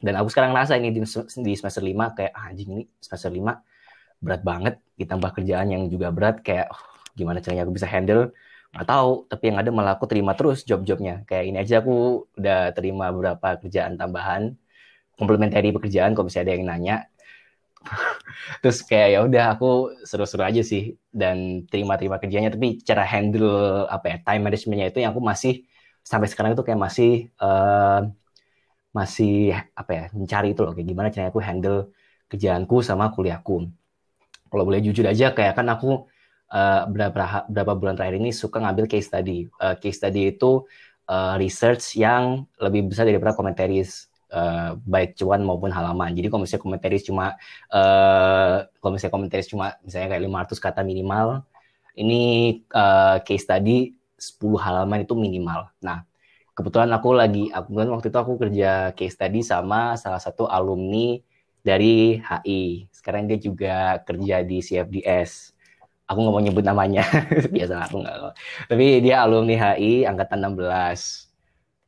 dan 0.00 0.14
aku 0.16 0.28
sekarang 0.32 0.56
ngerasa 0.56 0.78
ini 0.80 0.88
di, 0.94 1.00
di 1.44 1.52
semester 1.58 1.82
5 1.84 2.16
kayak 2.16 2.32
ah, 2.32 2.48
anjing 2.48 2.68
ini 2.72 2.84
semester 3.04 3.28
5 3.28 4.24
berat 4.24 4.42
banget 4.42 4.74
ditambah 4.98 5.30
kerjaan 5.36 5.68
yang 5.74 5.82
juga 5.92 6.08
berat 6.14 6.40
kayak 6.42 6.70
oh, 6.70 6.82
gimana 7.18 7.42
caranya 7.42 7.66
aku 7.66 7.74
bisa 7.74 7.86
handle 7.90 8.30
nggak 8.72 8.86
tahu 8.88 9.10
tapi 9.30 9.44
yang 9.48 9.58
ada 9.60 9.70
malah 9.72 9.92
aku 9.96 10.06
terima 10.10 10.32
terus 10.38 10.62
job-jobnya. 10.68 11.24
Kayak 11.28 11.44
ini 11.48 11.56
aja 11.62 11.74
aku 11.82 12.28
udah 12.38 12.58
terima 12.76 13.10
beberapa 13.14 13.48
kerjaan 13.62 13.96
tambahan 14.00 14.42
komplementari 15.18 15.74
pekerjaan 15.74 16.14
kalau 16.14 16.26
misalnya 16.28 16.46
ada 16.46 16.54
yang 16.54 16.66
nanya. 16.68 16.96
Terus 18.62 18.78
kayak 18.86 19.08
ya 19.14 19.18
udah 19.26 19.44
aku 19.58 19.70
seru-seru 20.06 20.42
aja 20.46 20.62
sih 20.62 20.94
dan 21.10 21.66
terima-terima 21.66 22.22
kerjanya. 22.22 22.54
Tapi 22.54 22.78
cara 22.86 23.02
handle 23.02 23.86
apa 23.90 24.06
ya 24.12 24.16
time 24.22 24.42
managementnya 24.46 24.86
itu 24.92 24.98
yang 25.02 25.10
aku 25.14 25.22
masih 25.24 25.66
sampai 26.06 26.28
sekarang 26.30 26.54
itu 26.54 26.62
kayak 26.66 26.80
masih 26.80 27.10
uh, 27.42 28.06
masih 28.94 29.54
apa 29.74 29.90
ya 29.94 30.04
mencari 30.14 30.54
itu 30.54 30.60
loh. 30.64 30.72
Kayak 30.76 30.88
gimana 30.90 31.08
caranya 31.12 31.30
aku 31.34 31.42
handle 31.42 31.78
kerjaanku 32.30 32.76
sama 32.84 33.10
kuliahku. 33.14 33.66
Kalau 34.48 34.64
boleh 34.64 34.80
jujur 34.80 35.04
aja 35.04 35.34
kayak 35.36 35.58
kan 35.58 35.66
aku 35.68 36.08
uh, 36.52 36.88
berapa 36.88 37.44
berapa 37.48 37.72
bulan 37.76 37.94
terakhir 37.96 38.16
ini 38.20 38.30
suka 38.32 38.60
ngambil 38.60 38.88
case 38.88 39.08
study. 39.08 39.48
Uh, 39.60 39.76
case 39.76 40.00
study 40.00 40.32
itu 40.32 40.64
uh, 41.08 41.34
research 41.40 41.96
yang 41.96 42.44
lebih 42.60 42.88
besar 42.92 43.08
daripada 43.08 43.36
komentaris 43.36 44.08
uh, 44.32 44.76
baik 44.84 45.16
cuan 45.16 45.44
maupun 45.44 45.72
halaman. 45.72 46.12
Jadi 46.12 46.28
misalnya 46.32 46.62
komentaris 46.62 47.02
cuma 47.08 47.36
uh, 47.72 48.64
kalau 48.80 48.92
misalnya 48.96 49.14
komentaris 49.14 49.48
cuma 49.48 49.76
misalnya 49.84 50.16
kayak 50.16 50.24
500 50.52 50.64
kata 50.66 50.80
minimal, 50.84 51.26
ini 51.96 52.22
uh, 52.72 53.20
case 53.24 53.44
study 53.44 53.96
10 54.18 54.38
halaman 54.64 55.04
itu 55.04 55.14
minimal. 55.14 55.70
Nah, 55.80 56.04
kebetulan 56.56 56.90
aku 56.92 57.14
lagi 57.14 57.50
kebetulan 57.52 57.90
waktu 57.94 58.08
itu 58.10 58.18
aku 58.18 58.32
kerja 58.40 58.70
case 58.94 59.14
study 59.16 59.40
sama 59.46 59.96
salah 59.96 60.20
satu 60.20 60.46
alumni 60.48 61.18
dari 61.62 62.18
HI. 62.22 62.88
Sekarang 62.90 63.26
dia 63.28 63.38
juga 63.38 64.00
kerja 64.02 64.42
di 64.46 64.58
CFDS 64.62 65.57
aku 66.08 66.18
nggak 66.24 66.34
mau 66.34 66.42
nyebut 66.42 66.64
namanya. 66.64 67.04
Biasa 67.54 67.84
aku 67.86 68.00
nggak 68.00 68.16
tapi 68.72 69.04
dia 69.04 69.22
alumni 69.22 69.76
HI 69.76 70.08
angkatan 70.08 70.56
16 70.56 71.28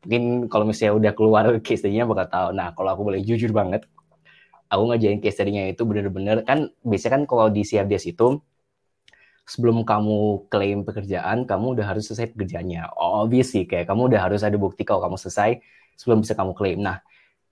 mungkin 0.00 0.24
kalau 0.48 0.64
misalnya 0.64 0.94
udah 0.96 1.12
keluar 1.12 1.44
case 1.60 1.84
study-nya 1.84 2.04
bakal 2.08 2.26
tahu. 2.28 2.48
Nah 2.56 2.72
kalau 2.76 2.90
aku 2.92 3.02
boleh 3.08 3.20
jujur 3.24 3.52
banget 3.52 3.84
aku 4.70 4.82
ngajarin 4.92 5.20
case 5.24 5.36
study-nya 5.40 5.72
itu 5.72 5.82
bener-bener 5.88 6.44
kan 6.46 6.70
biasanya 6.84 7.12
kan 7.20 7.22
kalau 7.28 7.46
di 7.50 7.66
CFDS 7.66 8.14
itu 8.16 8.40
sebelum 9.44 9.82
kamu 9.82 10.46
klaim 10.46 10.86
pekerjaan 10.86 11.42
kamu 11.42 11.74
udah 11.80 11.86
harus 11.90 12.06
selesai 12.08 12.32
pekerjaannya. 12.36 12.86
Obvious 12.96 13.50
sih 13.52 13.66
kayak 13.66 13.90
kamu 13.90 14.14
udah 14.14 14.20
harus 14.30 14.40
ada 14.46 14.56
bukti 14.60 14.86
kalau 14.86 15.02
kamu 15.04 15.16
selesai 15.18 15.58
sebelum 15.98 16.22
bisa 16.22 16.38
kamu 16.38 16.52
klaim. 16.54 16.78
Nah 16.80 17.02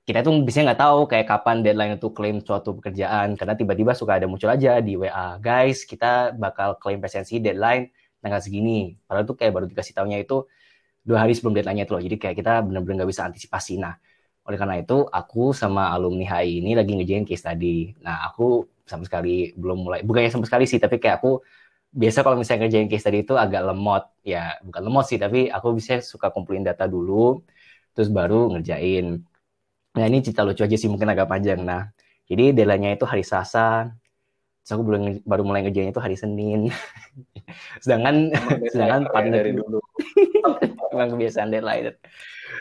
kita 0.08 0.24
tuh 0.24 0.40
biasanya 0.40 0.72
nggak 0.72 0.80
tahu 0.80 1.00
kayak 1.04 1.26
kapan 1.28 1.60
deadline 1.60 1.92
untuk 2.00 2.16
klaim 2.16 2.40
suatu 2.40 2.72
pekerjaan. 2.80 3.36
Karena 3.36 3.52
tiba-tiba 3.52 3.92
suka 3.92 4.16
ada 4.16 4.24
muncul 4.24 4.48
aja 4.48 4.80
di 4.80 4.96
WA 4.96 5.36
guys 5.36 5.84
kita 5.84 6.32
bakal 6.32 6.80
klaim 6.80 6.96
presensi 6.96 7.36
deadline 7.44 7.92
tanggal 8.24 8.40
segini. 8.40 8.96
Padahal 9.04 9.28
tuh 9.28 9.36
kayak 9.36 9.52
baru 9.52 9.66
dikasih 9.68 9.92
tahunya 9.92 10.24
itu 10.24 10.48
dua 11.04 11.28
hari 11.28 11.36
sebelum 11.36 11.52
deadline-nya 11.52 11.84
itu 11.84 11.92
loh. 11.92 12.00
Jadi 12.00 12.16
kayak 12.16 12.36
kita 12.40 12.64
benar-benar 12.64 13.04
nggak 13.04 13.10
bisa 13.12 13.28
antisipasi. 13.28 13.76
Nah 13.76 14.00
oleh 14.48 14.56
karena 14.56 14.80
itu 14.80 15.04
aku 15.04 15.52
sama 15.52 15.92
alumni 15.92 16.24
HI 16.24 16.64
ini 16.64 16.72
lagi 16.72 16.96
ngejain 16.96 17.28
case 17.28 17.44
tadi 17.44 17.92
nah 18.00 18.24
aku 18.32 18.64
sama 18.88 19.04
sekali 19.04 19.52
belum 19.52 19.84
mulai 19.84 20.00
bukannya 20.00 20.32
sama 20.32 20.48
sekali 20.48 20.64
sih 20.64 20.80
tapi 20.80 20.96
kayak 20.96 21.20
aku 21.20 21.44
biasa 21.92 22.24
kalau 22.24 22.40
misalnya 22.40 22.64
ngerjain 22.64 22.88
case 22.88 23.04
tadi 23.04 23.28
itu 23.28 23.36
agak 23.36 23.60
lemot. 23.60 24.08
Ya 24.24 24.56
bukan 24.64 24.80
lemot 24.88 25.04
sih 25.04 25.20
tapi 25.20 25.52
aku 25.52 25.76
bisa 25.76 26.00
suka 26.00 26.32
kumpulin 26.32 26.64
data 26.64 26.88
dulu 26.88 27.44
terus 27.92 28.08
baru 28.08 28.48
ngerjain 28.56 29.20
Nah 29.96 30.04
ini 30.04 30.20
cerita 30.20 30.44
lucu 30.44 30.60
aja 30.60 30.76
sih 30.76 30.90
mungkin 30.90 31.08
agak 31.08 31.30
panjang. 31.30 31.62
Nah 31.64 31.88
jadi 32.28 32.52
deadline 32.52 32.92
itu 32.92 33.08
hari 33.08 33.24
Selasa, 33.24 33.88
terus 34.60 34.70
aku 34.76 34.82
belum 34.84 35.24
baru 35.24 35.42
mulai 35.48 35.64
ngerjain 35.64 35.94
itu 35.94 36.02
hari 36.02 36.18
Senin. 36.18 36.68
sedangkan 37.82 38.34
sedangkan 38.72 39.08
partner 39.08 39.40
dari 39.40 39.52
dulu. 39.56 39.80
Emang 40.92 41.08
kebiasaan 41.16 41.48
deadline. 41.48 41.96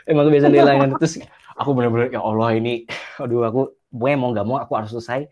Emang 0.08 0.24
kebiasaan 0.30 0.52
deadline 0.54 0.92
terus 0.96 1.20
aku 1.58 1.70
benar-benar 1.74 2.08
ya 2.14 2.22
Allah 2.22 2.54
ini 2.54 2.86
aduh 3.18 3.44
aku 3.44 3.60
gue 3.74 4.12
mau 4.14 4.30
nggak 4.30 4.46
mau 4.46 4.56
aku 4.62 4.72
harus 4.78 4.94
selesai 4.94 5.26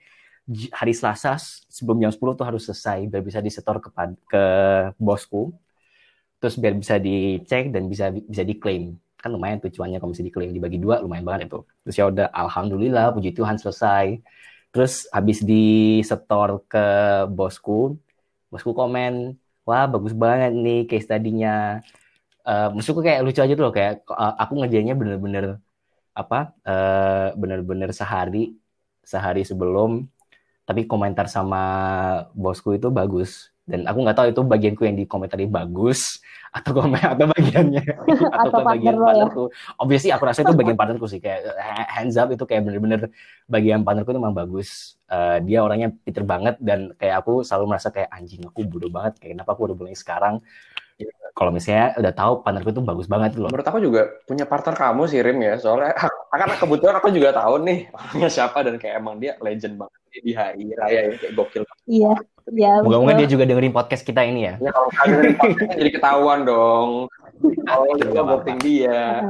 hari 0.74 0.94
Selasa 0.94 1.38
sebelum 1.70 2.02
jam 2.02 2.10
10 2.10 2.38
tuh 2.38 2.46
harus 2.46 2.66
selesai 2.66 3.06
biar 3.06 3.22
bisa 3.22 3.38
disetor 3.38 3.78
ke 3.78 3.90
ke 4.26 4.44
bosku 4.98 5.54
terus 6.42 6.58
biar 6.58 6.74
bisa 6.76 6.98
dicek 6.98 7.70
dan 7.74 7.86
bisa 7.90 8.10
bisa 8.10 8.42
diklaim 8.42 8.98
kan 9.26 9.30
lumayan 9.34 9.58
tujuannya 9.58 9.98
kalau 9.98 10.10
misalnya 10.14 10.30
diklaim 10.30 10.54
dibagi 10.54 10.78
dua 10.78 11.02
lumayan 11.02 11.26
banget 11.26 11.50
itu. 11.50 11.60
Terus 11.82 11.94
ya 11.98 12.04
udah 12.06 12.26
alhamdulillah 12.30 13.10
puji 13.10 13.34
Tuhan 13.34 13.58
selesai. 13.58 14.22
Terus 14.70 15.10
habis 15.10 15.42
di 15.42 15.98
setor 16.06 16.62
ke 16.70 16.86
bosku 17.26 17.98
bosku 18.52 18.70
komen 18.70 19.34
wah 19.66 19.84
bagus 19.90 20.14
banget 20.14 20.54
nih 20.54 20.86
case 20.86 21.10
tadinya. 21.10 21.82
Uh, 22.46 22.70
maksudku 22.78 23.02
kayak 23.02 23.26
lucu 23.26 23.42
aja 23.42 23.54
tuh 23.58 23.64
loh 23.66 23.74
kayak 23.74 24.06
uh, 24.06 24.34
aku 24.38 24.62
ngerjainnya 24.62 24.94
bener-bener 24.94 25.58
apa 26.14 26.54
uh, 26.62 27.34
bener-bener 27.34 27.90
sehari 27.90 28.54
sehari 29.02 29.42
sebelum. 29.42 30.06
Tapi 30.66 30.86
komentar 30.90 31.26
sama 31.30 31.62
bosku 32.34 32.78
itu 32.78 32.90
bagus 32.90 33.50
dan 33.66 33.82
aku 33.82 33.98
nggak 34.06 34.16
tahu 34.16 34.26
itu 34.30 34.42
bagianku 34.46 34.82
yang 34.86 34.96
dikomentari 34.96 35.50
bagus 35.50 36.22
atau 36.56 36.72
komen 36.72 36.96
atau 36.96 37.26
bagiannya 37.28 37.84
atau, 38.00 38.48
atau 38.48 38.60
bagian 38.64 38.96
ya? 38.96 39.02
partnerku. 39.02 39.44
Ya? 39.50 39.76
Obviously 39.76 40.10
aku 40.14 40.24
rasa 40.24 40.40
itu 40.46 40.54
bagian 40.56 40.78
partnerku 40.78 41.04
sih 41.04 41.20
kayak 41.20 41.52
hands 41.90 42.16
up 42.16 42.32
itu 42.32 42.46
kayak 42.48 42.64
bener-bener 42.64 43.12
bagian 43.44 43.84
partnerku 43.84 44.14
itu 44.14 44.20
memang 44.22 44.32
bagus. 44.32 44.96
Uh, 45.06 45.38
dia 45.44 45.60
orangnya 45.62 45.92
pinter 46.02 46.24
banget 46.24 46.56
dan 46.58 46.90
kayak 46.96 47.20
aku 47.22 47.44
selalu 47.44 47.76
merasa 47.76 47.92
kayak 47.92 48.08
anjing 48.08 48.42
aku 48.42 48.64
bodoh 48.66 48.88
banget 48.88 49.20
kayak 49.20 49.36
kenapa 49.36 49.50
aku 49.52 49.68
udah 49.68 49.76
mulai 49.76 49.92
sekarang. 49.98 50.40
Kalau 51.36 51.52
misalnya 51.52 51.92
udah 52.00 52.12
tahu 52.16 52.32
partnerku 52.40 52.72
itu 52.72 52.80
bagus 52.80 53.06
banget 53.12 53.36
loh. 53.36 53.52
Menurut 53.52 53.68
aku 53.68 53.78
juga 53.84 54.08
punya 54.24 54.48
partner 54.48 54.72
kamu 54.72 55.04
sih 55.04 55.20
Rim 55.20 55.36
ya 55.44 55.60
soalnya 55.60 55.92
karena 56.32 56.56
kebetulan 56.56 56.96
aku 56.96 57.08
juga 57.12 57.28
tahu 57.36 57.60
nih 57.60 57.92
orangnya 57.92 58.28
siapa 58.32 58.64
dan 58.64 58.80
kayak 58.80 59.04
emang 59.04 59.20
dia 59.20 59.36
legend 59.44 59.76
banget 59.76 60.00
di 60.16 60.32
HI 60.32 60.64
Raya 60.72 61.00
ya 61.12 61.14
kayak 61.20 61.32
gokil. 61.36 61.62
Iya. 61.84 62.12
Ya, 62.46 62.78
Moga-moga 62.78 63.18
dia 63.18 63.28
juga 63.28 63.42
dengerin 63.42 63.74
podcast 63.74 64.06
kita 64.06 64.22
ini 64.22 64.48
ya. 64.48 64.54
Ya 64.62 64.70
kalau 64.72 64.88
dengerin 64.88 65.34
podcast 65.36 65.72
jadi 65.76 65.90
ketahuan 65.98 66.40
dong. 66.46 66.90
Kalau 67.68 67.84
juga 68.00 68.20
voting 68.22 68.58
dia. 68.64 69.20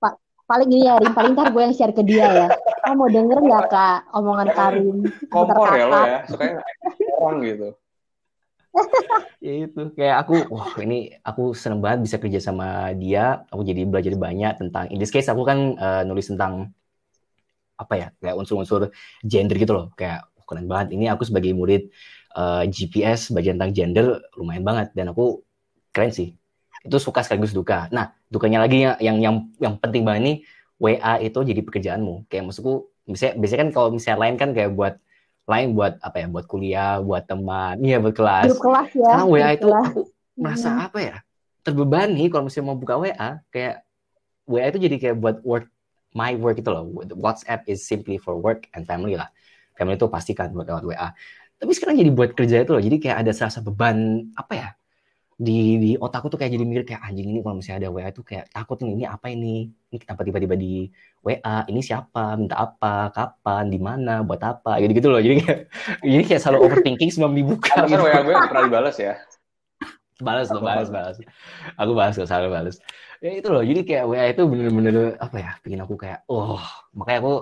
Pak, 0.00 0.14
paling 0.48 0.68
ini 0.72 0.88
ya, 0.88 0.96
Rim, 0.96 1.12
paling 1.12 1.36
ntar 1.36 1.52
gue 1.52 1.62
yang 1.68 1.74
share 1.76 1.92
ke 1.92 2.00
dia 2.00 2.24
ya. 2.24 2.48
Kamu 2.86 2.96
mau 2.96 3.08
denger 3.12 3.38
nggak 3.44 3.64
kak 3.68 4.00
omongan 4.16 4.48
Karim? 4.56 4.96
Kompor 5.28 5.68
ya 5.76 5.84
lo 5.84 6.00
ya, 6.00 6.18
suka 6.24 6.64
orang 7.20 7.44
gitu. 7.44 7.68
Ya 9.44 9.52
itu 9.66 9.82
kayak 9.94 10.16
aku 10.26 10.34
wah 10.50 10.70
ini 10.82 11.14
aku 11.22 11.54
seneng 11.54 11.80
banget 11.84 11.98
bisa 12.06 12.16
kerja 12.22 12.40
sama 12.42 12.92
dia. 12.96 13.44
Aku 13.52 13.62
jadi 13.62 13.86
belajar 13.86 14.14
banyak 14.14 14.52
tentang 14.60 14.84
in 14.92 14.98
this 14.98 15.12
case 15.14 15.28
aku 15.30 15.42
kan 15.46 15.78
uh, 15.78 16.02
nulis 16.04 16.28
tentang 16.28 16.72
apa 17.78 17.94
ya 17.94 18.08
kayak 18.18 18.34
unsur-unsur 18.38 18.90
gender 19.22 19.56
gitu 19.56 19.72
loh. 19.74 19.86
Kayak 19.94 20.26
oh, 20.38 20.44
keren 20.46 20.66
banget. 20.66 20.98
Ini 20.98 21.14
aku 21.14 21.22
sebagai 21.28 21.54
murid 21.54 21.90
uh, 22.34 22.64
eh, 22.66 22.70
GPS 22.70 23.30
bagian 23.30 23.56
tentang 23.56 23.72
gender 23.74 24.06
lumayan 24.34 24.66
banget. 24.66 24.94
Dan 24.94 25.14
aku 25.14 25.42
keren 25.94 26.10
sih. 26.10 26.34
Itu 26.82 26.98
suka 26.98 27.22
sekaligus 27.22 27.54
duka. 27.54 27.86
Nah 27.94 28.14
dukanya 28.28 28.66
lagi 28.66 28.82
yang 28.82 28.96
yang 28.98 29.16
yang, 29.22 29.34
yang 29.62 29.74
penting 29.78 30.02
banget 30.02 30.20
ini 30.26 30.34
WA 30.78 31.18
itu 31.22 31.38
jadi 31.42 31.60
pekerjaanmu. 31.62 32.30
Kayak 32.30 32.50
maksudku 32.50 32.90
biasanya 33.08 33.34
biasanya 33.40 33.60
kan 33.66 33.70
kalau 33.72 33.88
misalnya 33.94 34.18
lain 34.20 34.36
kan 34.36 34.50
kayak 34.52 34.70
buat 34.74 34.94
lain 35.48 35.72
buat 35.72 35.96
apa 36.04 36.16
ya 36.20 36.26
buat 36.28 36.44
kuliah 36.44 37.00
buat 37.00 37.24
teman 37.24 37.80
iya 37.80 37.96
buat 37.96 38.12
kelas 38.12 38.52
Grup 38.52 38.62
kelas 38.68 38.88
ya 38.92 39.08
karena 39.08 39.24
WA 39.24 39.48
itu 39.56 39.68
kelas. 39.68 39.86
aku 39.88 40.00
merasa 40.36 40.70
apa 40.84 40.98
ya 41.00 41.16
terbebani 41.64 42.28
kalau 42.28 42.46
misalnya 42.46 42.66
mau 42.68 42.78
buka 42.78 42.94
WA 43.00 43.40
kayak 43.48 43.82
WA 44.44 44.68
itu 44.68 44.78
jadi 44.80 44.96
kayak 45.00 45.16
buat 45.16 45.36
work 45.42 45.66
my 46.16 46.36
work 46.40 46.60
itu 46.60 46.70
loh. 46.70 46.88
WhatsApp 47.18 47.66
is 47.68 47.84
simply 47.84 48.16
for 48.16 48.38
work 48.38 48.68
and 48.72 48.88
family 48.88 49.18
lah. 49.18 49.28
Family 49.76 49.94
itu 49.94 50.08
pasti 50.08 50.32
kan 50.32 50.52
buat 50.54 50.66
lewat 50.66 50.84
WA. 50.84 51.08
Tapi 51.58 51.72
sekarang 51.74 51.98
jadi 51.98 52.10
buat 52.14 52.30
kerja 52.32 52.62
itu 52.62 52.70
loh. 52.72 52.82
Jadi 52.82 52.96
kayak 53.02 53.26
ada 53.26 53.32
serasa 53.34 53.60
beban 53.60 54.30
apa 54.38 54.52
ya? 54.54 54.68
Di, 55.38 55.78
di 55.78 55.90
otakku 55.94 56.26
tuh 56.26 56.34
kayak 56.34 56.50
jadi 56.50 56.64
mikir 56.66 56.82
kayak 56.82 57.02
anjing 57.06 57.30
ini 57.30 57.38
kalau 57.46 57.62
misalnya 57.62 57.86
ada 57.86 57.90
WA 57.94 58.10
itu 58.10 58.26
kayak 58.26 58.50
takut 58.50 58.74
nih 58.82 58.90
ini 58.98 59.04
apa 59.06 59.26
ini? 59.30 59.70
Ini 59.70 59.96
kenapa 60.02 60.26
tiba-tiba 60.26 60.54
di 60.58 60.90
WA? 61.22 61.56
Ini 61.70 61.80
siapa? 61.80 62.34
Minta 62.34 62.58
apa? 62.58 63.14
Kapan? 63.14 63.70
Di 63.70 63.78
mana? 63.78 64.26
Buat 64.26 64.42
apa? 64.42 64.82
Gitu 64.82 64.98
gitu 64.98 65.08
loh. 65.14 65.22
Jadi 65.22 65.34
kayak 65.38 65.60
ini 66.02 66.22
kayak 66.26 66.42
selalu 66.42 66.58
overthinking 66.66 67.10
sebelum 67.14 67.38
dibuka. 67.38 67.70
Karena 67.70 67.96
gitu. 67.96 68.02
WA 68.02 68.18
gue 68.26 68.34
pernah 68.50 68.62
dibalas 68.66 68.96
ya. 68.98 69.14
Balas 70.18 70.50
loh, 70.50 70.58
balas, 70.58 70.90
balas. 70.90 71.16
Aku 71.78 71.94
balas 71.94 72.18
kok, 72.18 72.26
selalu 72.26 72.50
balas 72.50 72.82
ya 73.18 73.30
itu 73.34 73.48
loh 73.50 73.62
jadi 73.66 73.80
kayak 73.82 74.04
WA 74.06 74.26
itu 74.30 74.42
bener-bener 74.46 75.18
apa 75.18 75.36
ya 75.42 75.50
bikin 75.62 75.82
aku 75.82 75.98
kayak 75.98 76.22
oh 76.30 76.62
makanya 76.94 77.18
aku 77.26 77.34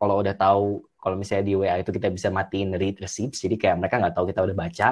kalau 0.00 0.24
udah 0.24 0.34
tahu 0.36 0.84
kalau 0.96 1.16
misalnya 1.20 1.44
di 1.44 1.54
WA 1.56 1.76
itu 1.80 1.92
kita 1.92 2.08
bisa 2.08 2.32
matiin 2.32 2.72
read 2.80 2.96
receipts 2.96 3.44
jadi 3.44 3.56
kayak 3.60 3.76
mereka 3.76 4.00
nggak 4.00 4.14
tahu 4.16 4.24
kita 4.32 4.40
udah 4.40 4.56
baca 4.56 4.88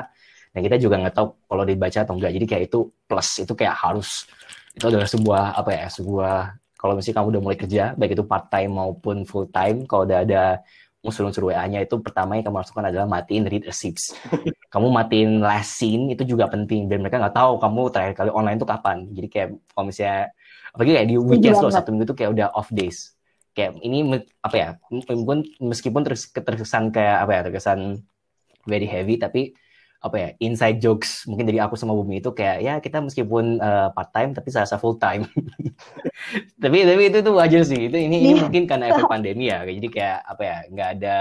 dan 0.54 0.60
kita 0.62 0.76
juga 0.78 1.02
nggak 1.02 1.14
tahu 1.18 1.28
kalau 1.50 1.64
dibaca 1.66 1.98
atau 2.06 2.14
enggak 2.14 2.32
jadi 2.38 2.46
kayak 2.46 2.62
itu 2.70 2.78
plus 3.10 3.28
itu 3.42 3.52
kayak 3.58 3.74
harus 3.74 4.30
itu 4.74 4.84
adalah 4.86 5.08
sebuah 5.10 5.42
apa 5.58 5.70
ya 5.74 5.86
sebuah 5.90 6.34
kalau 6.78 6.94
misalnya 6.94 7.16
kamu 7.18 7.28
udah 7.34 7.42
mulai 7.42 7.58
kerja 7.58 7.82
baik 7.98 8.14
itu 8.14 8.24
part 8.24 8.46
time 8.48 8.72
maupun 8.78 9.26
full 9.26 9.50
time 9.50 9.82
kalau 9.90 10.06
udah 10.06 10.22
ada 10.22 10.62
unsur-unsur 11.04 11.52
WA-nya 11.52 11.84
itu 11.84 12.00
pertama 12.00 12.40
yang 12.40 12.48
kamu 12.48 12.64
masukkan 12.64 12.88
adalah 12.88 13.04
matiin 13.04 13.44
read 13.44 13.68
receipts. 13.68 14.16
kamu 14.72 14.88
matiin 14.88 15.30
last 15.44 15.76
scene 15.76 16.08
itu 16.08 16.24
juga 16.24 16.48
penting 16.48 16.88
dan 16.88 17.04
mereka 17.04 17.20
nggak 17.20 17.36
tau 17.36 17.60
kamu 17.60 17.92
terakhir 17.92 18.14
kali 18.16 18.30
online 18.32 18.56
itu 18.56 18.64
kapan. 18.66 18.98
Jadi 19.12 19.28
kayak 19.28 19.48
kalau 19.76 19.84
misalnya 19.92 20.32
apalagi 20.72 20.92
kayak 20.96 21.08
di 21.12 21.16
weekend 21.20 21.60
loh 21.60 21.70
satu 21.70 21.92
minggu 21.92 22.08
itu 22.08 22.16
kayak 22.16 22.30
udah 22.32 22.48
off 22.56 22.72
days. 22.72 23.12
Kayak 23.52 23.78
ini 23.84 23.98
apa 24.40 24.56
ya 24.56 24.68
meskipun 24.90 25.38
meskipun 25.60 26.02
terkesan 26.40 26.90
kayak 26.90 27.28
apa 27.28 27.30
ya 27.36 27.40
terkesan 27.52 28.00
very 28.64 28.88
heavy 28.88 29.20
tapi 29.20 29.52
apa 30.04 30.16
ya 30.20 30.28
inside 30.44 30.84
jokes 30.84 31.24
mungkin 31.24 31.48
dari 31.48 31.56
aku 31.64 31.80
sama 31.80 31.96
Bumi 31.96 32.20
itu 32.20 32.28
kayak 32.36 32.58
ya 32.60 32.74
kita 32.76 33.00
meskipun 33.00 33.56
uh, 33.56 33.88
part 33.96 34.12
time 34.12 34.36
tapi 34.36 34.52
saya 34.52 34.68
full 34.76 35.00
time 35.00 35.24
tapi 36.62 36.84
tapi 36.84 37.02
itu 37.08 37.18
tuh 37.24 37.34
wajar 37.40 37.64
sih. 37.64 37.88
Itu 37.88 37.96
ini, 37.96 38.20
ini 38.20 38.30
iya. 38.36 38.42
mungkin 38.44 38.68
karena 38.68 38.92
efek 38.92 39.08
pandemi 39.08 39.48
ya. 39.48 39.64
Jadi 39.64 39.88
kayak 39.88 40.18
apa 40.28 40.42
ya 40.44 40.56
nggak 40.68 40.88
ada 41.00 41.16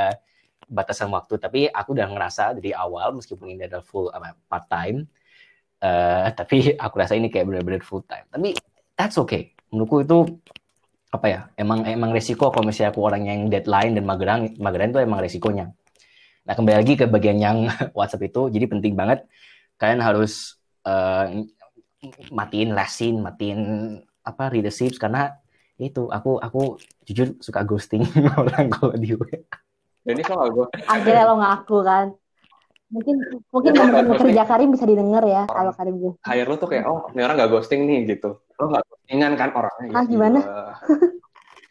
batasan 0.68 1.08
waktu. 1.16 1.40
Tapi 1.40 1.60
aku 1.72 1.96
udah 1.96 2.08
ngerasa 2.12 2.60
dari 2.60 2.76
awal 2.76 3.16
meskipun 3.16 3.56
ini 3.56 3.72
adalah 3.72 3.88
full 3.88 4.12
apa 4.12 4.36
part 4.52 4.68
time 4.68 5.08
uh, 5.84 6.28
tapi 6.32 6.74
aku 6.80 6.96
rasa 6.96 7.14
ini 7.20 7.28
kayak 7.28 7.46
benar-benar 7.52 7.84
full 7.84 8.02
time 8.08 8.26
tapi 8.32 8.56
that's 8.96 9.20
okay. 9.20 9.52
Menurutku 9.74 10.06
itu 10.06 10.18
apa 11.14 11.28
ya 11.30 11.42
emang 11.62 11.86
emang 11.86 12.10
resiko 12.10 12.50
kalau 12.50 12.66
misalnya 12.66 12.90
aku 12.90 13.02
orang 13.06 13.30
yang 13.30 13.40
deadline 13.46 13.94
dan 13.94 14.02
mageran 14.02 14.50
mageran 14.58 14.90
itu 14.90 15.00
emang 15.06 15.22
resikonya 15.22 15.70
Nah, 16.44 16.54
kembali 16.60 16.76
lagi 16.76 16.94
ke 17.00 17.06
bagian 17.08 17.40
yang 17.40 17.58
WhatsApp 17.98 18.28
itu, 18.28 18.52
jadi 18.52 18.66
penting 18.68 18.94
banget 19.00 19.24
kalian 19.80 20.04
harus 20.04 20.60
uh, 20.84 21.28
matiin 22.32 22.76
lesin, 22.76 23.24
matiin 23.24 23.60
apa 24.24 24.52
read 24.52 24.68
receipts 24.68 25.00
karena 25.00 25.36
itu 25.80 26.08
aku 26.08 26.40
aku 26.40 26.80
jujur 27.04 27.36
suka 27.44 27.64
ghosting 27.64 28.04
orang 28.40 28.72
kalau 28.72 28.96
di 28.96 29.16
WA. 29.16 29.40
Jadi 30.04 30.22
kalau 30.24 30.46
gue 30.52 30.68
akhirnya 30.88 31.24
lo 31.32 31.36
ngaku 31.40 31.78
kan. 31.84 32.08
Mungkin 32.94 33.16
mungkin 33.50 33.72
teman-teman 33.74 34.22
kerja 34.22 34.44
Karim 34.46 34.70
bisa 34.70 34.86
didengar 34.86 35.26
ya 35.26 35.50
kalau 35.50 35.74
Karim 35.74 35.96
gue. 35.98 36.14
Hire 36.28 36.46
lo 36.46 36.56
tuh 36.62 36.70
kayak 36.70 36.86
oh 36.86 37.10
ini 37.16 37.26
orang 37.26 37.40
gak 37.40 37.52
ghosting 37.52 37.90
nih 37.90 38.06
gitu. 38.06 38.38
Lo 38.60 38.64
gak 38.70 38.86
ghostingan 38.86 39.34
kan 39.34 39.50
orangnya. 39.56 39.92
Ah 39.96 40.06
gimana? 40.06 40.40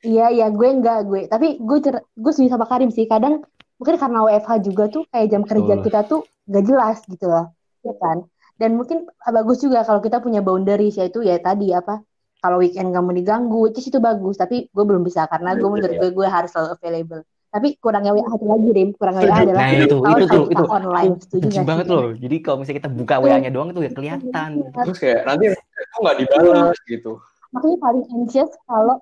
Iya 0.02 0.34
iya 0.34 0.46
gue 0.50 0.66
enggak 0.66 1.06
gue 1.06 1.30
tapi 1.30 1.62
gue 1.62 1.78
gue 1.94 2.32
setuju 2.34 2.50
sama 2.50 2.66
Karim 2.66 2.90
sih 2.90 3.06
kadang 3.06 3.46
mungkin 3.82 3.98
karena 3.98 4.22
WFH 4.22 4.50
juga 4.62 4.86
tuh 4.86 5.02
kayak 5.10 5.26
jam 5.26 5.42
kerja 5.42 5.74
kita 5.82 6.00
tuh 6.06 6.22
gak 6.46 6.64
jelas 6.70 7.02
gitu 7.10 7.26
loh 7.26 7.50
ya 7.82 7.94
kan? 7.98 8.22
Dan 8.54 8.78
mungkin 8.78 9.10
bagus 9.10 9.58
juga 9.58 9.82
kalau 9.82 9.98
kita 9.98 10.22
punya 10.22 10.38
boundaries 10.38 10.94
yaitu 10.94 11.26
ya 11.26 11.34
tadi 11.42 11.74
apa 11.74 12.06
kalau 12.38 12.62
weekend 12.62 12.94
gak 12.94 13.02
mau 13.02 13.10
diganggu 13.10 13.74
itu 13.74 13.82
itu 13.82 13.98
bagus. 13.98 14.38
Tapi 14.38 14.70
gue 14.70 14.84
belum 14.86 15.02
bisa 15.02 15.26
karena 15.26 15.58
gue 15.58 15.66
menurut 15.66 15.98
gue 15.98 16.10
gue 16.14 16.28
harus 16.30 16.54
selalu 16.54 16.78
available. 16.78 17.22
Tapi 17.52 17.76
kurangnya 17.82 18.14
WA 18.14 18.24
satu 18.30 18.46
lagi 18.46 18.70
Rim. 18.70 18.88
Kurangnya 18.94 19.28
WA 19.28 19.36
adalah 19.44 19.60
nah, 19.66 19.70
itu 19.74 19.96
itu 19.98 20.24
tuh 20.30 20.44
itu 20.46 20.64
online. 20.70 21.12
Setuju 21.18 21.46
gak 21.50 21.66
banget 21.66 21.86
loh. 21.90 22.08
Jadi 22.14 22.36
kalau 22.38 22.56
misalnya 22.62 22.78
kita 22.86 22.90
buka 22.94 23.14
WA-nya 23.18 23.50
doang 23.50 23.68
itu 23.74 23.80
ya 23.82 23.90
kelihatan. 23.90 24.50
Terus 24.70 24.98
kayak 25.02 25.20
nanti 25.26 25.44
kok 25.58 25.98
nggak 25.98 26.16
dibalas 26.22 26.78
gitu. 26.86 27.12
Makanya 27.50 27.78
paling 27.82 28.04
anxious 28.14 28.52
kalau 28.70 28.96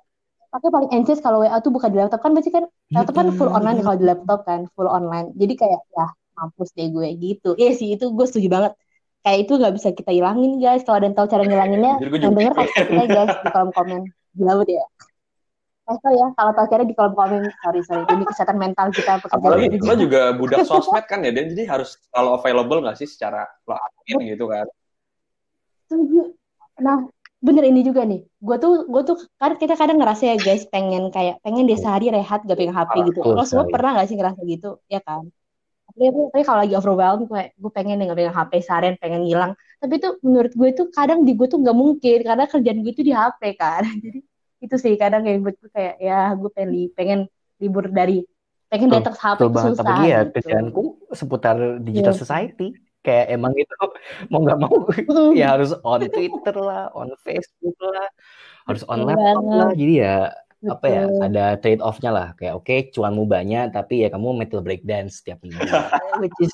tapi 0.51 0.67
paling 0.67 0.91
anxious 0.91 1.23
kalau 1.23 1.47
WA 1.47 1.63
tuh 1.63 1.71
buka 1.71 1.87
di 1.87 2.03
laptop 2.03 2.27
kan 2.27 2.35
pasti 2.35 2.51
kan 2.51 2.67
laptop 2.91 3.15
kan 3.15 3.31
full 3.39 3.55
online 3.55 3.79
kalau 3.87 3.97
di 3.97 4.07
laptop 4.07 4.43
kan 4.43 4.67
full 4.75 4.91
online. 4.91 5.31
Jadi 5.39 5.55
kayak 5.55 5.81
ya 5.95 6.07
mampus 6.35 6.75
deh 6.75 6.91
gue 6.91 7.09
gitu. 7.23 7.55
Iya 7.55 7.71
sih 7.79 7.95
itu 7.95 8.11
gue 8.11 8.27
setuju 8.27 8.51
banget. 8.51 8.73
Kayak 9.23 9.39
itu 9.47 9.53
nggak 9.63 9.75
bisa 9.79 9.89
kita 9.95 10.11
hilangin 10.11 10.59
guys. 10.59 10.83
Kalau 10.83 10.99
ada 10.99 11.07
yang 11.07 11.15
tahu 11.15 11.27
cara 11.31 11.43
ngilanginnya 11.47 11.95
yang 12.03 12.35
denger 12.35 12.53
kasih 12.59 12.83
kita 12.83 13.05
guys 13.07 13.31
di 13.31 13.49
kolom 13.55 13.71
komen. 13.71 14.01
Gila 14.35 14.53
ya. 14.67 14.87
Kasih 15.87 16.13
ya 16.19 16.27
kalau 16.35 16.53
tahu 16.59 16.67
cara 16.67 16.83
di 16.83 16.95
kolom 16.99 17.15
komen 17.15 17.43
sorry 17.63 17.81
sorry 17.87 18.03
demi 18.11 18.27
kesehatan 18.27 18.59
mental 18.59 18.91
kita 18.91 19.23
apalagi 19.23 19.79
kita. 19.79 19.95
juga 19.95 20.35
budak 20.35 20.67
sosmed 20.67 21.07
kan 21.07 21.23
ya 21.23 21.31
dan? 21.31 21.47
Jadi 21.47 21.63
harus 21.71 21.95
selalu 22.11 22.31
available 22.43 22.79
nggak 22.83 22.99
sih 22.99 23.07
secara 23.07 23.47
lo 23.71 23.79
gitu 24.19 24.51
kan? 24.51 24.67
Setuju. 25.87 26.35
Nah 26.83 27.07
bener 27.41 27.65
ini 27.65 27.81
juga 27.81 28.05
nih. 28.05 28.21
Gue 28.39 28.57
tuh 28.61 28.85
gue 28.85 29.03
tuh 29.03 29.17
kan 29.41 29.57
kita 29.57 29.75
kadang 29.75 29.97
ngerasa 29.97 30.23
ya 30.29 30.37
guys 30.37 30.69
pengen 30.69 31.09
kayak 31.09 31.41
pengen 31.41 31.65
deh 31.65 31.77
sehari 31.81 32.13
rehat 32.13 32.45
gak 32.45 32.57
pegang 32.57 32.77
hp 32.77 32.93
gitu. 33.11 33.21
Lo 33.25 33.43
semua 33.49 33.67
pernah 33.67 33.97
gak 33.97 34.09
sih 34.13 34.17
ngerasa 34.21 34.41
gitu? 34.45 34.79
Ya 34.93 35.01
kan? 35.01 35.33
Tapi, 35.91 36.07
tapi 36.31 36.43
kalau 36.47 36.61
lagi 36.63 36.75
overwhelmed 36.77 37.27
gue 37.27 37.43
gue 37.57 37.73
pengen 37.73 37.97
deh 37.99 38.13
gak 38.13 38.19
pegang 38.21 38.37
hp 38.37 38.53
seharian 38.61 38.95
pengen 39.01 39.25
ngilang. 39.25 39.53
Tapi 39.81 39.93
itu 39.97 40.09
menurut 40.21 40.53
gue 40.53 40.71
tuh 40.77 40.87
kadang 40.93 41.25
di 41.25 41.33
gue 41.33 41.49
tuh 41.49 41.59
nggak 41.65 41.77
mungkin 41.77 42.19
karena 42.21 42.45
kerjaan 42.45 42.79
gue 42.85 42.93
tuh 42.93 43.05
di 43.09 43.13
hp 43.17 43.41
kan. 43.57 43.83
Jadi 44.05 44.21
itu 44.61 44.77
sih 44.77 44.93
kadang 45.01 45.25
kayak 45.25 45.41
buat 45.41 45.57
gue 45.57 45.71
kayak 45.73 45.95
ya 45.97 46.37
gue 46.37 46.51
pengen 46.53 46.69
li, 46.69 46.83
pengen 46.93 47.21
libur 47.57 47.89
dari 47.89 48.21
pengen 48.69 48.93
detox 48.93 49.17
HP 49.17 49.41
susah. 49.49 49.81
Tapi 49.81 50.05
ya 50.13 50.29
gitu. 50.29 50.33
kerjaanku 50.37 50.83
seputar 51.17 51.57
digital 51.81 52.13
yeah. 52.13 52.21
society 52.21 52.69
kayak 53.01 53.27
emang 53.33 53.53
itu 53.57 53.75
mau 54.31 54.41
nggak 54.45 54.61
mau 54.61 54.77
ya 55.33 55.57
harus 55.57 55.73
on 55.85 56.05
Twitter 56.09 56.57
lah, 56.57 56.93
on 56.93 57.13
Facebook 57.25 57.77
lah, 57.81 58.09
harus 58.69 58.83
on 58.89 59.09
laptop 59.09 59.45
lah. 59.45 59.73
Jadi 59.73 59.95
ya 60.01 60.33
apa 60.69 60.87
ya 60.93 61.09
ada 61.25 61.57
trade 61.57 61.81
off-nya 61.81 62.13
lah 62.13 62.29
kayak 62.37 62.53
oke 62.53 62.69
okay, 62.69 62.93
cuanmu 62.93 63.25
banyak 63.25 63.73
tapi 63.73 64.05
ya 64.05 64.13
kamu 64.13 64.45
metal 64.45 64.61
break 64.61 64.85
dance 64.85 65.25
setiap 65.25 65.41
minggu 65.41 65.57
which 66.21 66.37
is 66.45 66.53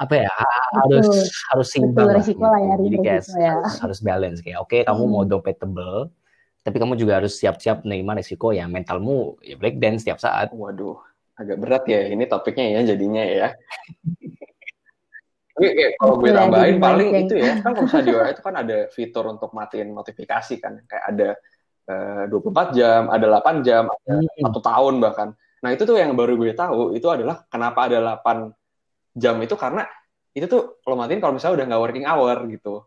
apa 0.00 0.24
ya 0.24 0.32
harus 0.80 1.04
Betul. 1.04 1.48
harus 1.52 1.66
seimbang 1.68 2.08
lah, 2.08 2.24
gitu. 2.24 2.40
lah 2.40 2.56
ya, 2.56 2.74
jadi 2.80 2.96
kayak 3.04 3.22
ya. 3.36 3.52
harus, 3.60 3.76
harus 3.84 3.98
balance 4.00 4.40
kayak 4.40 4.56
oke 4.64 4.72
okay, 4.72 4.80
kamu 4.88 5.04
hmm. 5.04 5.12
mau 5.12 5.22
dompet 5.28 5.60
tebel 5.60 6.08
tapi 6.64 6.76
kamu 6.80 6.96
juga 6.96 7.20
harus 7.20 7.36
siap-siap 7.36 7.84
menerima 7.84 8.24
resiko 8.24 8.48
ya 8.56 8.64
mentalmu 8.64 9.36
ya 9.44 9.60
break 9.60 9.76
dance 9.76 10.08
setiap 10.08 10.24
saat 10.24 10.48
waduh 10.56 10.96
agak 11.36 11.56
berat 11.60 11.84
ya 11.84 12.08
ini 12.08 12.24
topiknya 12.24 12.80
ya 12.80 12.96
jadinya 12.96 13.22
ya 13.22 13.48
Kayak 15.58 15.90
kalau 15.98 16.14
gue 16.22 16.30
tambahin 16.30 16.76
paling 16.78 17.08
itu 17.26 17.34
ya, 17.34 17.58
kan 17.58 17.74
kalau 17.74 17.84
misalnya 17.90 18.06
di 18.06 18.14
WA 18.14 18.28
itu 18.30 18.42
kan 18.46 18.54
ada 18.54 18.78
fitur 18.94 19.24
untuk 19.26 19.50
matiin 19.50 19.90
notifikasi 19.90 20.54
kan, 20.62 20.72
kayak 20.86 21.04
ada 21.10 21.28
uh, 21.90 22.30
eh, 22.30 22.70
24 22.70 22.78
jam, 22.78 23.02
ada 23.10 23.26
8 23.42 23.66
jam, 23.66 23.84
ada 23.90 24.12
hmm. 24.22 24.42
satu 24.46 24.60
tahun 24.62 24.94
bahkan. 25.02 25.28
Nah 25.58 25.70
itu 25.74 25.82
tuh 25.82 25.98
yang 25.98 26.14
baru 26.14 26.38
gue 26.38 26.54
tahu, 26.54 26.94
itu 26.94 27.06
adalah 27.10 27.42
kenapa 27.50 27.90
ada 27.90 28.22
8 28.22 28.54
jam 29.18 29.34
itu 29.42 29.54
karena 29.58 29.82
itu 30.30 30.46
tuh 30.46 30.78
lo 30.86 30.94
matiin 30.94 31.18
kalau 31.18 31.34
misalnya 31.34 31.54
udah 31.58 31.66
nggak 31.74 31.82
working 31.82 32.06
hour 32.06 32.36
gitu. 32.46 32.86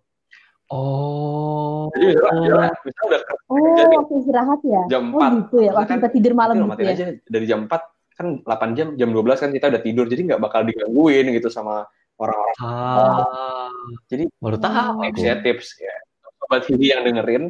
Oh. 0.71 1.91
Jadi 1.91 2.15
misalnya, 2.15 2.71
misalnya 2.79 3.07
udah 3.11 3.21
oh, 3.51 3.75
jadi, 3.75 3.93
waktu 3.99 4.13
istirahat 4.23 4.59
ya? 4.63 4.81
Jam 4.87 5.03
4. 5.11 5.19
Oh 5.19 5.29
gitu 5.35 5.57
ya, 5.59 5.71
waktu 5.75 5.89
kan, 5.91 5.97
kita 5.99 6.09
tidur 6.15 6.33
malam 6.39 6.55
gitu 6.63 6.83
ya? 6.87 6.91
aja 6.95 7.05
dari 7.27 7.45
jam 7.45 7.67
4 7.67 8.15
kan 8.15 8.27
8 8.47 8.77
jam, 8.79 8.87
jam 8.95 9.09
12 9.11 9.43
kan 9.43 9.49
kita 9.51 9.65
udah 9.67 9.81
tidur, 9.83 10.05
jadi 10.07 10.21
nggak 10.31 10.41
bakal 10.41 10.63
digangguin 10.63 11.27
gitu 11.35 11.51
sama 11.51 11.83
orang-orang. 12.21 12.57
Ah, 12.61 13.73
jadi 14.05 14.29
baru 14.37 14.57
tahu. 14.61 14.97
Tips 15.09 15.21
ya 15.25 15.35
tips 15.41 15.67
ya. 15.81 15.95
Sobat 16.37 16.61
Vivi 16.69 16.93
yang 16.93 17.01
dengerin, 17.05 17.43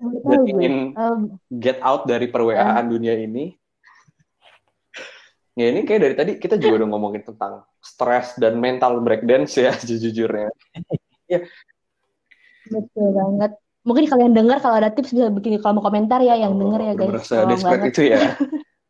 dan 0.00 0.40
ingin 0.48 0.74
um, 0.96 1.38
get 1.52 1.78
out 1.84 2.08
dari 2.08 2.26
perweaan 2.28 2.88
uh, 2.88 2.90
dunia 2.90 3.14
ini. 3.20 3.54
Ya 5.54 5.70
ini 5.70 5.86
kayak 5.86 6.00
dari 6.02 6.14
tadi 6.18 6.32
kita 6.42 6.58
juga 6.58 6.82
udah 6.82 6.88
ngomongin 6.90 7.22
tentang 7.22 7.62
stres 7.78 8.34
dan 8.42 8.58
mental 8.58 8.98
breakdance 9.04 9.54
ya 9.54 9.70
sejujurnya. 9.78 10.50
ya. 11.30 11.40
Betul 12.66 13.08
banget. 13.14 13.52
Mungkin 13.84 14.04
kalian 14.08 14.32
dengar 14.32 14.58
kalau 14.64 14.80
ada 14.80 14.88
tips 14.88 15.12
bisa 15.12 15.28
bikin 15.28 15.56
di 15.56 15.60
kolom 15.60 15.84
komentar 15.84 16.24
ya 16.24 16.40
yang 16.40 16.56
oh, 16.56 16.58
denger 16.58 16.80
ya 16.80 16.92
guys. 16.96 17.10
Merasa 17.12 17.36
desperate 17.44 17.86
itu 17.92 18.02
ya. 18.08 18.20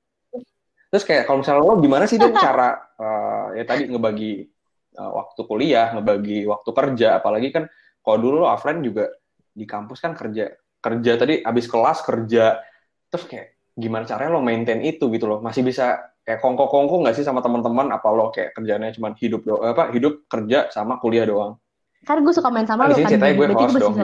Terus 0.94 1.04
kayak 1.10 1.26
kalau 1.26 1.42
misalnya 1.42 1.66
lo 1.66 1.74
gimana 1.82 2.06
sih 2.06 2.22
Dan 2.22 2.30
cara 2.38 2.78
uh, 3.02 3.50
ya 3.58 3.66
tadi 3.66 3.90
ngebagi 3.90 4.53
uh, 4.96 5.12
waktu 5.14 5.40
kuliah, 5.46 5.94
ngebagi 5.94 6.46
waktu 6.46 6.70
kerja, 6.70 7.20
apalagi 7.22 7.50
kan 7.54 7.64
kalau 8.00 8.18
dulu 8.20 8.46
offline 8.46 8.80
juga 8.82 9.10
di 9.54 9.64
kampus 9.66 10.02
kan 10.02 10.12
kerja 10.18 10.50
kerja 10.82 11.12
tadi 11.16 11.40
habis 11.42 11.66
kelas 11.70 11.98
kerja. 12.04 12.60
Terus 13.08 13.24
kayak 13.30 13.46
gimana 13.74 14.04
caranya 14.04 14.36
lo 14.36 14.42
maintain 14.42 14.80
itu 14.82 15.08
gitu 15.10 15.24
loh? 15.26 15.38
Masih 15.40 15.64
bisa 15.64 16.12
kayak 16.24 16.40
kongko-kongko 16.40 17.04
nggak 17.04 17.16
sih 17.16 17.24
sama 17.24 17.40
teman-teman? 17.40 17.90
Apa 17.94 18.12
lo 18.12 18.28
kayak 18.34 18.54
kerjanya 18.58 18.92
cuma 18.92 19.16
hidup 19.16 19.42
do 19.46 19.60
apa 19.62 19.90
hidup 19.94 20.26
kerja 20.28 20.68
sama 20.68 21.00
kuliah 21.00 21.24
doang? 21.24 21.56
Kan 22.04 22.20
gue 22.20 22.34
suka 22.36 22.52
main 22.52 22.68
sama 22.68 22.90
lo 22.90 22.98
kan 22.98 23.08
ceritanya 23.08 23.32
gue 23.32 23.46
host 23.56 23.76
dong 23.80 23.96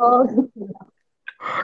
oh 0.00 0.20
gitu. 0.24 0.64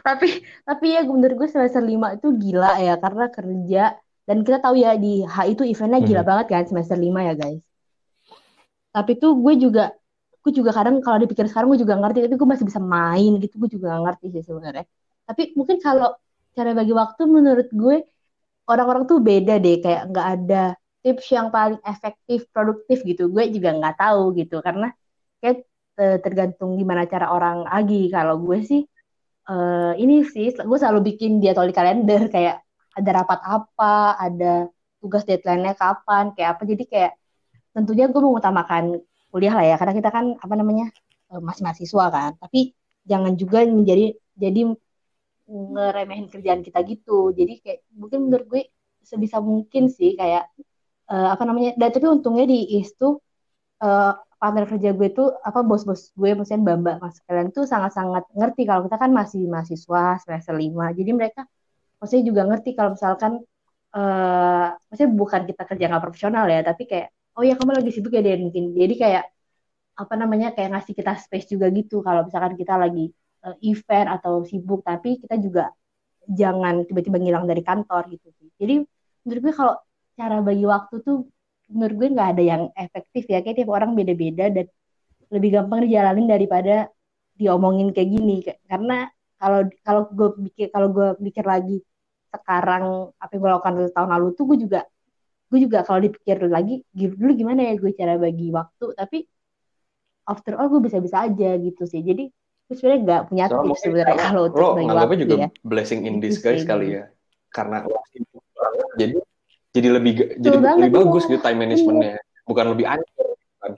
tapi 0.05 0.44
tapi 0.64 0.86
ya 0.97 1.03
menurut 1.05 1.34
gue 1.44 1.49
semester 1.49 1.80
lima 1.80 2.16
itu 2.16 2.28
gila 2.36 2.80
ya 2.80 2.94
karena 3.01 3.26
kerja 3.32 3.84
dan 4.27 4.43
kita 4.43 4.59
tahu 4.59 4.74
ya 4.74 4.99
di 4.99 5.22
H 5.22 5.37
itu 5.47 5.62
eventnya 5.62 6.03
gila 6.03 6.22
hmm. 6.27 6.31
banget 6.31 6.47
kan 6.51 6.64
semester 6.66 6.99
lima 6.99 7.22
ya 7.22 7.35
guys. 7.39 7.62
Tapi 8.91 9.12
tuh 9.22 9.39
gue 9.39 9.55
juga 9.55 9.95
gue 10.43 10.53
juga 10.55 10.70
kadang 10.74 10.99
kalau 11.03 11.18
dipikir 11.22 11.47
sekarang 11.47 11.70
gue 11.74 11.81
juga 11.87 11.95
ngerti 11.99 12.27
tapi 12.27 12.35
gue 12.35 12.49
masih 12.49 12.66
bisa 12.66 12.83
main 12.83 13.33
gitu 13.39 13.55
gue 13.62 13.70
juga 13.79 14.03
ngerti 14.03 14.27
sih 14.35 14.43
sebenarnya. 14.43 14.85
Tapi 15.27 15.55
mungkin 15.55 15.79
kalau 15.79 16.11
cara 16.59 16.70
bagi 16.74 16.93
waktu 16.95 17.22
menurut 17.31 17.68
gue 17.70 17.97
orang-orang 18.66 19.07
tuh 19.07 19.18
beda 19.22 19.62
deh 19.62 19.79
kayak 19.79 20.03
nggak 20.11 20.27
ada 20.39 20.62
tips 21.07 21.27
yang 21.31 21.49
paling 21.55 21.79
efektif 21.87 22.51
produktif 22.51 23.07
gitu. 23.07 23.31
Gue 23.31 23.47
juga 23.55 23.79
nggak 23.79 23.95
tahu 23.95 24.35
gitu 24.35 24.59
karena 24.59 24.91
kayak 25.39 25.62
tergantung 25.97 26.74
gimana 26.74 27.07
cara 27.07 27.31
orang 27.31 27.62
agi. 27.70 28.11
Kalau 28.11 28.43
gue 28.43 28.59
sih 28.66 28.83
uh, 29.51 29.95
ini 29.95 30.27
sih 30.27 30.51
gue 30.51 30.79
selalu 30.79 31.14
bikin 31.14 31.39
dia 31.39 31.55
di 31.55 31.74
kalender 31.74 32.27
kayak 32.27 32.65
ada 32.99 33.11
rapat 33.22 33.40
apa 33.44 34.16
ada 34.26 34.53
tugas 35.01 35.22
deadline-nya 35.28 35.74
kapan 35.76 36.24
kayak 36.34 36.51
apa. 36.57 36.62
Jadi 36.64 36.84
kayak 36.92 37.12
tentunya 37.76 38.05
gue 38.12 38.22
mengutamakan 38.26 38.84
kuliah 39.32 39.55
lah 39.59 39.64
ya 39.70 39.76
karena 39.80 39.94
kita 39.99 40.11
kan 40.16 40.26
apa 40.44 40.55
namanya 40.57 40.86
eh, 41.32 41.40
masih 41.47 41.62
mahasiswa 41.66 42.05
kan. 42.16 42.30
Tapi 42.42 42.72
jangan 43.11 43.32
juga 43.40 43.59
menjadi 43.68 44.16
jadi 44.36 44.61
ngeremehin 45.47 46.26
kerjaan 46.32 46.61
kita 46.66 46.78
gitu. 46.90 47.30
Jadi 47.38 47.53
kayak 47.62 47.80
mungkin 47.94 48.18
menurut 48.28 48.47
gue 48.51 48.62
sebisa 49.07 49.38
mungkin 49.38 49.86
sih 49.86 50.18
kayak 50.18 50.51
uh, 51.11 51.28
apa 51.34 51.42
namanya 51.47 51.78
dan 51.78 51.94
tapi 51.94 52.07
untungnya 52.11 52.44
di 52.51 52.59
IS 52.82 52.99
tuh 52.99 53.22
uh, 53.82 54.12
partner 54.36 54.64
kerja 54.68 54.90
gue 54.99 55.09
tuh 55.14 55.28
apa 55.49 55.62
bos-bos 55.62 56.12
gue 56.12 56.30
maksudnya 56.36 56.61
mbak-mbak 56.66 56.97
mas 57.01 57.16
kalian 57.24 57.49
tuh 57.57 57.64
sangat-sangat 57.64 58.26
ngerti 58.36 58.62
kalau 58.68 58.84
kita 58.86 58.97
kan 59.01 59.11
masih 59.14 59.47
mahasiswa 59.47 60.18
semester 60.22 60.55
lima. 60.59 60.90
Jadi 60.92 61.11
mereka 61.14 61.47
maksudnya 61.99 62.24
juga 62.30 62.42
ngerti 62.49 62.70
kalau 62.76 62.90
misalkan 62.97 63.32
uh, 63.97 64.68
maksudnya 64.88 65.11
bukan 65.12 65.42
kita 65.49 65.62
kerja 65.64 65.84
nggak 65.88 66.05
profesional 66.05 66.44
ya 66.51 66.61
tapi 66.61 66.82
kayak 66.90 67.09
oh 67.36 67.44
ya 67.44 67.55
kamu 67.59 67.72
lagi 67.78 67.90
sibuk 67.92 68.12
ya 68.16 68.22
deh 68.24 68.40
mungkin. 68.40 68.72
Jadi 68.72 68.94
kayak 68.97 69.24
apa 69.97 70.14
namanya 70.16 70.53
kayak 70.57 70.76
ngasih 70.76 70.94
kita 70.97 71.12
space 71.20 71.47
juga 71.53 71.66
gitu. 71.72 72.01
Kalau 72.01 72.28
misalkan 72.28 72.57
kita 72.57 72.74
lagi 72.80 73.12
uh, 73.44 73.57
event 73.64 74.09
atau 74.16 74.44
sibuk 74.44 74.80
tapi 74.84 75.20
kita 75.20 75.36
juga 75.40 75.72
jangan 76.26 76.82
tiba-tiba 76.88 77.16
ngilang 77.22 77.44
dari 77.47 77.62
kantor 77.62 78.03
gitu. 78.12 78.28
Sih 78.40 78.49
jadi 78.61 78.82
menurut 79.24 79.40
gue 79.44 79.55
kalau 79.55 79.74
cara 80.16 80.36
bagi 80.40 80.64
waktu 80.64 80.94
tuh 81.05 81.28
menurut 81.70 81.94
gue 82.01 82.09
nggak 82.16 82.28
ada 82.36 82.42
yang 82.42 82.62
efektif 82.76 83.24
ya. 83.28 83.40
Kayak 83.44 83.64
tiap 83.64 83.70
orang 83.72 83.92
beda-beda 83.92 84.49
dan 84.53 84.66
lebih 85.32 85.51
gampang 85.61 85.84
dijalanin 85.84 86.26
daripada 86.30 86.74
diomongin 87.36 87.92
kayak 87.92 88.11
gini. 88.16 88.36
Karena 88.64 89.07
kalau 89.37 89.61
kalau 89.84 90.03
gue 90.11 90.28
pikir 90.51 90.66
kalau 90.72 90.89
gue 90.93 91.09
pikir 91.30 91.45
lagi 91.45 91.78
sekarang 92.32 93.12
apa 93.16 93.30
yang 93.32 93.41
gue 93.41 93.51
lakukan 93.53 93.74
tahun 93.93 94.11
lalu 94.12 94.26
tuh 94.37 94.45
gue 94.53 94.59
juga 94.68 94.80
gue 95.47 95.59
juga 95.62 95.87
kalau 95.87 96.03
dipikir 96.03 96.43
lagi 96.51 96.82
dulu 96.93 97.32
gimana 97.37 97.70
ya 97.70 97.74
gue 97.78 97.91
cara 97.95 98.18
bagi 98.18 98.51
waktu 98.51 98.87
tapi 98.99 99.18
after 100.26 100.59
all 100.59 100.68
gue 100.68 100.82
bisa-bisa 100.82 101.24
aja 101.24 101.55
gitu 101.57 101.87
sih. 101.87 102.03
Jadi 102.03 102.28
gue 102.66 102.74
sebenarnya 102.74 103.01
nggak 103.07 103.22
punya 103.30 103.45
so, 103.47 103.62
tips 103.62 103.80
sebenarnya 103.87 104.16
kalau 104.18 104.43
untuk 104.51 104.59
lo 104.59 104.68
nganggapnya 104.74 105.18
juga 105.22 105.34
ya. 105.39 105.49
blessing 105.62 106.01
in 106.03 106.18
gitu 106.18 106.24
disguise 106.26 106.66
kali 106.66 106.99
ya. 106.99 107.05
Karena 107.55 107.87
jadi 108.99 109.14
jadi 109.70 109.89
lebih 109.95 110.12
jadi 110.43 110.59
banget, 110.59 110.78
lebih 110.82 110.93
bagus 110.99 111.22
gitu 111.30 111.41
time 111.41 111.59
managementnya. 111.62 112.18
Bukan 112.47 112.66
lebih 112.74 112.87
anjir 112.91 113.26
kan 113.62 113.72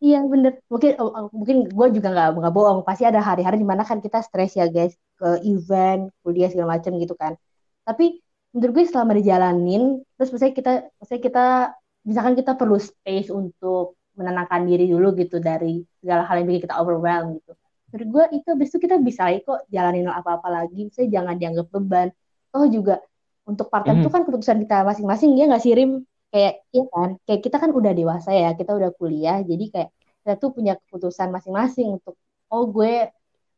Iya 0.00 0.24
bener, 0.32 0.52
mungkin 0.72 0.96
oh, 0.96 1.12
oh, 1.12 1.28
mungkin 1.28 1.68
gue 1.68 1.86
juga 1.92 2.08
nggak 2.08 2.28
nggak 2.40 2.54
bohong, 2.56 2.80
pasti 2.88 3.04
ada 3.04 3.20
hari-hari 3.20 3.60
di 3.60 3.68
mana 3.68 3.84
kan 3.84 4.00
kita 4.00 4.24
stres 4.24 4.56
ya 4.56 4.64
guys 4.72 4.96
ke 5.20 5.44
event, 5.44 6.08
kuliah 6.24 6.48
segala 6.48 6.80
macam 6.80 6.96
gitu 6.96 7.12
kan. 7.12 7.36
Tapi 7.84 8.16
menurut 8.56 8.72
gue 8.80 8.84
selama 8.88 9.12
dijalanin, 9.12 10.00
terus 10.16 10.32
misalnya 10.32 10.54
kita, 10.56 10.72
misalnya 11.04 11.22
kita, 11.28 11.44
misalkan 12.08 12.34
kita 12.40 12.52
perlu 12.56 12.80
space 12.80 13.28
untuk 13.28 14.00
menenangkan 14.16 14.64
diri 14.64 14.88
dulu 14.88 15.12
gitu 15.20 15.36
dari 15.36 15.84
segala 16.00 16.24
hal 16.24 16.40
yang 16.40 16.48
bikin 16.48 16.62
kita 16.64 16.80
overwhelmed 16.80 17.36
gitu. 17.44 17.52
Menurut 17.92 18.08
gue 18.08 18.24
itu 18.40 18.46
habis 18.56 18.68
itu 18.72 18.78
kita 18.80 18.96
bisa 19.04 19.22
kok 19.44 19.68
jalanin 19.68 20.08
apa-apa 20.08 20.48
lagi, 20.48 20.88
saya 20.96 21.12
jangan 21.12 21.36
dianggap 21.36 21.68
beban. 21.76 22.08
Oh 22.56 22.64
juga 22.64 23.04
untuk 23.44 23.68
part 23.68 23.84
time 23.84 24.00
itu 24.00 24.08
mm. 24.08 24.14
kan 24.14 24.22
keputusan 24.24 24.58
kita 24.64 24.76
masing-masing 24.86 25.36
ya 25.36 25.44
nggak 25.50 25.62
sih 25.62 25.76
Rim? 25.76 26.08
Kayak 26.30 26.54
iya 26.70 26.84
kan, 26.94 27.08
kayak 27.26 27.40
kita 27.42 27.56
kan 27.58 27.70
udah 27.74 27.92
dewasa 27.92 28.30
ya, 28.30 28.50
kita 28.54 28.72
udah 28.78 28.90
kuliah, 28.94 29.42
jadi 29.42 29.64
kayak 29.66 29.90
kita 30.22 30.32
tuh 30.38 30.50
punya 30.54 30.78
keputusan 30.78 31.28
masing-masing 31.34 31.98
untuk 31.98 32.14
oh 32.54 32.64
gue 32.70 33.10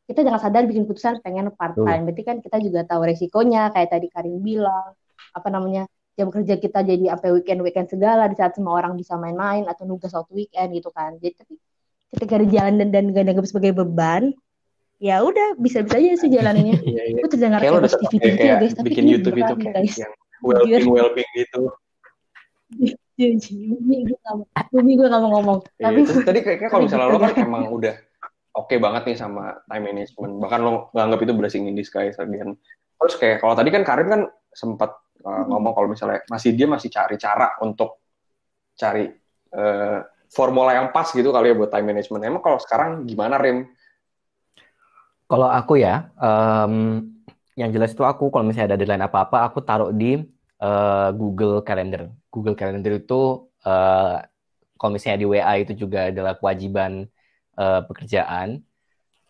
kita 0.08 0.24
jangan 0.24 0.40
sadar 0.40 0.64
bikin 0.64 0.88
keputusan 0.88 1.20
pengen 1.20 1.52
part 1.52 1.76
time. 1.76 2.08
Berarti 2.08 2.22
kan 2.24 2.36
kita 2.40 2.56
juga 2.64 2.80
tahu 2.88 3.04
resikonya 3.06 3.70
kayak 3.70 3.88
tadi 3.92 4.08
Karim 4.08 4.40
bilang 4.40 4.96
apa 5.32 5.48
namanya 5.48 5.84
jam 6.12 6.28
kerja 6.28 6.60
kita 6.60 6.84
jadi 6.84 7.16
apa 7.16 7.32
weekend 7.32 7.64
weekend 7.64 7.88
segala 7.88 8.28
di 8.28 8.36
saat 8.36 8.52
semua 8.52 8.76
orang 8.76 9.00
bisa 9.00 9.16
main-main 9.16 9.64
atau 9.64 9.88
nugas 9.88 10.12
waktu 10.12 10.44
weekend 10.44 10.76
gitu 10.76 10.92
kan 10.92 11.16
jadi 11.16 11.32
tapi 11.40 11.56
ketika 12.12 12.34
di 12.36 12.48
jalan 12.52 12.74
dan 12.76 12.88
dan 12.92 13.04
gak 13.16 13.24
dianggap 13.24 13.46
sebagai 13.48 13.72
beban 13.72 14.36
ya 15.00 15.24
udah 15.24 15.56
bisa-bisa 15.56 15.96
aja 15.96 16.20
sih 16.20 16.28
jalannya 16.28 16.76
iya, 16.84 17.02
iya. 17.16 17.20
gue 17.24 17.28
terdengar 17.32 17.64
kayak 17.64 17.80
positivity 17.80 18.28
gitu 18.28 18.44
ya 18.44 18.54
guys 18.60 18.74
tapi 18.76 18.88
bikin 18.92 19.04
YouTube 19.08 19.36
itu 19.40 19.54
kayak 19.56 19.74
guys. 19.80 19.94
yang 19.96 20.12
well-being 20.44 20.88
well-being 20.92 21.32
gitu 21.32 21.72
Bumi 23.22 23.96
gue 24.08 24.18
gak 24.18 24.34
mau, 24.34 24.46
Bumi 24.72 24.92
gue 24.96 25.06
gak 25.06 25.22
mau 25.22 25.30
ngomong. 25.38 25.58
Iya, 25.78 25.84
tapi 25.92 26.00
tadi 26.24 26.38
kayak 26.42 26.70
kalau 26.72 26.88
misalnya 26.88 27.06
lo 27.12 27.18
kan 27.24 27.32
emang 27.38 27.64
udah 27.70 27.94
oke 28.56 28.68
okay 28.68 28.78
banget 28.80 29.02
nih 29.12 29.16
sama 29.16 29.60
time 29.68 29.84
management. 29.92 30.32
Bahkan 30.40 30.60
lo 30.64 30.72
nganggap 30.96 31.20
itu 31.22 31.32
blessing 31.36 31.64
in 31.68 31.76
disguise. 31.76 32.16
Dan 32.18 32.56
terus 32.98 33.14
kayak 33.20 33.44
kalau 33.44 33.54
tadi 33.54 33.68
kan 33.70 33.82
Karim 33.84 34.08
kan 34.08 34.22
sempat 34.52 34.90
uh, 35.24 35.44
ngomong 35.48 35.72
kalau 35.72 35.88
misalnya 35.88 36.24
masih 36.28 36.56
dia 36.56 36.66
masih 36.66 36.88
cari 36.88 37.16
cara 37.20 37.56
untuk 37.60 38.02
cari 38.76 39.06
uh, 39.54 40.00
formula 40.32 40.72
yang 40.72 40.88
pas 40.90 41.12
gitu 41.12 41.28
kali 41.28 41.52
ya 41.52 41.54
buat 41.56 41.68
time 41.68 41.92
management. 41.92 42.22
Emang 42.24 42.42
kalau 42.42 42.58
sekarang 42.58 43.04
gimana 43.04 43.36
Rim? 43.36 43.68
Kalau 45.28 45.48
aku 45.48 45.80
ya, 45.80 46.12
um, 46.20 47.08
yang 47.56 47.72
jelas 47.72 47.92
itu 47.96 48.04
aku 48.04 48.28
kalau 48.28 48.44
misalnya 48.44 48.76
ada 48.76 48.78
deadline 48.80 49.04
apa-apa, 49.04 49.48
aku 49.48 49.64
taruh 49.64 49.88
di 49.92 50.20
uh, 50.62 51.10
Google 51.12 51.66
Calendar. 51.66 52.08
Google 52.30 52.54
Calendar 52.54 52.94
itu 52.94 53.50
uh, 53.66 54.22
kalau 54.78 54.90
misalnya 54.94 55.18
di 55.20 55.26
WA 55.26 55.54
itu 55.58 55.74
juga 55.74 56.08
adalah 56.08 56.38
kewajiban 56.38 57.10
uh, 57.58 57.82
pekerjaan. 57.84 58.62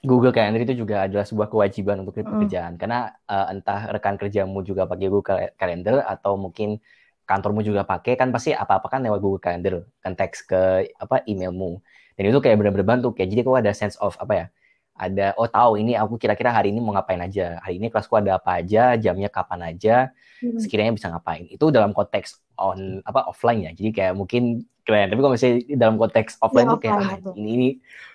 Google 0.02 0.34
Calendar 0.34 0.62
itu 0.66 0.74
juga 0.74 1.06
adalah 1.06 1.22
sebuah 1.22 1.46
kewajiban 1.46 2.02
untuk 2.02 2.18
mm. 2.18 2.26
pekerjaan 2.26 2.74
karena 2.74 3.14
uh, 3.30 3.54
entah 3.54 3.86
rekan 3.86 4.18
kerjamu 4.18 4.66
juga 4.66 4.82
pakai 4.82 5.06
Google 5.06 5.54
Calendar 5.54 6.02
atau 6.02 6.34
mungkin 6.34 6.82
kantormu 7.22 7.62
juga 7.62 7.86
pakai 7.86 8.18
kan 8.18 8.34
pasti 8.34 8.50
apa-apa 8.50 8.90
kan 8.90 9.00
lewat 9.06 9.22
Google 9.22 9.38
Calendar 9.38 9.86
kan 10.02 10.18
teks 10.18 10.42
ke 10.42 10.90
apa 10.98 11.22
emailmu 11.22 11.78
dan 12.18 12.24
itu 12.28 12.38
kayak 12.42 12.58
benar-benar 12.58 12.98
bantu 12.98 13.14
kayak 13.14 13.30
jadi 13.30 13.40
kok 13.46 13.62
ada 13.62 13.72
sense 13.72 13.94
of 14.02 14.18
apa 14.18 14.32
ya 14.34 14.46
ada 14.92 15.32
oh 15.40 15.48
tahu 15.48 15.80
ini 15.80 15.96
aku 15.96 16.20
kira-kira 16.20 16.52
hari 16.52 16.70
ini 16.70 16.78
mau 16.78 16.92
ngapain 16.92 17.18
aja. 17.18 17.58
Hari 17.64 17.80
ini 17.80 17.88
kelasku 17.88 18.12
ada 18.20 18.36
apa 18.36 18.60
aja 18.60 18.94
jamnya 19.00 19.32
kapan 19.32 19.74
aja 19.74 20.12
mm. 20.44 20.60
sekiranya 20.60 20.92
bisa 20.92 21.08
ngapain. 21.08 21.48
Itu 21.48 21.72
dalam 21.72 21.96
konteks 21.96 22.38
on 22.60 23.00
apa 23.02 23.26
offline 23.26 23.66
ya. 23.66 23.72
Jadi 23.72 23.90
kayak 23.90 24.14
mungkin 24.14 24.68
keren. 24.84 25.08
Tapi 25.08 25.20
kalau 25.22 25.32
misalnya 25.34 25.58
dalam 25.78 25.96
konteks 25.96 26.38
offline 26.42 26.66
ya, 26.68 26.72
tuh 26.74 26.80
kayak 26.82 26.96
ah, 26.98 27.10
ini, 27.38 27.50
ini 27.56 27.68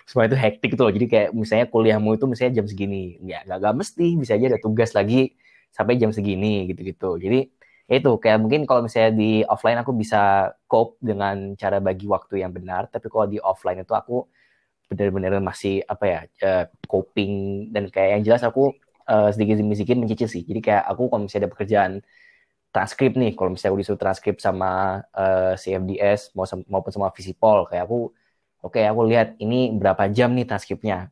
semua 0.04 0.28
itu 0.28 0.36
hektik 0.38 0.68
gitu 0.76 0.82
loh. 0.86 0.92
Jadi 0.92 1.06
kayak 1.08 1.28
misalnya 1.34 1.66
kuliahmu 1.68 2.10
itu 2.14 2.24
misalnya 2.28 2.62
jam 2.62 2.66
segini. 2.68 3.18
Ya 3.24 3.42
gak, 3.44 3.58
gak 3.64 3.74
mesti. 3.74 4.06
Bisa 4.16 4.32
aja 4.38 4.46
ada 4.54 4.60
tugas 4.60 4.92
lagi 4.94 5.34
sampai 5.72 5.98
jam 5.98 6.14
segini 6.14 6.68
gitu-gitu. 6.70 7.18
Jadi 7.18 7.48
ya 7.88 7.94
itu. 7.98 8.12
Kayak 8.22 8.38
mungkin 8.44 8.60
kalau 8.68 8.84
misalnya 8.84 9.12
di 9.16 9.42
offline 9.48 9.80
aku 9.82 9.92
bisa 9.96 10.52
cope 10.70 11.00
dengan 11.02 11.56
cara 11.58 11.82
bagi 11.82 12.06
waktu 12.06 12.44
yang 12.44 12.52
benar. 12.54 12.86
Tapi 12.92 13.06
kalau 13.10 13.26
di 13.26 13.42
offline 13.42 13.82
itu 13.82 13.92
aku 13.96 14.28
benar-benar 14.88 15.38
masih 15.44 15.84
apa 15.84 16.04
ya 16.04 16.20
uh, 16.44 16.64
coping. 16.88 17.32
Dan 17.72 17.92
kayak 17.92 18.20
yang 18.20 18.22
jelas 18.26 18.42
aku 18.42 18.72
uh, 19.08 19.28
sedikit 19.32 19.60
demi 19.60 19.76
sedikit 19.76 19.96
mencicil 20.00 20.28
sih. 20.28 20.42
Jadi 20.44 20.60
kayak 20.64 20.84
aku 20.88 21.12
kalau 21.12 21.22
misalnya 21.24 21.48
ada 21.48 21.52
pekerjaan 21.52 21.92
transkrip 22.68 23.12
nih 23.16 23.32
kalau 23.32 23.50
misalnya 23.52 23.72
aku 23.74 23.80
disuruh 23.80 24.00
transkrip 24.00 24.36
sama 24.44 25.00
uh, 25.16 25.52
eh, 25.52 25.54
CFDS 25.56 26.36
maupun 26.68 26.90
sama 26.92 27.08
Visipol 27.16 27.64
kayak 27.64 27.88
aku 27.88 28.12
oke 28.60 28.76
okay, 28.76 28.84
aku 28.84 29.00
lihat 29.08 29.40
ini 29.40 29.72
berapa 29.72 30.08
jam 30.12 30.36
nih 30.36 30.44
transkripnya. 30.44 31.08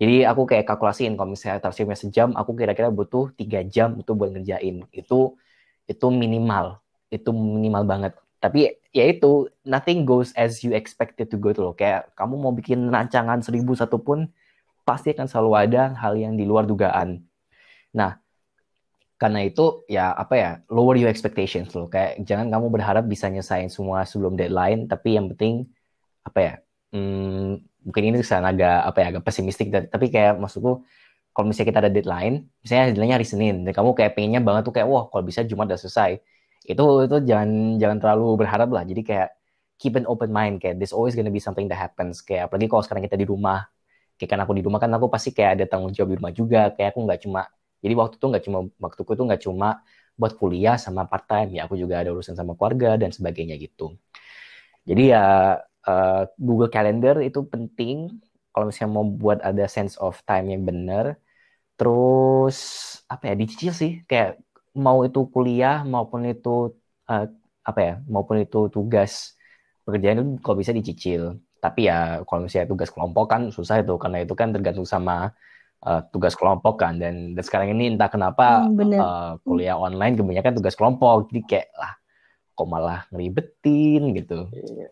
Jadi 0.00 0.24
aku 0.24 0.48
kayak 0.48 0.64
kalkulasiin 0.64 1.12
kalau 1.16 1.36
misalnya 1.36 1.60
transkripnya 1.60 1.98
sejam 1.98 2.32
aku 2.32 2.56
kira-kira 2.56 2.88
butuh 2.88 3.32
tiga 3.36 3.60
jam 3.64 4.00
untuk 4.00 4.16
buat 4.16 4.32
ngerjain. 4.32 4.88
Itu 4.92 5.36
itu 5.84 6.06
minimal. 6.08 6.80
Itu 7.12 7.36
minimal 7.36 7.84
banget 7.84 8.12
tapi 8.40 8.72
ya 8.90 9.04
itu 9.06 9.46
nothing 9.68 10.08
goes 10.08 10.32
as 10.34 10.64
you 10.64 10.72
expected 10.72 11.28
to 11.28 11.36
go 11.36 11.52
tuh 11.52 11.70
loh. 11.70 11.74
Kayak 11.76 12.10
kamu 12.16 12.34
mau 12.40 12.52
bikin 12.56 12.88
rancangan 12.88 13.44
seribu 13.44 13.76
satu 13.76 14.00
pun 14.00 14.32
pasti 14.88 15.12
akan 15.12 15.28
selalu 15.28 15.52
ada 15.68 15.82
hal 16.00 16.16
yang 16.16 16.34
di 16.34 16.48
luar 16.48 16.64
dugaan. 16.64 17.20
Nah, 17.92 18.16
karena 19.20 19.44
itu 19.44 19.84
ya 19.86 20.16
apa 20.16 20.34
ya 20.34 20.50
lower 20.72 20.96
your 20.96 21.12
expectations 21.12 21.70
loh. 21.76 21.86
Kayak 21.92 22.24
jangan 22.24 22.48
kamu 22.48 22.66
berharap 22.72 23.04
bisa 23.04 23.28
nyesain 23.28 23.68
semua 23.68 24.08
sebelum 24.08 24.34
deadline 24.34 24.88
tapi 24.88 25.20
yang 25.20 25.28
penting 25.28 25.68
apa 26.24 26.38
ya 26.40 26.54
hmm, 26.94 27.60
mungkin 27.86 28.02
ini 28.12 28.16
ke 28.20 28.26
sana 28.26 28.52
agak 28.52 28.78
apa 28.92 28.98
ya 29.00 29.06
agak 29.16 29.24
pesimistik 29.24 29.72
tapi 29.72 30.12
kayak 30.12 30.36
maksudku 30.36 30.84
kalau 31.32 31.46
misalnya 31.48 31.68
kita 31.72 31.80
ada 31.86 31.92
deadline 31.92 32.46
misalnya 32.60 32.84
deadline 32.92 33.14
hari 33.16 33.26
Senin 33.26 33.56
dan 33.64 33.72
kamu 33.72 33.96
kayak 33.96 34.12
pengennya 34.18 34.40
banget 34.44 34.62
tuh 34.68 34.74
kayak 34.74 34.88
wah 34.90 35.08
kalau 35.08 35.24
bisa 35.24 35.40
Jumat 35.46 35.70
udah 35.70 35.80
selesai 35.80 36.20
itu 36.64 36.84
itu 37.06 37.16
jangan 37.28 37.50
jangan 37.80 37.98
terlalu 38.02 38.44
berharap 38.44 38.68
lah. 38.72 38.82
Jadi 38.84 39.02
kayak 39.06 39.28
keep 39.80 39.96
an 39.96 40.04
open 40.04 40.30
mind 40.32 40.60
kayak 40.60 40.76
there's 40.76 40.92
always 40.92 41.16
gonna 41.16 41.32
be 41.32 41.40
something 41.42 41.66
that 41.70 41.78
happens. 41.80 42.20
Kayak 42.20 42.50
apalagi 42.52 42.68
kalau 42.68 42.82
sekarang 42.84 43.04
kita 43.06 43.16
di 43.20 43.26
rumah. 43.28 43.64
Kayak 44.20 44.30
kan 44.36 44.40
aku 44.44 44.52
di 44.58 44.62
rumah 44.66 44.78
kan 44.82 44.92
aku 44.92 45.08
pasti 45.08 45.32
kayak 45.32 45.50
ada 45.60 45.64
tanggung 45.70 45.92
jawab 45.96 46.12
di 46.12 46.16
rumah 46.20 46.32
juga. 46.36 46.60
Kayak 46.76 46.92
aku 46.96 47.00
nggak 47.08 47.20
cuma 47.24 47.40
jadi 47.80 47.94
waktu 47.96 48.14
itu 48.20 48.26
nggak 48.28 48.44
cuma 48.46 48.58
waktuku 48.76 49.10
itu 49.16 49.22
nggak 49.28 49.42
cuma 49.46 49.68
buat 50.20 50.32
kuliah 50.36 50.76
sama 50.76 51.08
part 51.08 51.24
time 51.24 51.56
ya 51.56 51.64
aku 51.64 51.80
juga 51.80 52.04
ada 52.04 52.12
urusan 52.12 52.36
sama 52.36 52.52
keluarga 52.52 53.00
dan 53.00 53.08
sebagainya 53.08 53.56
gitu. 53.56 53.96
Jadi 54.88 55.02
ya 55.12 55.24
uh, 55.88 56.22
Google 56.36 56.70
Calendar 56.72 57.16
itu 57.24 57.40
penting. 57.48 58.20
Kalau 58.50 58.66
misalnya 58.68 58.92
mau 58.98 59.06
buat 59.06 59.38
ada 59.46 59.64
sense 59.70 59.94
of 60.00 60.18
time 60.26 60.52
yang 60.52 60.62
benar. 60.66 61.16
Terus 61.78 62.56
apa 63.08 63.32
ya 63.32 63.34
dicicil 63.38 63.72
sih. 63.72 63.92
Kayak 64.08 64.42
mau 64.76 65.02
itu 65.02 65.26
kuliah 65.30 65.82
maupun 65.82 66.26
itu 66.30 66.74
uh, 67.10 67.26
apa 67.66 67.80
ya 67.80 67.94
maupun 68.06 68.40
itu 68.42 68.70
tugas 68.70 69.34
pekerjaan 69.84 70.16
itu 70.22 70.24
kalau 70.44 70.56
bisa 70.58 70.70
dicicil. 70.70 71.38
Tapi 71.60 71.92
ya 71.92 72.24
kalau 72.24 72.48
misalnya 72.48 72.68
tugas 72.72 72.88
kelompok 72.88 73.26
kan 73.28 73.42
susah 73.52 73.84
itu 73.84 73.94
karena 74.00 74.24
itu 74.24 74.32
kan 74.32 74.48
tergantung 74.54 74.88
sama 74.88 75.34
uh, 75.84 76.00
tugas 76.08 76.32
kelompok 76.32 76.80
kan. 76.80 76.96
Dan, 76.96 77.36
dan 77.36 77.44
sekarang 77.44 77.76
ini 77.76 77.92
entah 77.96 78.08
kenapa 78.08 78.64
hmm, 78.64 78.96
uh, 78.96 79.32
kuliah 79.44 79.76
online 79.76 80.16
kebanyakan 80.16 80.56
tugas 80.56 80.74
kelompok. 80.78 81.28
Jadi 81.28 81.40
kayak 81.44 81.68
lah 81.76 81.92
kok 82.56 82.68
malah 82.68 83.00
ngeribetin 83.12 84.02
gitu. 84.16 84.48
Iya. 84.52 84.88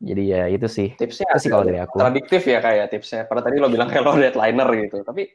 jadi 0.00 0.22
ya 0.24 0.42
itu 0.48 0.64
sih. 0.64 0.88
Tipsnya 0.96 1.36
itu 1.36 1.40
sih 1.44 1.50
kalau 1.52 1.68
dari 1.68 1.76
aku. 1.76 2.00
Kontradiktif 2.00 2.42
ya 2.48 2.58
kayak 2.64 2.88
tipsnya. 2.88 3.28
Karena 3.28 3.42
tadi 3.44 3.56
lo 3.60 3.68
bilang 3.68 3.86
kayak 3.92 4.02
lo 4.02 4.16
deadlineer 4.16 4.70
gitu. 4.88 5.04
Tapi 5.04 5.28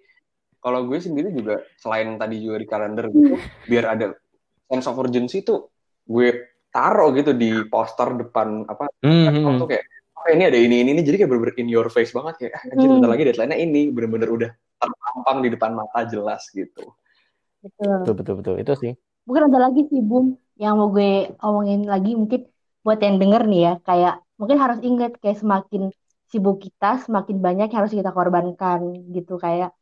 kalau 0.65 0.81
gue 0.89 0.97
sendiri 0.97 1.29
juga 1.29 1.61
selain 1.77 2.17
tadi 2.17 2.41
juga 2.41 2.57
di 2.57 2.65
kalender 2.65 3.05
gitu 3.13 3.37
biar 3.69 3.85
ada 3.93 4.17
sense 4.65 4.89
of 4.89 4.97
urgency 4.97 5.45
tuh 5.45 5.69
gue 6.09 6.57
taruh 6.73 7.13
gitu 7.13 7.37
di 7.37 7.53
poster 7.69 8.17
depan 8.17 8.65
apa 8.65 8.89
mm 9.05 9.29
-hmm. 9.29 9.61
tuh 9.61 9.69
kayak 9.69 9.85
oh 10.17 10.25
ini 10.33 10.43
ada 10.49 10.57
ini 10.57 10.81
ini 10.81 10.89
ini 10.97 11.01
jadi 11.05 11.21
kayak 11.21 11.29
bener, 11.29 11.41
-bener 11.45 11.61
in 11.61 11.69
your 11.69 11.85
face 11.93 12.09
banget 12.09 12.33
kayak 12.41 12.53
ah, 12.57 12.73
anjir 12.73 12.89
mm. 12.89 13.05
lagi 13.05 13.23
deadline-nya 13.29 13.57
ini 13.61 13.81
bener-bener 13.93 14.29
udah 14.33 14.49
terpampang 14.81 15.37
di 15.45 15.49
depan 15.53 15.71
mata 15.77 16.03
jelas 16.09 16.49
gitu. 16.49 16.83
Betul. 17.61 17.97
Betul 18.01 18.15
betul 18.17 18.35
betul 18.41 18.55
itu 18.57 18.73
sih. 18.81 18.91
Mungkin 19.29 19.53
ada 19.53 19.69
lagi 19.69 19.85
sih 19.89 20.01
Bum 20.01 20.33
yang 20.57 20.81
mau 20.81 20.89
gue 20.89 21.29
omongin 21.45 21.85
lagi 21.85 22.17
mungkin 22.17 22.49
buat 22.81 22.99
yang 23.01 23.17
denger 23.17 23.43
nih 23.49 23.61
ya 23.61 23.73
kayak 23.81 24.15
mungkin 24.37 24.57
harus 24.61 24.79
ingat 24.85 25.17
kayak 25.19 25.41
semakin 25.41 25.89
sibuk 26.29 26.61
kita 26.61 27.01
semakin 27.01 27.37
banyak 27.41 27.67
yang 27.69 27.79
harus 27.83 27.93
kita 27.93 28.11
korbankan 28.13 28.93
gitu 29.11 29.35
kayak 29.41 29.73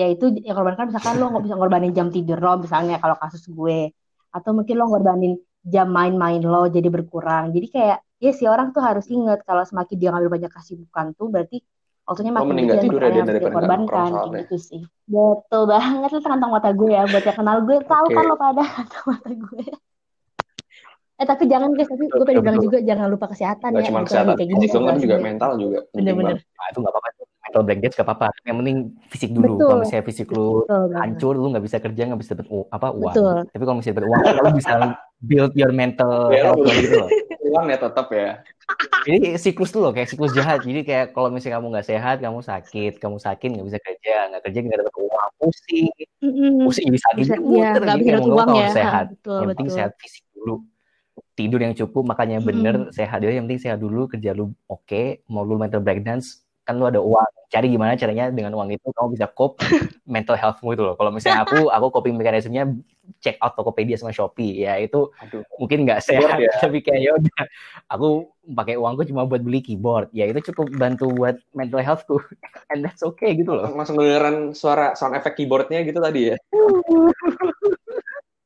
ya 0.00 0.06
itu 0.08 0.24
yang 0.40 0.56
korbankan 0.56 0.88
misalkan 0.88 1.20
lo 1.20 1.28
nggak 1.28 1.44
bisa 1.44 1.56
ngorbanin 1.60 1.92
jam 1.92 2.08
tidur 2.08 2.40
lo 2.40 2.56
misalnya 2.56 2.96
kalau 2.96 3.16
kasus 3.20 3.44
gue. 3.44 3.92
Atau 4.32 4.56
mungkin 4.56 4.74
lo 4.80 4.88
ngorbanin 4.88 5.36
jam 5.60 5.92
main-main 5.92 6.40
lo 6.40 6.64
jadi 6.72 6.88
berkurang. 6.88 7.52
Jadi 7.52 7.66
kayak 7.68 7.98
ya 8.16 8.32
si 8.32 8.48
orang 8.48 8.72
tuh 8.72 8.80
harus 8.80 9.04
ingat 9.12 9.44
kalau 9.44 9.60
semakin 9.68 9.96
dia 10.00 10.08
ngambil 10.08 10.40
banyak 10.40 10.52
kesibukan 10.52 11.12
tuh 11.12 11.28
berarti 11.28 11.60
waktunya 12.08 12.32
makin 12.32 12.56
tidur 12.80 13.00
ya 13.04 13.22
daripada 13.22 13.52
korbankan 13.52 14.10
gitu 14.40 14.56
sih. 14.56 14.82
Betul 15.04 15.68
banget 15.68 16.08
lu 16.16 16.20
terantang 16.24 16.50
mata 16.56 16.72
gue 16.72 16.90
ya. 16.96 17.04
Buat 17.04 17.24
yang 17.28 17.36
kenal 17.36 17.56
gue 17.68 17.76
tahu 17.84 18.06
okay. 18.08 18.16
kan 18.16 18.24
lo 18.24 18.36
pada 18.40 18.62
kantong 18.64 19.04
mata 19.12 19.30
gue 19.36 19.64
eh 21.20 21.26
tapi 21.28 21.44
jangan 21.52 21.76
guys 21.76 21.84
tapi 21.84 22.08
gue 22.08 22.24
pengen 22.24 22.40
bilang 22.40 22.60
juga 22.64 22.78
jangan 22.80 23.12
lupa 23.12 23.28
kesehatan 23.28 23.76
Gak 23.76 23.80
ya 23.84 23.88
cuma 23.92 24.00
kesehatan. 24.08 24.34
kayak 24.40 24.48
gini 24.56 24.66
kan 24.72 24.96
juga 24.96 25.16
mental 25.20 25.50
juga 25.60 25.78
bener-bener. 25.92 26.36
nah, 26.40 26.66
itu 26.72 26.78
nggak 26.80 26.92
apa-apa. 26.96 27.08
Mental 27.40 27.62
breakdown 27.66 27.92
gak 27.92 28.06
apa-apa. 28.06 28.26
Yang 28.46 28.56
penting 28.62 28.76
fisik 29.12 29.30
dulu. 29.36 29.54
Kalau 29.58 29.78
misalnya 29.84 30.04
fisik 30.06 30.28
lu 30.32 30.64
Betul, 30.64 30.84
hancur 30.96 31.34
lu 31.36 31.46
nggak 31.52 31.64
bisa 31.68 31.76
kerja 31.76 32.02
nggak 32.08 32.20
bisa 32.24 32.32
dapat 32.32 32.48
apa 32.72 32.88
uang. 32.96 33.12
Betul. 33.12 33.36
tapi 33.52 33.62
kalau 33.68 33.76
misalnya 33.76 33.96
dapat 34.00 34.08
uang 34.08 34.20
lu 34.24 34.50
bisa 34.56 34.72
build 35.20 35.52
your 35.52 35.72
mental 35.76 36.12
health 36.32 36.60
gitu 36.72 36.96
loh. 37.04 37.10
uang 37.52 37.64
ya 37.68 37.76
tetap 37.76 38.06
ya. 38.08 38.30
Jadi 39.04 39.18
siklus 39.36 39.70
tuh 39.76 39.80
loh 39.84 39.92
kayak 39.92 40.08
siklus 40.08 40.32
jahat. 40.32 40.64
Jadi 40.64 40.88
kayak 40.88 41.12
kalau 41.12 41.28
misalnya 41.28 41.60
kamu 41.60 41.66
nggak 41.68 41.88
sehat 41.90 42.16
kamu 42.24 42.40
sakit 42.40 42.92
kamu 42.96 43.20
sakit 43.20 43.48
nggak 43.60 43.66
bisa 43.68 43.78
kerja 43.84 44.14
nggak 44.32 44.42
kerja 44.48 44.58
nggak 44.64 44.78
dapat 44.80 44.94
uang 45.04 45.30
pusing. 45.36 45.88
Pusing 46.64 46.86
jadi 46.88 47.00
sakit 47.04 47.18
bisa, 47.28 47.34
ya, 47.36 47.70
nggak 47.76 47.98
bisa 48.00 48.10
dapat 48.16 48.30
uang 48.32 48.48
ya. 48.56 48.68
sehat. 48.72 49.04
Betul, 49.12 49.36
yang 49.36 49.48
penting 49.52 49.68
sehat 49.68 49.92
fisik 50.00 50.24
dulu 50.32 50.64
tidur 51.38 51.62
yang 51.62 51.74
cukup 51.76 52.04
makanya 52.04 52.38
bener 52.42 52.88
hmm. 52.88 52.92
sehat 52.92 53.22
dia 53.22 53.32
yang 53.34 53.46
penting 53.46 53.62
sehat 53.62 53.78
dulu 53.80 54.10
kerja 54.10 54.34
lu 54.36 54.50
oke 54.66 54.86
okay, 54.86 55.22
mau 55.30 55.46
lu 55.46 55.56
mental 55.56 55.80
breakdown 55.80 56.20
kan 56.70 56.78
lu 56.78 56.86
ada 56.86 57.02
uang. 57.02 57.30
Cari 57.50 57.66
gimana 57.66 57.98
caranya 57.98 58.30
dengan 58.30 58.54
uang 58.54 58.70
itu 58.70 58.86
kamu 58.94 59.18
bisa 59.18 59.26
cope 59.26 59.58
mental 60.14 60.38
healthmu 60.38 60.70
itu 60.70 60.86
loh. 60.86 60.94
Kalau 60.94 61.10
misalnya 61.10 61.42
aku 61.42 61.66
aku 61.66 61.86
coping 61.90 62.14
mekanismenya 62.14 62.70
check 63.18 63.34
out 63.42 63.58
Tokopedia 63.58 63.98
sama 63.98 64.14
Shopee. 64.14 64.62
Ya 64.62 64.78
itu 64.78 65.10
Aduh. 65.18 65.42
mungkin 65.58 65.82
nggak 65.82 65.98
sehat 65.98 66.38
ya. 66.38 66.52
tapi 66.62 66.78
kayak 66.78 67.00
ya 67.02 67.10
udah 67.18 67.42
aku 67.90 68.30
pakai 68.54 68.78
uangku 68.78 69.02
cuma 69.10 69.26
buat 69.26 69.42
beli 69.42 69.66
keyboard. 69.66 70.14
Ya 70.14 70.30
itu 70.30 70.54
cukup 70.54 70.70
bantu 70.78 71.10
buat 71.10 71.42
mental 71.50 71.82
healthku. 71.82 72.22
And 72.70 72.86
that's 72.86 73.02
okay 73.02 73.34
gitu 73.34 73.50
loh. 73.50 73.66
Langsung 73.74 73.98
dengeran 73.98 74.54
suara 74.54 74.94
sound 74.94 75.18
effect 75.18 75.34
keyboardnya 75.42 75.82
gitu 75.82 75.98
tadi 75.98 76.30
ya 76.30 76.36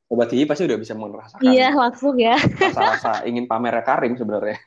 Sobat 0.05 0.29
Hihi 0.29 0.45
pasti 0.45 0.69
udah 0.69 0.77
bisa 0.77 0.93
merasakan. 0.93 1.49
Iya, 1.49 1.73
langsung 1.73 2.15
ya. 2.21 2.37
Rasa-rasa 2.37 3.11
ingin 3.29 3.49
pamer 3.49 3.81
Karim 3.81 4.13
sebenarnya. 4.13 4.61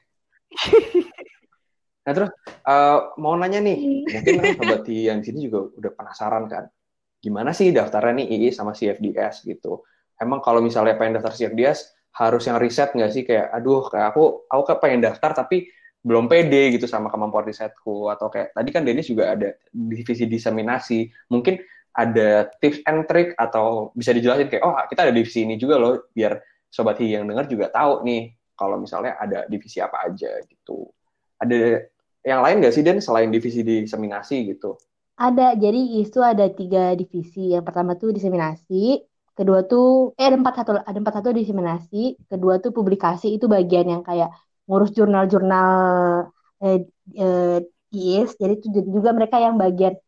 Nah 2.09 2.17
terus 2.17 2.33
uh, 2.65 3.13
mau 3.21 3.37
nanya 3.37 3.61
nih, 3.61 4.09
mungkin 4.09 4.35
kan 4.41 4.57
sobat 4.57 4.89
yang 4.89 5.21
di 5.21 5.29
sini 5.29 5.45
juga 5.45 5.69
udah 5.77 5.93
penasaran 5.93 6.49
kan, 6.49 6.65
gimana 7.21 7.53
sih 7.53 7.69
daftarnya 7.69 8.25
nih 8.25 8.27
II 8.33 8.49
sama 8.49 8.73
CFDS 8.73 9.45
gitu. 9.45 9.85
Emang 10.17 10.41
kalau 10.41 10.65
misalnya 10.65 10.97
pengen 10.97 11.21
daftar 11.21 11.37
CFDS 11.37 11.93
harus 12.17 12.49
yang 12.49 12.57
riset 12.57 12.97
nggak 12.97 13.13
sih 13.13 13.29
kayak, 13.29 13.53
aduh 13.53 13.93
kayak 13.93 14.17
aku 14.17 14.49
aku 14.49 14.63
kayak 14.73 14.81
pengen 14.81 15.01
daftar 15.05 15.37
tapi 15.37 15.69
belum 16.01 16.33
pede 16.33 16.81
gitu 16.81 16.89
sama 16.89 17.13
kemampuan 17.13 17.45
risetku 17.45 18.09
atau 18.09 18.33
kayak 18.33 18.57
tadi 18.57 18.71
kan 18.73 18.89
Dennis 18.89 19.13
juga 19.13 19.37
ada 19.37 19.53
divisi 19.69 20.25
diseminasi, 20.25 21.13
mungkin 21.29 21.61
ada 21.95 22.47
tips 22.61 22.85
and 22.87 23.09
trick 23.09 23.35
atau 23.37 23.91
bisa 23.97 24.15
dijelasin 24.15 24.49
kayak 24.49 24.65
oh 24.65 24.75
kita 24.87 25.09
ada 25.09 25.15
divisi 25.15 25.45
ini 25.45 25.59
juga 25.59 25.81
loh 25.81 26.09
biar 26.15 26.39
sobat 26.69 27.01
hi 27.01 27.17
yang 27.17 27.25
dengar 27.25 27.49
juga 27.49 27.73
tahu 27.73 28.05
nih 28.05 28.37
kalau 28.59 28.77
misalnya 28.77 29.15
ada 29.17 29.47
divisi 29.47 29.79
apa 29.79 30.11
aja 30.11 30.29
gitu. 30.45 30.91
Ada 31.39 31.87
yang 32.27 32.43
lain 32.43 32.59
nggak 32.59 32.75
sih 32.75 32.83
Den 32.83 32.99
selain 32.99 33.31
divisi 33.31 33.63
diseminasi 33.63 34.51
gitu? 34.51 34.75
Ada, 35.19 35.59
jadi 35.59 35.81
itu 36.03 36.19
ada 36.23 36.47
tiga 36.51 36.95
divisi. 36.95 37.51
Yang 37.55 37.65
pertama 37.67 37.99
tuh 37.99 38.15
diseminasi, 38.15 39.03
kedua 39.35 39.67
tuh 39.67 40.15
eh 40.15 40.27
ada 40.27 40.39
empat 40.39 40.55
satu 40.63 40.71
ada 40.83 40.99
empat 40.99 41.15
satu 41.23 41.31
diseminasi, 41.35 42.19
kedua 42.31 42.63
tuh 42.63 42.71
publikasi 42.71 43.35
itu 43.39 43.51
bagian 43.51 43.87
yang 43.99 44.03
kayak 44.07 44.31
ngurus 44.67 44.95
jurnal-jurnal 44.95 45.71
eh, 46.63 46.87
eh, 47.19 47.59
IIS. 47.95 48.39
Jadi 48.39 48.53
itu 48.63 48.67
juga 48.87 49.11
mereka 49.15 49.43
yang 49.43 49.59
bagian 49.59 49.99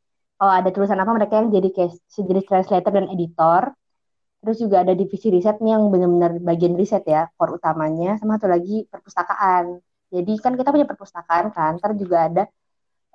kalau 0.40 0.52
ada 0.56 0.72
tulisan 0.72 0.96
apa 0.96 1.12
mereka 1.12 1.36
yang 1.36 1.52
jadi 1.52 1.68
kayak 1.68 1.92
sejenis 2.08 2.48
translator 2.48 2.92
dan 2.96 3.12
editor. 3.12 3.76
Terus 4.40 4.56
juga 4.56 4.80
ada 4.80 4.96
divisi 4.96 5.28
riset 5.28 5.60
nih 5.60 5.76
yang 5.76 5.92
benar-benar 5.92 6.40
bagian 6.40 6.72
riset 6.80 7.04
ya, 7.04 7.28
core 7.36 7.60
utamanya, 7.60 8.16
sama 8.16 8.40
satu 8.40 8.48
lagi 8.48 8.88
perpustakaan. 8.88 9.84
Jadi 10.08 10.32
kan 10.40 10.56
kita 10.56 10.72
punya 10.72 10.88
perpustakaan 10.88 11.52
kan, 11.52 11.76
ntar 11.76 11.92
juga 11.92 12.24
ada 12.24 12.42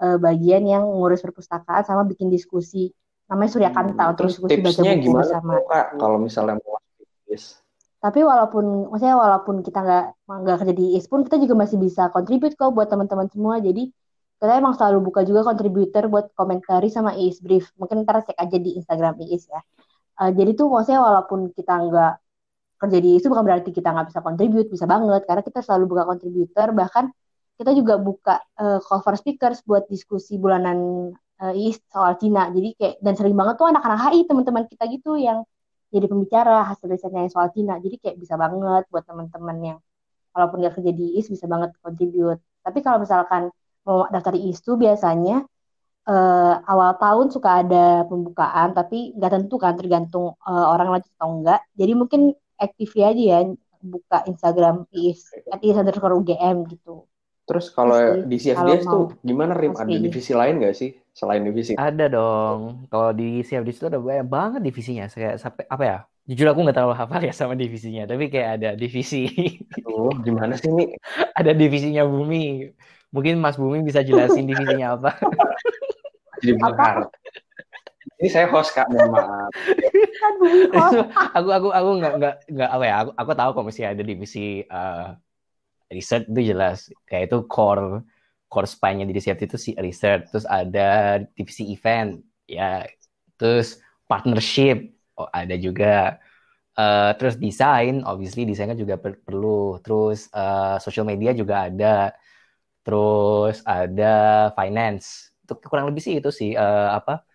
uh, 0.06 0.22
bagian 0.22 0.70
yang 0.70 0.86
ngurus 0.86 1.26
perpustakaan 1.26 1.82
sama 1.82 2.06
bikin 2.06 2.30
diskusi. 2.30 2.94
Namanya 3.26 3.50
Surya 3.50 3.74
Kanta 3.74 4.06
hmm, 4.06 4.12
untuk 4.14 4.30
diskusi 4.30 4.62
baca 4.62 4.82
buku 4.86 5.02
gimana 5.02 5.26
sama. 5.26 5.54
Kak, 5.66 5.88
kalau 5.98 6.18
misalnya 6.22 6.62
mau 6.62 6.78
yes. 7.26 7.58
Tapi 8.06 8.22
walaupun, 8.22 8.94
maksudnya 8.94 9.18
walaupun 9.18 9.66
kita 9.66 9.82
nggak 9.82 10.06
nggak 10.30 10.58
kerja 10.62 10.74
di 10.78 10.94
IS 10.94 11.10
pun, 11.10 11.26
kita 11.26 11.42
juga 11.42 11.58
masih 11.58 11.82
bisa 11.82 12.14
kontribut 12.14 12.54
kok 12.54 12.70
buat 12.70 12.86
teman-teman 12.86 13.26
semua. 13.34 13.58
Jadi 13.58 13.90
kita 14.46 14.62
emang 14.62 14.78
selalu 14.78 15.10
buka 15.10 15.26
juga 15.26 15.42
kontributor 15.42 16.06
buat 16.06 16.30
komentari 16.38 16.94
sama 16.94 17.18
IIS 17.18 17.42
Brief. 17.42 17.74
Mungkin 17.82 18.06
ntar 18.06 18.22
cek 18.22 18.38
aja 18.38 18.58
di 18.62 18.78
Instagram 18.78 19.18
IIS 19.18 19.44
ya. 19.50 19.62
Uh, 20.22 20.32
jadi 20.32 20.54
tuh 20.54 20.70
maksudnya 20.70 21.02
walaupun 21.02 21.50
kita 21.52 21.74
nggak 21.76 22.14
kerja 22.80 22.98
di 23.02 23.10
itu 23.18 23.28
bukan 23.32 23.44
berarti 23.44 23.70
kita 23.74 23.90
nggak 23.90 24.08
bisa 24.14 24.20
kontribut 24.22 24.68
bisa 24.68 24.86
banget 24.86 25.24
karena 25.26 25.42
kita 25.44 25.60
selalu 25.64 25.84
buka 25.96 26.04
kontributor 26.08 26.68
bahkan 26.76 27.10
kita 27.56 27.72
juga 27.72 27.96
buka 28.00 28.36
uh, 28.60 28.80
for 28.84 29.16
speakers 29.16 29.64
buat 29.64 29.88
diskusi 29.88 30.36
bulanan 30.36 31.12
uh, 31.40 31.54
soal 31.92 32.14
Cina 32.20 32.52
jadi 32.52 32.70
kayak 32.76 32.96
dan 33.00 33.14
sering 33.16 33.36
banget 33.36 33.56
tuh 33.60 33.68
anak-anak 33.72 34.00
HI 34.12 34.20
teman-teman 34.28 34.64
kita 34.68 34.84
gitu 34.92 35.16
yang 35.16 35.48
jadi 35.90 36.06
pembicara 36.12 36.68
hasil 36.68 36.86
risetnya 36.92 37.24
yang 37.28 37.32
soal 37.32 37.48
Cina 37.56 37.80
jadi 37.80 37.96
kayak 37.96 38.16
bisa 38.20 38.36
banget 38.36 38.84
buat 38.92 39.04
teman-teman 39.08 39.58
yang 39.64 39.78
walaupun 40.36 40.64
nggak 40.64 40.74
kerja 40.80 40.92
di 40.92 41.16
IS 41.16 41.32
bisa 41.32 41.48
banget 41.48 41.72
kontribut 41.80 42.44
tapi 42.60 42.84
kalau 42.84 43.00
misalkan 43.00 43.52
mau 43.86 44.10
daftar 44.10 44.34
IS 44.34 44.66
tuh 44.66 44.76
biasanya 44.76 45.46
uh, 46.10 46.56
awal 46.66 46.98
tahun 46.98 47.28
suka 47.30 47.66
ada 47.66 48.06
pembukaan, 48.10 48.74
tapi 48.74 49.14
nggak 49.14 49.32
tentu 49.32 49.56
kan 49.62 49.78
tergantung 49.78 50.38
uh, 50.46 50.66
orang 50.74 50.98
lanjut 50.98 51.12
atau 51.18 51.30
enggak. 51.42 51.62
Jadi 51.78 51.94
mungkin 51.94 52.22
aktif 52.58 52.96
aja 52.98 53.14
ya 53.14 53.40
buka 53.86 54.26
Instagram 54.26 54.90
is 54.90 55.30
at 55.54 55.62
is 55.62 55.78
underscore 55.78 56.18
UGM 56.18 56.66
gitu. 56.70 57.06
Terus 57.46 57.70
kalau 57.70 58.26
di 58.26 58.42
CFDS 58.42 58.90
tuh 58.90 59.14
gimana 59.22 59.54
Rim? 59.54 59.78
Ada 59.78 60.02
divisi 60.02 60.34
lain 60.34 60.58
nggak 60.58 60.74
sih 60.74 60.98
selain 61.14 61.46
divisi? 61.46 61.78
Ada 61.78 62.10
dong. 62.10 62.90
Kalau 62.90 63.14
di 63.14 63.46
CFDS 63.46 63.78
itu 63.78 63.88
ada 63.94 64.02
banyak 64.02 64.26
banget 64.26 64.62
divisinya. 64.66 65.06
Kayak 65.06 65.38
sampai 65.38 65.70
apa 65.70 65.84
ya? 65.86 65.98
Jujur 66.26 66.50
aku 66.50 66.66
nggak 66.66 66.74
terlalu 66.74 66.98
hafal 66.98 67.22
ya 67.22 67.34
sama 67.38 67.54
divisinya, 67.54 68.10
tapi 68.10 68.34
kayak 68.34 68.50
ada 68.58 68.70
divisi. 68.74 69.30
Oh, 69.86 70.10
gimana 70.26 70.58
sih 70.58 70.74
nih? 70.74 70.98
ada 71.40 71.54
divisinya 71.54 72.02
Bumi. 72.02 72.74
Mungkin 73.16 73.40
Mas 73.40 73.56
Bumi 73.56 73.80
bisa 73.88 74.04
jelasin 74.04 74.44
divisinya 74.52 75.00
apa? 75.00 75.16
Jadi 76.44 76.60
bakar. 76.60 77.08
Ini 78.20 78.28
saya 78.32 78.48
host 78.52 78.76
kak, 78.76 78.92
mohon 78.92 79.12
maaf. 79.16 79.52
aku 81.36 81.50
aku 81.52 81.68
aku 81.72 81.90
nggak 82.00 82.14
nggak 82.20 82.36
nggak 82.52 82.70
apa 82.70 82.84
ya? 82.84 82.96
Aku 83.04 83.12
aku 83.16 83.32
tahu 83.32 83.50
kalau 83.56 83.66
masih 83.72 83.84
ada 83.88 84.04
divisi 84.04 84.64
uh, 84.68 85.16
research 85.92 86.28
itu 86.32 86.52
jelas 86.54 86.92
kayak 87.06 87.32
itu 87.32 87.38
core 87.48 88.04
core 88.50 88.70
spine-nya 88.70 89.06
di 89.08 89.20
CFT 89.20 89.42
itu 89.52 89.58
si 89.60 89.72
research 89.78 90.32
terus 90.32 90.48
ada 90.48 91.20
divisi 91.36 91.68
event 91.70 92.22
ya 92.48 92.86
terus 93.36 93.82
partnership 94.08 94.96
oh, 95.18 95.30
ada 95.34 95.56
juga 95.60 96.18
uh, 96.78 97.12
terus 97.18 97.36
desain 97.36 98.02
obviously 98.06 98.48
desain 98.48 98.72
kan 98.72 98.80
juga 98.80 98.96
per 98.96 99.20
perlu 99.22 99.82
terus 99.82 100.32
uh, 100.32 100.78
social 100.80 101.04
media 101.04 101.36
juga 101.36 101.68
ada 101.68 102.16
terus 102.86 103.66
ada 103.66 104.14
finance. 104.58 105.34
Itu 105.44 105.58
kurang 105.66 105.90
lebih 105.90 106.02
sih 106.06 106.14
itu 106.22 106.30
sih 106.30 106.54
uh, 106.54 106.94
apa 106.98 107.26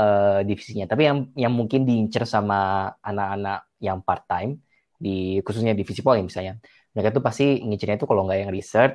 uh, 0.00 0.40
divisinya. 0.48 0.88
Tapi 0.90 1.02
yang 1.08 1.18
yang 1.36 1.52
mungkin 1.52 1.84
diincer 1.88 2.24
sama 2.24 2.88
anak-anak 3.04 3.58
yang 3.84 4.00
part 4.00 4.24
time 4.24 4.64
di 4.96 5.44
khususnya 5.44 5.76
divisi 5.76 6.00
poli 6.00 6.24
misalnya 6.24 6.56
mereka 6.94 7.10
tuh 7.12 7.22
pasti 7.26 7.60
ngincernya 7.60 7.96
itu 8.00 8.06
kalau 8.06 8.22
nggak 8.24 8.38
yang 8.46 8.52
research, 8.54 8.94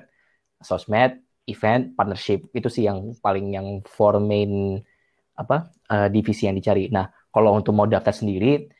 sosmed, 0.63 1.19
event, 1.51 1.93
partnership. 1.93 2.47
Itu 2.55 2.71
sih 2.71 2.87
yang 2.87 3.13
paling 3.19 3.45
yang 3.53 3.67
four 3.85 4.17
main 4.23 4.81
apa 5.35 5.71
uh, 5.91 6.07
divisi 6.11 6.47
yang 6.47 6.55
dicari. 6.57 6.87
Nah 6.91 7.11
kalau 7.29 7.53
untuk 7.59 7.75
mau 7.75 7.85
daftar 7.85 8.15
sendiri, 8.15 8.71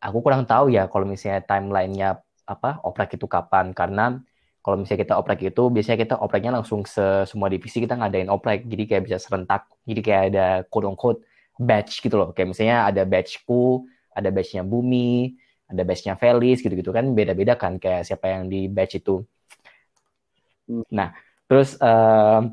aku 0.00 0.18
kurang 0.24 0.46
tahu 0.48 0.72
ya 0.72 0.86
kalau 0.88 1.04
misalnya 1.04 1.42
timelinenya 1.44 2.08
apa 2.48 2.80
oprek 2.86 3.18
itu 3.18 3.26
kapan. 3.26 3.74
Karena 3.74 4.16
kalau 4.62 4.76
misalnya 4.82 5.00
kita 5.06 5.14
oprek 5.16 5.40
itu 5.48 5.62
biasanya 5.70 5.98
kita 5.98 6.14
opreknya 6.18 6.52
langsung 6.60 6.82
se 6.82 7.24
semua 7.30 7.46
divisi 7.48 7.78
kita 7.78 7.94
ngadain 7.94 8.28
oprek. 8.28 8.66
Jadi 8.66 8.82
kayak 8.84 9.02
bisa 9.06 9.16
serentak. 9.22 9.70
Jadi 9.86 10.00
kayak 10.02 10.22
ada 10.34 10.46
quote 10.66 10.86
unquote 10.90 11.20
batch 11.56 12.02
gitu 12.02 12.18
loh. 12.18 12.34
Kayak 12.34 12.54
misalnya 12.54 12.76
ada 12.90 13.02
batchku 13.06 13.86
ada 14.12 14.28
batchnya 14.34 14.66
Bumi 14.66 15.38
ada 15.68 15.82
batchnya 15.84 16.18
Felis 16.18 16.58
gitu-gitu 16.60 16.90
kan. 16.90 17.14
Beda-beda 17.14 17.54
kan 17.54 17.78
kayak 17.78 18.08
siapa 18.08 18.28
yang 18.28 18.50
di 18.50 18.66
batch 18.66 18.98
itu. 18.98 19.22
Nah 20.90 21.14
terus 21.48 21.78
um, 21.80 22.52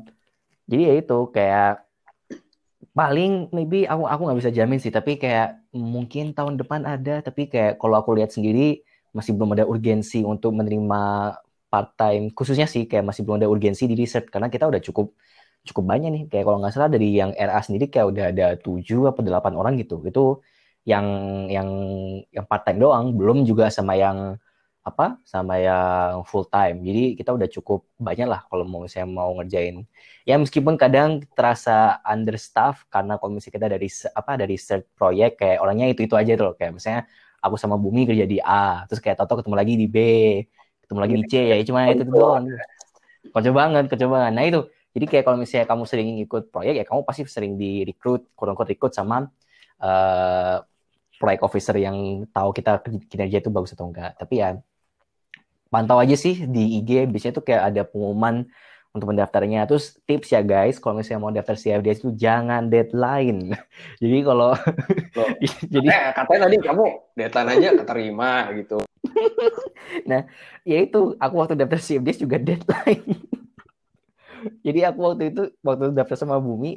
jadi 0.70 0.82
ya 0.88 0.94
itu 1.04 1.18
kayak 1.34 1.84
paling 2.96 3.52
maybe 3.52 3.84
aku 3.84 4.08
aku 4.08 4.20
nggak 4.30 4.38
bisa 4.40 4.50
jamin 4.54 4.78
sih. 4.78 4.94
Tapi 4.94 5.18
kayak 5.18 5.58
mungkin 5.74 6.32
tahun 6.32 6.54
depan 6.56 6.86
ada. 6.86 7.20
Tapi 7.20 7.50
kayak 7.50 7.82
kalau 7.82 7.98
aku 7.98 8.14
lihat 8.16 8.32
sendiri 8.32 8.80
masih 9.12 9.36
belum 9.36 9.56
ada 9.56 9.64
urgensi 9.64 10.24
untuk 10.24 10.52
menerima 10.56 11.02
part 11.70 11.88
time 11.98 12.22
khususnya 12.36 12.66
sih 12.74 12.82
kayak 12.90 13.04
masih 13.08 13.22
belum 13.24 13.36
ada 13.42 13.48
urgensi 13.54 13.84
di 13.90 13.94
riset 14.00 14.24
karena 14.32 14.48
kita 14.54 14.64
udah 14.70 14.80
cukup 14.86 15.06
cukup 15.66 15.84
banyak 15.90 16.08
nih 16.14 16.22
kayak 16.30 16.44
kalau 16.46 16.58
nggak 16.62 16.72
salah 16.74 16.90
dari 16.94 17.06
yang 17.20 17.30
RA 17.34 17.60
sendiri 17.66 17.84
kayak 17.92 18.06
udah 18.12 18.24
ada 18.32 18.46
tujuh 18.64 19.00
atau 19.10 19.22
delapan 19.26 19.52
orang 19.58 19.72
gitu 19.82 19.94
itu 20.06 20.20
yang 20.86 21.06
yang 21.50 21.68
yang 22.30 22.46
part 22.46 22.62
time 22.62 22.78
doang, 22.78 23.06
belum 23.18 23.42
juga 23.42 23.68
sama 23.74 23.98
yang 23.98 24.38
apa 24.86 25.18
sama 25.26 25.58
yang 25.58 26.22
full 26.30 26.46
time. 26.46 26.78
Jadi 26.86 27.18
kita 27.18 27.34
udah 27.34 27.48
cukup 27.50 27.90
banyak 27.98 28.26
lah 28.30 28.46
kalau 28.46 28.62
mau 28.62 28.86
saya 28.86 29.02
mau 29.02 29.34
ngerjain. 29.34 29.82
Ya 30.22 30.38
meskipun 30.38 30.78
kadang 30.78 31.26
terasa 31.34 31.98
understaff 32.06 32.86
karena 32.86 33.18
kalau 33.18 33.34
misalnya 33.34 33.54
kita 33.58 33.66
dari 33.74 33.88
apa 34.14 34.32
dari 34.38 34.54
third 34.54 34.86
proyek 34.94 35.30
kayak 35.42 35.58
orangnya 35.62 35.86
itu 35.90 36.06
itu 36.06 36.14
aja 36.14 36.32
tuh 36.38 36.54
kayak 36.54 36.72
misalnya 36.78 37.02
aku 37.42 37.56
sama 37.58 37.76
Bumi 37.82 38.06
kerja 38.06 38.26
di 38.26 38.38
A, 38.42 38.86
terus 38.86 39.02
kayak 39.02 39.18
Toto 39.18 39.38
ketemu 39.42 39.56
lagi 39.58 39.74
di 39.78 39.86
B, 39.90 39.96
ketemu 40.86 41.00
lagi 41.02 41.14
di 41.18 41.24
C 41.26 41.34
ya 41.50 41.56
cuma 41.66 41.90
itu 41.90 42.06
doang. 42.06 42.46
Kocok 43.34 43.52
banget, 43.52 43.84
kocok 43.90 44.08
banget. 44.08 44.32
Nah 44.38 44.44
itu 44.46 44.60
jadi 44.94 45.04
kayak 45.10 45.24
kalau 45.26 45.36
misalnya 45.36 45.66
kamu 45.66 45.82
sering 45.84 46.08
ikut 46.22 46.42
proyek 46.54 46.74
ya 46.80 46.84
kamu 46.86 47.02
pasti 47.02 47.26
sering 47.26 47.58
di 47.58 47.82
recruit, 47.82 48.30
kurang 48.38 48.54
kurang 48.54 48.70
recruit 48.70 48.94
sama 48.94 49.26
uh, 49.82 50.56
proyek 51.18 51.42
officer 51.42 51.74
yang 51.76 52.24
tahu 52.30 52.54
kita 52.54 52.80
kinerja 53.10 53.42
itu 53.42 53.50
bagus 53.50 53.74
atau 53.74 53.90
enggak. 53.90 54.14
Tapi 54.16 54.40
ya 54.40 54.56
pantau 55.68 55.98
aja 55.98 56.14
sih 56.14 56.46
di 56.46 56.80
IG 56.80 57.10
biasanya 57.10 57.34
tuh 57.36 57.44
kayak 57.44 57.62
ada 57.74 57.82
pengumuman 57.82 58.46
untuk 58.96 59.12
mendaftarnya. 59.12 59.68
Terus 59.68 60.00
tips 60.08 60.32
ya 60.32 60.40
guys, 60.40 60.80
kalau 60.80 60.96
misalnya 60.96 61.20
mau 61.20 61.28
daftar 61.28 61.60
CFDS 61.60 62.00
itu 62.00 62.10
jangan 62.16 62.72
deadline. 62.72 63.52
jadi 64.02 64.18
kalau 64.24 64.56
jadi 65.76 65.88
eh, 65.92 66.12
katanya 66.16 66.40
tadi 66.48 66.56
kamu 66.64 66.84
deadline 67.12 67.50
aja 67.52 67.68
keterima 67.84 68.30
gitu. 68.56 68.78
nah, 70.10 70.20
ya 70.66 70.76
itu 70.84 70.98
aku 71.22 71.34
waktu 71.40 71.54
daftar 71.60 71.78
CFDS 71.80 72.18
juga 72.24 72.36
deadline. 72.40 73.04
jadi 74.66 74.78
aku 74.92 74.98
waktu 75.06 75.22
itu 75.32 75.40
waktu 75.66 75.84
daftar 75.96 76.16
sama 76.18 76.36
Bumi, 76.42 76.68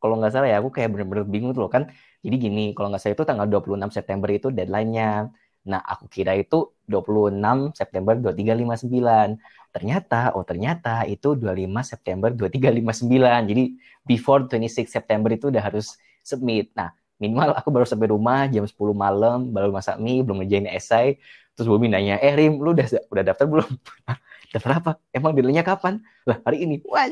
kalau 0.00 0.14
nggak 0.18 0.32
salah 0.34 0.48
ya 0.50 0.56
aku 0.60 0.70
kayak 0.74 0.88
bener-bener 0.92 1.24
bingung 1.28 1.52
tuh 1.54 1.62
loh 1.66 1.70
kan 1.76 1.84
jadi 2.24 2.36
gini, 2.44 2.60
kalau 2.74 2.86
nggak 2.90 3.00
salah 3.02 3.14
itu 3.16 3.24
tanggal 3.28 3.46
26 3.50 3.90
September 3.96 4.28
itu 4.30 4.48
deadline-nya. 4.54 5.30
Nah, 5.62 5.78
aku 5.82 6.04
kira 6.10 6.34
itu 6.38 6.74
26 6.90 7.70
September 7.78 8.14
2359. 8.18 9.28
Ternyata, 9.74 10.34
oh 10.34 10.42
ternyata 10.46 11.02
itu 11.06 11.38
25 11.38 11.82
September 11.86 12.30
2359. 12.34 13.40
Jadi 13.50 13.62
before 14.06 14.40
26 14.50 14.90
September 14.90 15.30
itu 15.34 15.46
udah 15.54 15.62
harus 15.62 15.86
submit. 16.22 16.70
Nah, 16.78 16.90
minimal 17.22 17.54
aku 17.58 17.68
baru 17.74 17.86
sampai 17.86 18.10
rumah 18.10 18.46
jam 18.50 18.66
10 18.66 18.94
malam, 18.94 19.50
baru 19.54 19.70
masak 19.74 19.98
mie, 20.02 20.22
belum 20.26 20.42
ngerjain 20.42 20.66
esai. 20.70 21.18
Terus 21.52 21.68
Bobby 21.68 21.88
nanya, 21.92 22.16
eh 22.18 22.32
Rim, 22.32 22.60
lu 22.60 22.72
udah 22.72 22.86
udah 23.12 23.22
daftar 23.22 23.46
belum? 23.48 23.70
daftar 24.52 24.70
apa? 24.80 24.90
Emang 25.12 25.36
deadline-nya 25.36 25.64
kapan? 25.64 26.00
Lah, 26.24 26.40
hari 26.44 26.64
ini. 26.64 26.80
Wah, 26.88 27.08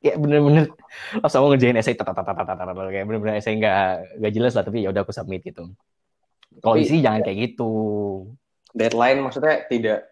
kayak 0.00 0.16
bener-bener 0.16 0.64
pas 1.20 1.32
mau 1.36 1.52
ngerjain 1.52 1.76
essay 1.76 1.92
kayak 2.88 3.04
bener-bener 3.04 3.36
essay 3.36 3.52
nggak 3.60 4.16
nggak 4.16 4.32
jelas 4.32 4.52
lah 4.56 4.64
tapi 4.64 4.80
ya 4.80 4.88
udah 4.88 5.04
aku 5.04 5.12
submit 5.12 5.44
gitu 5.44 5.68
kalau 6.64 6.80
isi 6.80 7.04
jangan 7.04 7.20
kayak 7.20 7.52
gitu 7.52 7.70
deadline 8.72 9.20
maksudnya 9.20 9.68
tidak 9.68 10.09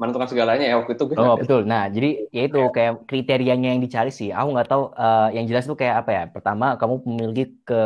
menentukan 0.00 0.32
segalanya 0.32 0.64
ya 0.64 0.80
waktu 0.80 0.96
itu 0.96 1.04
oh 1.12 1.36
betul. 1.36 1.60
Nah 1.68 1.92
jadi 1.92 2.24
ya 2.32 2.48
itu 2.48 2.56
kayak 2.72 3.04
kriterianya 3.04 3.76
yang 3.76 3.84
dicari 3.84 4.08
sih. 4.08 4.32
Aku 4.32 4.56
nggak 4.56 4.68
tahu 4.72 4.96
uh, 4.96 5.28
yang 5.28 5.44
jelas 5.44 5.68
itu 5.68 5.76
kayak 5.76 6.00
apa 6.00 6.10
ya? 6.16 6.22
Pertama 6.32 6.80
kamu 6.80 7.04
memiliki 7.04 7.52
ke 7.68 7.82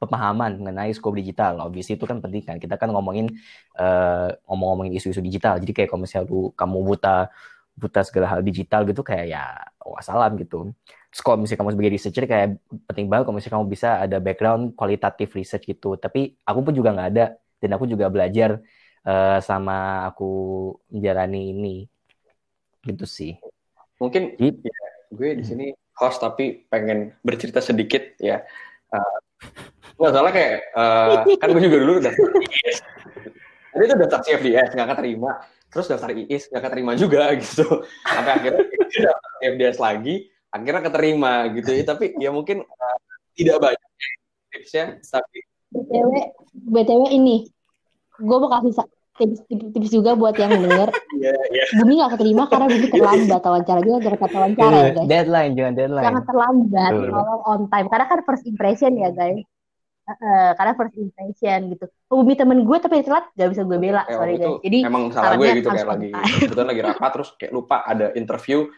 pemahaman 0.00 0.56
mengenai 0.56 0.96
scope 0.96 1.20
digital. 1.20 1.60
Obviously 1.60 2.00
itu 2.00 2.08
kan 2.08 2.24
penting 2.24 2.40
kan. 2.48 2.56
Kita 2.56 2.80
kan 2.80 2.88
ngomongin 2.88 3.28
uh, 3.76 4.32
ngomong-ngomongin 4.48 4.96
isu-isu 4.96 5.20
digital. 5.20 5.60
Jadi 5.60 5.76
kayak 5.76 5.92
kalau 5.92 6.08
misalnya 6.08 6.32
kamu 6.56 6.76
buta 6.80 7.28
buta 7.76 8.00
segala 8.08 8.26
hal 8.32 8.40
digital 8.40 8.88
gitu 8.88 9.04
kayak 9.04 9.26
ya 9.28 9.44
wassalam 9.84 10.40
gitu. 10.40 10.72
Terus 11.12 11.20
misalnya 11.44 11.60
kamu 11.60 11.70
sebagai 11.76 11.92
researcher 11.92 12.24
kayak 12.24 12.48
penting 12.88 13.06
banget 13.12 13.28
kalau 13.28 13.36
misalnya 13.36 13.54
kamu 13.60 13.66
bisa 13.68 13.88
ada 14.00 14.16
background 14.16 14.72
kualitatif 14.72 15.28
research 15.36 15.68
gitu. 15.68 16.00
Tapi 16.00 16.40
aku 16.40 16.58
pun 16.64 16.72
juga 16.72 16.96
nggak 16.96 17.08
ada 17.12 17.36
dan 17.60 17.70
aku 17.76 17.84
juga 17.84 18.08
belajar 18.08 18.64
uh, 19.06 19.38
sama 19.40 20.08
aku 20.08 20.32
menjalani 20.90 21.52
ini. 21.52 21.76
Gitu 22.84 23.04
sih. 23.08 23.32
Mungkin 24.00 24.36
Jadi, 24.36 24.68
ya, 24.68 24.86
gue 25.14 25.30
di 25.40 25.44
sini 25.44 25.66
host 25.96 26.20
tapi 26.20 26.66
pengen 26.68 27.14
bercerita 27.24 27.62
sedikit 27.64 28.18
ya. 28.20 28.42
Uh, 28.90 29.16
nggak 29.94 30.12
salah 30.12 30.32
kayak 30.34 30.56
uh, 30.74 31.22
kan 31.38 31.48
gue 31.54 31.62
juga 31.62 31.78
dulu 31.86 31.92
udah 32.02 32.14
Tapi 33.74 33.82
itu 33.90 33.94
daftar 33.98 34.20
CFDS 34.22 34.70
nggak 34.74 34.88
keterima. 34.96 35.30
Terus 35.70 35.86
daftar 35.90 36.10
IIS 36.14 36.50
nggak 36.50 36.62
keterima 36.70 36.92
juga 36.94 37.32
gitu. 37.42 37.66
Sampai 38.06 38.32
akhirnya 38.38 38.62
daftar 38.90 39.32
FDS 39.42 39.78
lagi 39.80 40.14
akhirnya 40.54 40.82
keterima 40.86 41.32
gitu. 41.54 41.70
Ya 41.74 41.84
tapi 41.86 42.14
ya 42.18 42.30
mungkin 42.30 42.62
uh, 42.62 42.98
tidak 43.34 43.58
banyak 43.58 43.90
tipsnya 44.54 45.02
tapi 45.02 45.42
btw 45.74 46.10
btw 46.70 47.02
ini 47.10 47.50
gue 48.20 48.36
mau 48.38 48.50
kasih 48.50 48.86
tips, 49.18 49.46
tips, 49.46 49.66
tips 49.74 49.90
juga 49.90 50.18
buat 50.18 50.34
yang 50.38 50.58
denger. 50.58 50.90
Yeah, 51.14 51.40
yeah. 51.56 51.64
bumi 51.80 52.02
nggak 52.02 52.18
keterima 52.18 52.44
karena 52.50 52.66
bumi 52.68 52.86
terlambat. 52.90 53.40
Wawancara 53.40 53.80
dia 53.80 53.96
gara 54.02 54.18
kata 54.18 54.34
wawancara 54.34 54.76
ya 54.76 54.90
guys. 54.92 55.08
deadline 55.08 55.52
jangan 55.56 55.74
deadline. 55.78 56.04
Jangan 56.04 56.24
terlambat 56.26 56.92
kalau 57.06 57.36
on 57.48 57.60
time. 57.70 57.86
Karena 57.88 58.06
kan 58.10 58.18
first 58.26 58.44
impression 58.44 58.92
ya 58.98 59.08
guys. 59.14 59.40
Uh, 60.04 60.52
karena 60.58 60.72
first 60.76 60.92
impression 61.00 61.58
gitu. 61.72 61.86
Bumi 62.12 62.34
temen 62.36 62.66
gue 62.66 62.76
tapi 62.76 63.00
telat 63.06 63.30
gak 63.38 63.56
bisa 63.56 63.62
gue 63.64 63.78
bela, 63.78 64.04
ya, 64.04 64.20
sorry 64.20 64.36
guys. 64.36 64.58
Jadi 64.60 64.78
emang 64.84 65.08
salah 65.14 65.38
gue 65.38 65.48
gitu 65.54 65.70
kayak 65.70 65.88
lagi 65.88 66.10
kebetulan 66.44 66.68
lagi 66.76 66.82
rapat 66.82 67.10
terus 67.14 67.28
kayak 67.40 67.52
lupa 67.54 67.76
ada 67.88 68.06
interview. 68.18 68.68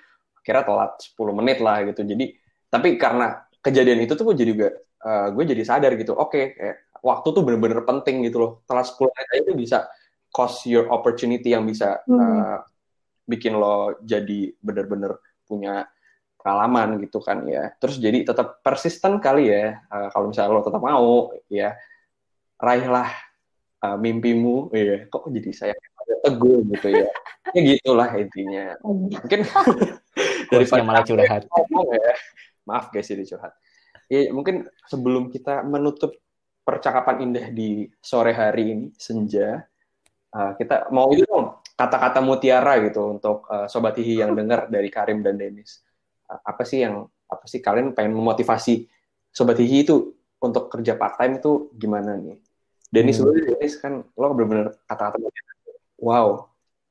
Kira 0.47 0.63
telat 0.63 0.93
10 1.03 1.19
menit 1.35 1.59
lah 1.59 1.83
gitu. 1.83 2.07
Jadi 2.07 2.37
tapi 2.71 2.95
karena 2.95 3.43
kejadian 3.59 4.07
itu 4.07 4.15
tuh 4.15 4.23
gue 4.29 4.37
jadi 4.39 4.51
juga 4.55 4.69
uh, 5.03 5.35
gue 5.35 5.43
jadi 5.51 5.63
sadar 5.67 5.99
gitu. 5.99 6.15
Oke 6.15 6.31
okay, 6.31 6.45
kayak 6.55 6.77
waktu 7.07 7.29
tuh 7.31 7.43
bener-bener 7.47 7.87
penting 7.87 8.27
gitu 8.27 8.43
loh. 8.43 8.53
Telat 8.67 8.91
10 8.91 8.99
menit 9.07 9.29
aja 9.31 9.43
itu 9.47 9.53
bisa 9.55 9.79
cost 10.35 10.67
your 10.67 10.91
opportunity 10.91 11.55
yang 11.55 11.63
bisa 11.63 12.03
hmm. 12.05 12.19
uh, 12.19 12.59
bikin 13.25 13.55
lo 13.55 13.97
jadi 14.03 14.51
bener-bener 14.59 15.23
punya 15.47 15.87
pengalaman 16.43 16.99
gitu 17.03 17.23
kan 17.23 17.47
ya. 17.47 17.71
Terus 17.79 18.03
jadi 18.03 18.27
tetap 18.27 18.59
persisten 18.67 19.23
kali 19.23 19.55
ya 19.55 19.79
uh, 19.87 20.11
kalau 20.11 20.35
misalnya 20.35 20.51
lo 20.51 20.67
tetap 20.67 20.83
mau 20.83 21.31
ya. 21.47 21.79
Raihlah 22.57 23.13
uh, 23.85 23.97
mimpimu 24.01 24.73
ya 24.73 25.07
kok 25.13 25.29
jadi 25.29 25.51
saya 25.55 25.75
teguh 26.27 26.67
gitu 26.75 26.89
ya. 26.91 27.07
Ya 27.55 27.61
gitulah 27.63 28.11
intinya. 28.19 28.75
Mungkin 28.83 29.41
daripada 30.53 30.83
malah 30.83 31.05
curhat. 31.07 31.47
ya. 31.47 32.15
Maaf 32.67 32.91
guys 32.91 33.07
jadi 33.07 33.23
curhat. 33.23 33.55
Ya 34.07 34.31
mungkin 34.31 34.67
sebelum 34.87 35.31
kita 35.31 35.67
menutup 35.67 36.15
percakapan 36.67 37.31
indah 37.31 37.47
di 37.55 37.87
sore 38.03 38.35
hari 38.35 38.75
ini 38.75 38.87
senja. 38.99 39.63
Uh, 40.35 40.53
kita 40.59 40.91
mau 40.91 41.07
itu 41.15 41.23
dong 41.23 41.63
kata-kata 41.79 42.19
mutiara 42.19 42.83
gitu 42.83 43.15
untuk 43.15 43.47
uh, 43.47 43.71
sobat 43.71 43.95
hihi 43.95 44.27
yang 44.27 44.35
dengar 44.39 44.67
dari 44.67 44.91
Karim 44.91 45.23
dan 45.23 45.39
Denis 45.39 45.87
uh, 46.27 46.43
apa 46.43 46.67
sih 46.67 46.83
yang 46.83 47.07
apa 47.31 47.47
sih 47.47 47.63
kalian 47.63 47.95
pengen 47.95 48.19
memotivasi 48.19 48.91
sobat 49.31 49.63
hihi 49.63 49.87
itu 49.87 50.19
untuk 50.43 50.69
kerja 50.69 50.99
part 50.99 51.17
time 51.17 51.39
itu 51.39 51.71
gimana 51.79 52.19
nih? 52.19 52.37
Denis 52.91 53.23
hmm. 53.23 53.55
Denis 53.55 53.79
kan 53.79 54.03
lo 54.03 54.27
benar-benar 54.35 54.75
kata-kata 54.91 55.17
mutiara. 55.23 55.53
Wow. 55.97 56.29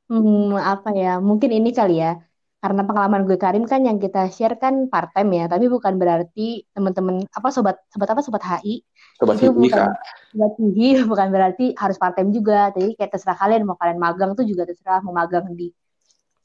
Hmm, 0.05 0.53
apa 0.55 0.93
ya 0.93 1.17
mungkin 1.19 1.49
ini 1.51 1.73
kali 1.75 1.99
ya 1.99 2.21
karena 2.65 2.81
pengalaman 2.81 3.29
gue 3.29 3.37
Karim 3.37 3.69
kan 3.69 3.85
yang 3.85 4.01
kita 4.01 4.25
share 4.33 4.57
kan 4.57 4.89
part 4.89 5.13
time 5.13 5.37
ya. 5.37 5.45
Tapi 5.45 5.69
bukan 5.69 6.01
berarti 6.01 6.65
teman-teman 6.73 7.21
apa 7.29 7.53
sobat 7.53 7.77
sobat 7.93 8.09
apa? 8.09 8.25
Sobat 8.25 8.41
HI 8.41 8.81
sobat 9.21 9.37
itu 9.37 9.53
bukan 9.53 9.93
sobat 10.33 10.51
tinggi 10.57 10.89
bukan 11.11 11.27
berarti 11.29 11.77
harus 11.77 12.01
part 12.01 12.17
time 12.17 12.33
juga. 12.33 12.73
Jadi 12.73 12.97
kayak 12.97 13.13
terserah 13.13 13.37
kalian 13.37 13.69
mau 13.69 13.77
kalian 13.77 14.01
magang 14.01 14.33
tuh 14.33 14.49
juga 14.49 14.65
terserah 14.65 15.05
mau 15.05 15.13
magang 15.13 15.45
di 15.53 15.69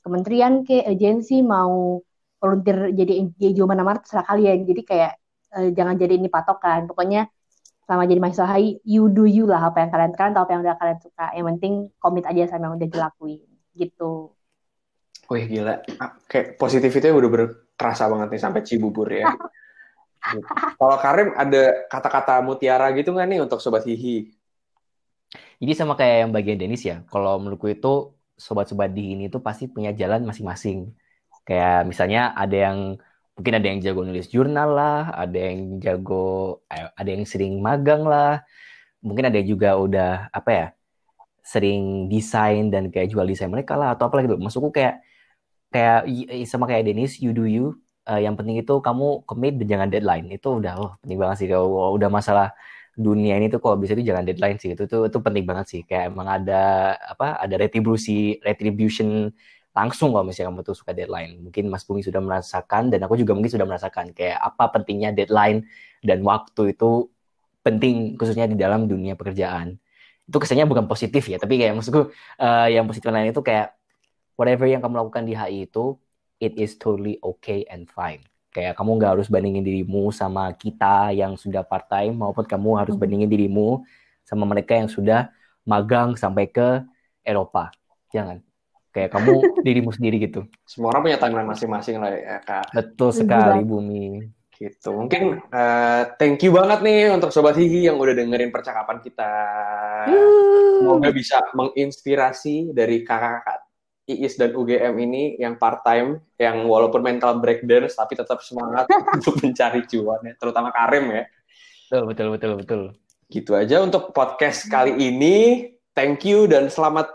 kementerian 0.04 0.60
ke 0.60 0.84
agensi 0.84 1.40
mau 1.40 2.04
volunteer 2.36 2.92
jadi 2.92 3.24
NGO 3.24 3.64
mana-mana 3.64 4.04
terserah 4.04 4.28
kalian. 4.28 4.68
Jadi 4.68 4.82
kayak 4.84 5.12
eh, 5.56 5.72
jangan 5.72 5.96
jadi 5.96 6.20
ini 6.20 6.28
patokan. 6.28 6.84
Pokoknya 6.84 7.32
selama 7.88 8.04
jadi 8.04 8.20
mahasiswa 8.20 8.44
HI 8.60 8.84
you 8.84 9.08
do 9.08 9.24
you 9.24 9.48
lah 9.48 9.72
apa 9.72 9.88
yang 9.88 9.88
kalian 9.88 10.12
kalian 10.12 10.32
tahu 10.36 10.44
apa 10.44 10.52
yang 10.52 10.62
udah 10.68 10.76
kalian 10.76 10.98
suka. 11.00 11.26
Yang 11.32 11.46
penting 11.56 11.72
komit 11.96 12.28
aja 12.28 12.44
sama 12.52 12.68
yang 12.68 12.76
udah 12.76 12.88
dilakuin. 12.92 13.48
Gitu 13.72 14.36
Wih 15.30 15.46
gila, 15.46 15.78
kayak 16.26 16.58
positivity 16.58 17.06
udah 17.06 17.30
berkerasa 17.30 18.10
banget 18.10 18.34
nih 18.34 18.42
sampai 18.42 18.60
Cibubur 18.66 19.06
ya. 19.06 19.30
Kalau 20.78 20.96
Karim 20.98 21.32
ada 21.38 21.86
kata-kata 21.86 22.42
mutiara 22.42 22.90
gitu 22.92 23.14
nggak 23.14 23.28
nih 23.30 23.38
untuk 23.40 23.62
Sobat 23.62 23.86
Hihi? 23.86 24.34
Jadi 25.62 25.72
sama 25.78 25.94
kayak 25.94 26.26
yang 26.26 26.30
bagian 26.34 26.58
Denis 26.58 26.82
ya, 26.82 27.06
kalau 27.06 27.38
menurutku 27.38 27.70
itu 27.70 28.16
sobat-sobat 28.40 28.90
di 28.90 29.14
ini 29.14 29.28
tuh 29.28 29.38
pasti 29.44 29.68
punya 29.68 29.92
jalan 29.94 30.24
masing-masing. 30.26 30.90
Kayak 31.46 31.86
misalnya 31.86 32.34
ada 32.34 32.56
yang 32.56 32.78
mungkin 33.36 33.54
ada 33.54 33.66
yang 33.70 33.78
jago 33.84 34.00
nulis 34.02 34.26
jurnal 34.32 34.74
lah, 34.74 35.14
ada 35.14 35.38
yang 35.38 35.78
jago, 35.78 36.64
eh, 36.72 36.88
ada 36.96 37.08
yang 37.08 37.22
sering 37.28 37.60
magang 37.60 38.02
lah, 38.08 38.42
mungkin 39.04 39.28
ada 39.28 39.36
yang 39.38 39.48
juga 39.54 39.76
udah 39.78 40.32
apa 40.32 40.50
ya, 40.50 40.66
sering 41.44 42.08
desain 42.10 42.72
dan 42.72 42.88
kayak 42.90 43.12
jual 43.12 43.24
desain 43.28 43.52
mereka 43.52 43.76
lah 43.76 43.94
atau 43.94 44.08
apa 44.08 44.20
lagi 44.20 44.32
tuh. 44.32 44.40
Maksudku 44.40 44.72
kayak 44.72 45.04
kayak 45.70 46.06
sama 46.50 46.66
kayak 46.70 46.86
Dennis 46.90 47.22
you 47.22 47.30
do 47.30 47.46
you. 47.46 47.78
Uh, 48.10 48.18
yang 48.18 48.34
penting 48.34 48.58
itu 48.58 48.74
kamu 48.82 49.22
commit 49.22 49.54
dan 49.62 49.66
jangan 49.70 49.88
deadline. 49.88 50.26
Itu 50.34 50.58
udah 50.58 50.74
oh 50.82 50.90
penting 51.02 51.18
banget 51.22 51.36
sih. 51.46 51.48
Kalau 51.50 51.94
udah 51.94 52.10
masalah 52.10 52.50
dunia 52.98 53.38
ini 53.38 53.46
tuh 53.48 53.62
kalau 53.62 53.78
bisa 53.78 53.94
itu 53.94 54.02
jangan 54.02 54.26
deadline 54.26 54.58
sih. 54.58 54.74
Itu 54.74 54.90
tuh 54.90 55.06
itu 55.06 55.18
penting 55.22 55.44
banget 55.46 55.66
sih. 55.70 55.80
Kayak 55.86 56.10
emang 56.10 56.26
ada 56.28 56.94
apa 56.98 57.38
ada 57.38 57.54
retribusi 57.54 58.42
retribution 58.42 59.30
langsung 59.70 60.10
kalau 60.10 60.26
misalnya 60.26 60.50
kamu 60.50 60.62
tuh 60.66 60.76
suka 60.76 60.92
deadline. 60.92 61.38
Mungkin 61.46 61.70
Mas 61.70 61.86
Bumi 61.86 62.02
sudah 62.02 62.18
merasakan 62.18 62.90
dan 62.90 63.00
aku 63.06 63.14
juga 63.14 63.32
mungkin 63.38 63.52
sudah 63.54 63.66
merasakan 63.68 64.10
kayak 64.10 64.38
apa 64.42 64.64
pentingnya 64.74 65.14
deadline 65.14 65.70
dan 66.02 66.20
waktu 66.26 66.74
itu 66.74 67.06
penting 67.62 68.18
khususnya 68.18 68.50
di 68.50 68.58
dalam 68.58 68.90
dunia 68.90 69.14
pekerjaan. 69.14 69.78
Itu 70.26 70.38
kesannya 70.42 70.66
bukan 70.66 70.86
positif 70.90 71.30
ya 71.30 71.38
tapi 71.38 71.58
kayak 71.62 71.78
maksudku 71.78 72.10
uh, 72.42 72.68
yang 72.70 72.86
positif 72.90 73.06
lain 73.10 73.30
itu 73.30 73.42
kayak 73.42 73.79
whatever 74.40 74.64
yang 74.64 74.80
kamu 74.80 75.04
lakukan 75.04 75.28
di 75.28 75.36
HI 75.36 75.68
itu 75.68 76.00
it 76.40 76.56
is 76.56 76.80
totally 76.80 77.20
okay 77.20 77.68
and 77.68 77.92
fine. 77.92 78.24
Kayak 78.50 78.80
kamu 78.80 78.96
nggak 78.96 79.12
harus 79.20 79.28
bandingin 79.28 79.62
dirimu 79.62 80.08
sama 80.10 80.50
kita 80.56 81.12
yang 81.12 81.36
sudah 81.36 81.60
part 81.60 81.86
time 81.92 82.16
maupun 82.16 82.48
kamu 82.48 82.80
harus 82.80 82.96
hmm. 82.96 83.02
bandingin 83.04 83.28
dirimu 83.28 83.84
sama 84.24 84.48
mereka 84.48 84.74
yang 84.74 84.88
sudah 84.88 85.28
magang 85.68 86.16
sampai 86.16 86.48
ke 86.48 86.80
Eropa. 87.20 87.68
Jangan. 88.10 88.40
Kayak 88.90 89.14
kamu 89.14 89.32
dirimu 89.68 89.90
sendiri 89.92 90.16
gitu. 90.18 90.48
Semua 90.64 90.96
orang 90.96 91.12
punya 91.12 91.18
timeline 91.20 91.46
masing-masing 91.46 92.00
lah 92.00 92.10
ya, 92.10 92.36
Kak. 92.42 92.74
Betul 92.74 93.14
sekali, 93.14 93.62
Bumi. 93.62 94.24
Gitu. 94.50 94.90
Mungkin 94.90 95.46
uh, 95.46 96.02
thank 96.18 96.42
you 96.42 96.50
banget 96.50 96.82
nih 96.82 97.14
untuk 97.14 97.30
Sobat 97.30 97.54
Hihi 97.54 97.86
yang 97.86 97.96
udah 98.02 98.18
dengerin 98.18 98.50
percakapan 98.50 98.98
kita. 98.98 99.30
Semoga 100.82 101.08
bisa 101.14 101.38
menginspirasi 101.54 102.74
dari 102.74 103.06
kakak-kakak 103.06 103.69
IIS 104.10 104.34
dan 104.34 104.50
UGM 104.52 104.94
ini 104.98 105.38
yang 105.38 105.54
part 105.54 105.86
time, 105.86 106.18
yang 106.34 106.66
walaupun 106.66 106.98
mental 107.00 107.38
breakdown 107.38 107.86
tapi 107.86 108.18
tetap 108.18 108.42
semangat 108.42 108.90
untuk 109.16 109.38
mencari 109.38 109.86
cuan 109.86 110.20
ya, 110.26 110.34
terutama 110.34 110.74
Karim 110.74 111.14
ya. 111.14 111.24
Betul, 111.86 112.02
betul, 112.10 112.26
betul, 112.34 112.52
betul. 112.58 112.80
Gitu 113.30 113.54
aja 113.54 113.82
untuk 113.82 114.10
podcast 114.10 114.66
kali 114.66 114.98
ini. 114.98 115.70
Thank 115.94 116.26
you 116.26 116.50
dan 116.50 116.70
selamat 116.70 117.10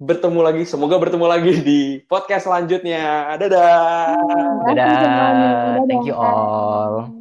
bertemu 0.00 0.40
lagi. 0.40 0.62
Semoga 0.64 0.96
bertemu 0.96 1.26
lagi 1.28 1.52
di 1.60 1.80
podcast 2.08 2.48
selanjutnya. 2.48 3.36
Dadah. 3.36 4.16
Dadah. 4.72 5.84
Thank 5.84 6.08
you 6.08 6.16
all. 6.16 7.19